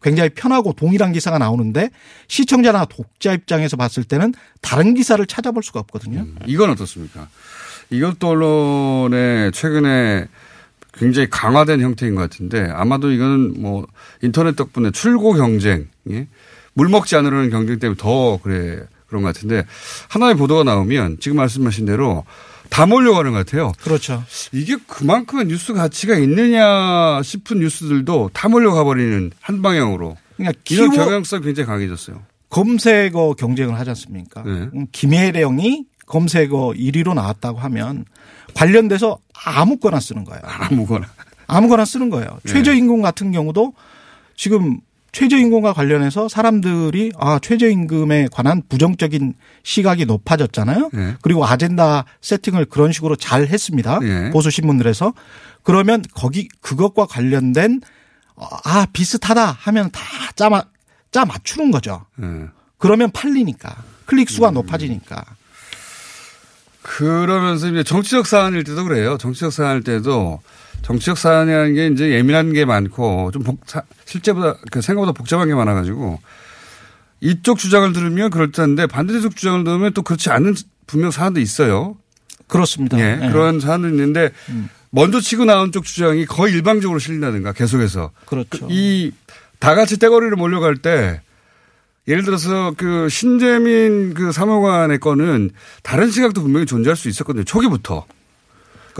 굉장히 0.00 0.30
편하고 0.30 0.72
동일한 0.72 1.12
기사가 1.12 1.36
나오는데 1.36 1.90
시청자나 2.26 2.86
독자 2.86 3.34
입장에서 3.34 3.76
봤을 3.76 4.02
때는 4.04 4.32
다른 4.62 4.94
기사를 4.94 5.24
찾아볼 5.26 5.62
수가 5.62 5.80
없거든요. 5.80 6.20
음, 6.20 6.34
이건 6.46 6.70
어떻습니까? 6.70 7.28
이것도 7.90 8.28
언론의 8.28 9.52
최근에 9.52 10.26
굉장히 10.94 11.28
강화된 11.28 11.82
형태인 11.82 12.14
것 12.14 12.22
같은데 12.22 12.70
아마도 12.72 13.12
이거는 13.12 13.60
뭐 13.60 13.86
인터넷 14.22 14.56
덕분에 14.56 14.92
출고 14.92 15.34
경쟁, 15.34 15.88
예? 16.10 16.26
물 16.72 16.88
먹지 16.88 17.16
않으려는 17.16 17.50
경쟁 17.50 17.78
때문에 17.78 17.98
더 17.98 18.38
그래 18.42 18.80
그런 19.08 19.22
것 19.22 19.34
같은데 19.34 19.66
하나의 20.08 20.36
보도가 20.36 20.64
나오면 20.64 21.18
지금 21.20 21.36
말씀하신 21.36 21.84
대로 21.84 22.24
다 22.70 22.86
몰려가는 22.86 23.32
것 23.32 23.44
같아요. 23.44 23.72
그렇죠. 23.82 24.24
이게 24.52 24.76
그만큼의 24.86 25.46
뉴스 25.46 25.72
가치가 25.74 26.16
있느냐 26.16 27.20
싶은 27.22 27.60
뉴스들도 27.60 28.30
다 28.32 28.48
몰려가 28.48 28.84
버리는 28.84 29.30
한 29.40 29.60
방향으로. 29.62 30.16
그러니까 30.36 30.58
이런 30.70 30.90
경향성 30.90 31.42
굉장히 31.42 31.66
강해졌어요. 31.66 32.22
검색어 32.48 33.34
경쟁을 33.34 33.78
하지 33.78 33.90
않습니까? 33.90 34.42
네. 34.42 34.50
음, 34.74 34.86
김혜령이 34.92 35.84
검색어 36.06 36.72
1위로 36.76 37.14
나왔다고 37.14 37.58
하면 37.58 38.04
관련돼서 38.54 39.18
아무거나 39.44 40.00
쓰는 40.00 40.24
거예요. 40.24 40.40
아무거나. 40.44 41.06
아무거나 41.46 41.84
쓰는 41.84 42.10
거예요. 42.10 42.38
네. 42.44 42.52
최저임금 42.52 43.02
같은 43.02 43.32
경우도 43.32 43.74
지금 44.36 44.80
최저임금과 45.12 45.72
관련해서 45.72 46.28
사람들이 46.28 47.12
아 47.18 47.38
최저임금에 47.40 48.28
관한 48.32 48.62
부정적인 48.68 49.34
시각이 49.62 50.06
높아졌잖아요. 50.06 50.90
네. 50.92 51.14
그리고 51.22 51.44
아젠다 51.44 52.04
세팅을 52.20 52.66
그런 52.66 52.92
식으로 52.92 53.16
잘 53.16 53.46
했습니다. 53.46 53.98
네. 53.98 54.30
보수 54.30 54.50
신문들에서 54.50 55.12
그러면 55.62 56.02
거기 56.14 56.48
그것과 56.60 57.06
관련된 57.06 57.80
아 58.36 58.86
비슷하다 58.92 59.44
하면 59.60 59.90
다짜 59.92 60.48
짜 61.12 61.24
맞추는 61.24 61.70
거죠. 61.70 62.06
예. 62.22 62.46
그러면 62.78 63.10
팔리니까 63.10 63.76
클릭 64.06 64.30
음. 64.30 64.32
수가 64.32 64.50
높아지니까. 64.52 65.24
그러면서 66.82 67.68
이제 67.68 67.82
정치적 67.82 68.26
사안일 68.26 68.64
때도 68.64 68.84
그래요. 68.84 69.18
정치적 69.18 69.52
사안일 69.52 69.82
때도 69.82 70.40
정치적 70.90 71.18
사안이라는 71.18 71.74
게 71.74 71.86
이제 71.86 72.10
예민한 72.10 72.52
게 72.52 72.64
많고 72.64 73.30
좀 73.32 73.44
복, 73.44 73.60
사- 73.66 73.84
실제보다 74.06 74.56
그 74.72 74.80
생각보다 74.82 75.12
복잡한 75.12 75.46
게 75.46 75.54
많아가지고 75.54 76.20
이쪽 77.20 77.58
주장을 77.58 77.92
들으면 77.92 78.30
그럴듯한데 78.30 78.86
반대쪽 78.88 79.36
주장을 79.36 79.62
들으면 79.62 79.92
또 79.94 80.02
그렇지 80.02 80.30
않은 80.30 80.56
분명 80.88 81.12
사안도 81.12 81.38
있어요. 81.38 81.96
그렇습니다. 82.48 82.98
예, 82.98 83.20
예. 83.22 83.28
그런 83.30 83.60
사안도 83.60 83.88
있는데 83.88 84.30
먼저 84.90 85.20
치고 85.20 85.44
나온 85.44 85.70
쪽 85.70 85.84
주장이 85.84 86.26
거의 86.26 86.52
일방적으로 86.54 86.98
실린다든가 86.98 87.52
계속해서 87.52 88.10
그렇죠. 88.26 88.66
이 88.70 89.12
다 89.60 89.74
같이 89.74 89.98
떼거리를 89.98 90.34
몰려갈 90.36 90.76
때 90.78 91.20
예를 92.08 92.24
들어서 92.24 92.72
그 92.78 93.10
신재민 93.10 94.14
그 94.14 94.32
사무관의 94.32 94.98
건은 95.00 95.50
다른 95.82 96.10
시각도 96.10 96.40
분명히 96.40 96.64
존재할 96.64 96.96
수 96.96 97.10
있었거든요. 97.10 97.44
초기부터. 97.44 98.06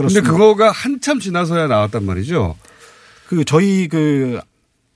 그런데. 0.09 0.29
그거가 0.29 0.71
한참 0.71 1.19
지나서야 1.19 1.67
나왔단 1.67 2.05
말이죠. 2.05 2.55
그 3.27 3.45
저희 3.45 3.87
그 3.87 4.39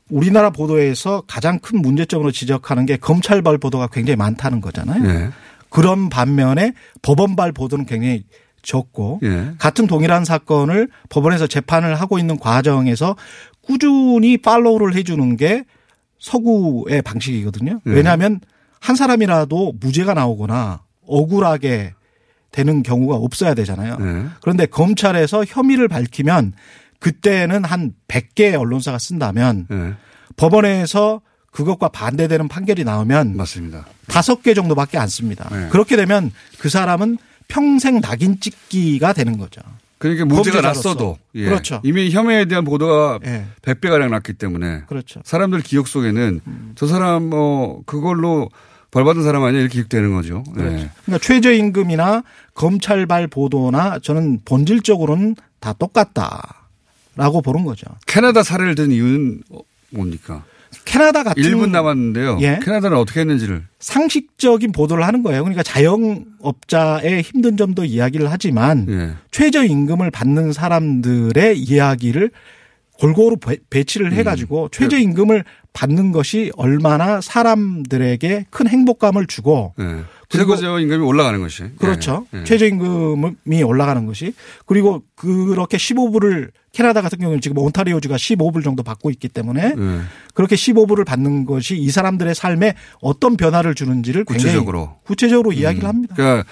우리나라 0.09 0.49
보도에서 0.49 1.23
가장 1.27 1.59
큰 1.59 1.81
문제점으로 1.81 2.31
지적하는 2.31 2.85
게 2.85 2.97
검찰발 2.97 3.57
보도가 3.57 3.87
굉장히 3.87 4.17
많다는 4.17 4.61
거잖아요. 4.61 5.03
네. 5.03 5.29
그런 5.69 6.09
반면에 6.09 6.73
법원발 7.01 7.51
보도는 7.51 7.85
굉장히 7.85 8.23
적고 8.61 9.19
예. 9.23 9.51
같은 9.59 9.87
동일한 9.87 10.25
사건을 10.25 10.89
법원에서 11.09 11.47
재판을 11.47 11.95
하고 11.95 12.17
있는 12.17 12.37
과정에서 12.39 13.15
꾸준히 13.61 14.37
팔로우를 14.37 14.95
해주는 14.95 15.37
게 15.37 15.65
서구의 16.19 17.01
방식이거든요. 17.03 17.81
네. 17.83 17.93
왜냐하면 17.93 18.39
한 18.79 18.95
사람이라도 18.95 19.73
무죄가 19.79 20.13
나오거나 20.13 20.81
억울하게 21.07 21.93
되는 22.55 22.83
경우가 22.83 23.15
없어야 23.15 23.53
되잖아요. 23.53 23.97
네. 23.99 24.25
그런데 24.41 24.65
검찰에서 24.65 25.43
혐의를 25.45 25.89
밝히면 25.89 26.53
그때는 26.99 27.65
한 27.65 27.91
100개의 28.07 28.57
언론사가 28.57 28.97
쓴다면 28.97 29.67
네. 29.69 29.93
법원에서 30.37 31.19
그것과 31.51 31.89
반대되는 31.89 32.47
판결이 32.47 32.85
나오면 32.85 33.35
맞습니다. 33.35 33.85
다섯 34.07 34.41
개 34.41 34.53
정도밖에 34.53 34.97
안 34.97 35.09
씁니다. 35.09 35.49
네. 35.51 35.67
그렇게 35.69 35.97
되면 35.97 36.31
그 36.57 36.69
사람은 36.69 37.17
평생 37.49 37.99
낙인 37.99 38.39
찍기가 38.39 39.11
되는 39.11 39.37
거죠. 39.37 39.61
그러니까 39.97 40.23
문제가 40.25 40.61
범죄자로서. 40.61 40.89
났어도 40.89 41.17
예. 41.35 41.45
그렇죠. 41.45 41.81
이미 41.83 42.09
혐의에 42.09 42.45
대한 42.45 42.63
보도가 42.63 43.19
예. 43.25 43.45
100배가량 43.63 44.09
났기 44.11 44.33
때문에 44.33 44.83
그렇죠. 44.87 45.21
사람들 45.25 45.61
기억 45.61 45.89
속에는 45.89 46.39
저 46.75 46.87
사람 46.87 47.23
뭐 47.29 47.81
그걸로 47.85 48.49
벌 48.95 49.03
받은 49.03 49.23
사람 49.23 49.43
아니야 49.43 49.59
이렇게 49.59 49.73
기억되는 49.73 50.13
거죠. 50.13 50.41
그렇죠. 50.53 50.77
예. 50.77 50.89
그러니까 51.03 51.17
최저임금이나 51.27 52.23
검찰발 52.53 53.27
보도나 53.27 53.99
저는 53.99 54.39
본질적으로는 54.45 55.35
다 55.59 55.73
똑같다라고 55.73 57.41
보는 57.43 57.65
거죠. 57.65 57.87
캐나다 58.07 58.41
사례를 58.41 58.75
든 58.75 58.91
이유는 58.91 59.41
어, 59.49 59.59
뭡니까? 59.89 60.45
캐나다 60.85 61.23
같은 61.23 61.43
1분 61.43 61.71
남았는데요. 61.71 62.37
예. 62.39 62.59
캐나다는 62.63 62.95
어떻게 62.97 63.19
했는지를 63.19 63.63
상식적인 63.79 64.71
보도를 64.71 65.05
하는 65.05 65.23
거예요. 65.23 65.43
그러니까 65.43 65.61
자영업자의 65.63 67.21
힘든 67.21 67.57
점도 67.57 67.83
이야기를 67.83 68.31
하지만 68.31 68.85
예. 68.89 69.13
최저임금을 69.31 70.09
받는 70.11 70.53
사람들의 70.53 71.59
이야기를 71.59 72.31
골고루 72.97 73.35
배- 73.37 73.57
배치를 73.69 74.13
해가지고 74.13 74.69
최저임금을 74.71 75.43
받는 75.75 76.11
것이 76.13 76.51
얼마나 76.55 77.19
사람들에게 77.21 78.45
큰 78.49 78.67
행복감을 78.67 79.27
주고 79.27 79.73
예. 79.79 79.83
그리고- 80.29 80.55
최고조 80.55 80.79
임금이 80.79 81.05
올라가는 81.05 81.39
것이 81.41 81.63
그렇죠. 81.77 82.25
예. 82.33 82.39
예. 82.39 82.43
최저임금이 82.45 83.61
올라가는 83.63 84.05
것이 84.05 84.33
그리고 84.65 85.03
그렇게 85.15 85.77
15불을 85.77 86.49
캐나다 86.71 87.01
같은 87.01 87.19
경우는 87.19 87.41
지금 87.41 87.57
온타리오주가 87.59 88.15
15불 88.15 88.63
정도 88.63 88.83
받고 88.83 89.09
있기 89.11 89.27
때문에 89.27 89.73
예. 89.77 89.99
그렇게 90.33 90.55
15불을 90.55 91.05
받는 91.05 91.45
것이 91.45 91.77
이 91.77 91.89
사람들의 91.91 92.33
삶에 92.33 92.73
어떤 93.01 93.37
변화를 93.37 93.75
주는지를 93.75 94.25
굉장히 94.25 94.53
구체적으로 94.55 94.95
구체적으로 95.05 95.51
이야기를 95.51 95.87
합니다. 95.87 96.15
그러니까 96.15 96.49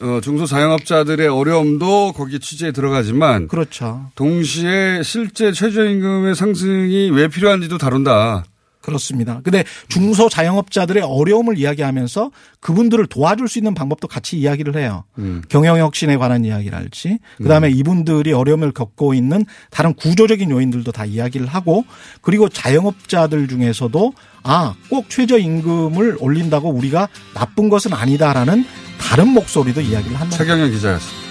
어, 0.00 0.20
중소 0.22 0.46
자영업자들의 0.46 1.26
어려움도 1.28 2.12
거기에 2.12 2.38
취재에 2.38 2.72
들어가지만 2.72 3.48
그렇죠. 3.48 4.10
동시에 4.14 5.02
실제 5.02 5.52
최저임금의 5.52 6.34
상승이 6.34 7.10
왜 7.10 7.28
필요한지도 7.28 7.78
다룬다. 7.78 8.44
그렇습니다. 8.88 9.40
근데 9.42 9.64
중소 9.88 10.28
자영업자들의 10.28 11.02
어려움을 11.02 11.58
이야기하면서 11.58 12.30
그분들을 12.60 13.06
도와줄 13.06 13.48
수 13.48 13.58
있는 13.58 13.74
방법도 13.74 14.08
같이 14.08 14.36
이야기를 14.38 14.76
해요. 14.76 15.04
음. 15.18 15.42
경영 15.48 15.78
혁신에 15.78 16.16
관한 16.16 16.44
이야기를 16.44 16.76
할지, 16.76 17.18
그 17.36 17.44
다음에 17.48 17.70
이분들이 17.70 18.32
어려움을 18.32 18.72
겪고 18.72 19.14
있는 19.14 19.44
다른 19.70 19.94
구조적인 19.94 20.50
요인들도 20.50 20.90
다 20.92 21.04
이야기를 21.04 21.46
하고, 21.46 21.84
그리고 22.20 22.48
자영업자들 22.48 23.48
중에서도 23.48 24.12
아, 24.42 24.74
꼭 24.88 25.10
최저임금을 25.10 26.16
올린다고 26.20 26.70
우리가 26.70 27.08
나쁜 27.34 27.68
것은 27.68 27.92
아니다라는 27.92 28.64
다른 28.98 29.28
목소리도 29.28 29.80
이야기를 29.80 30.18
한다. 30.18 30.36
최경영 30.36 30.70
기자였습니다. 30.70 31.27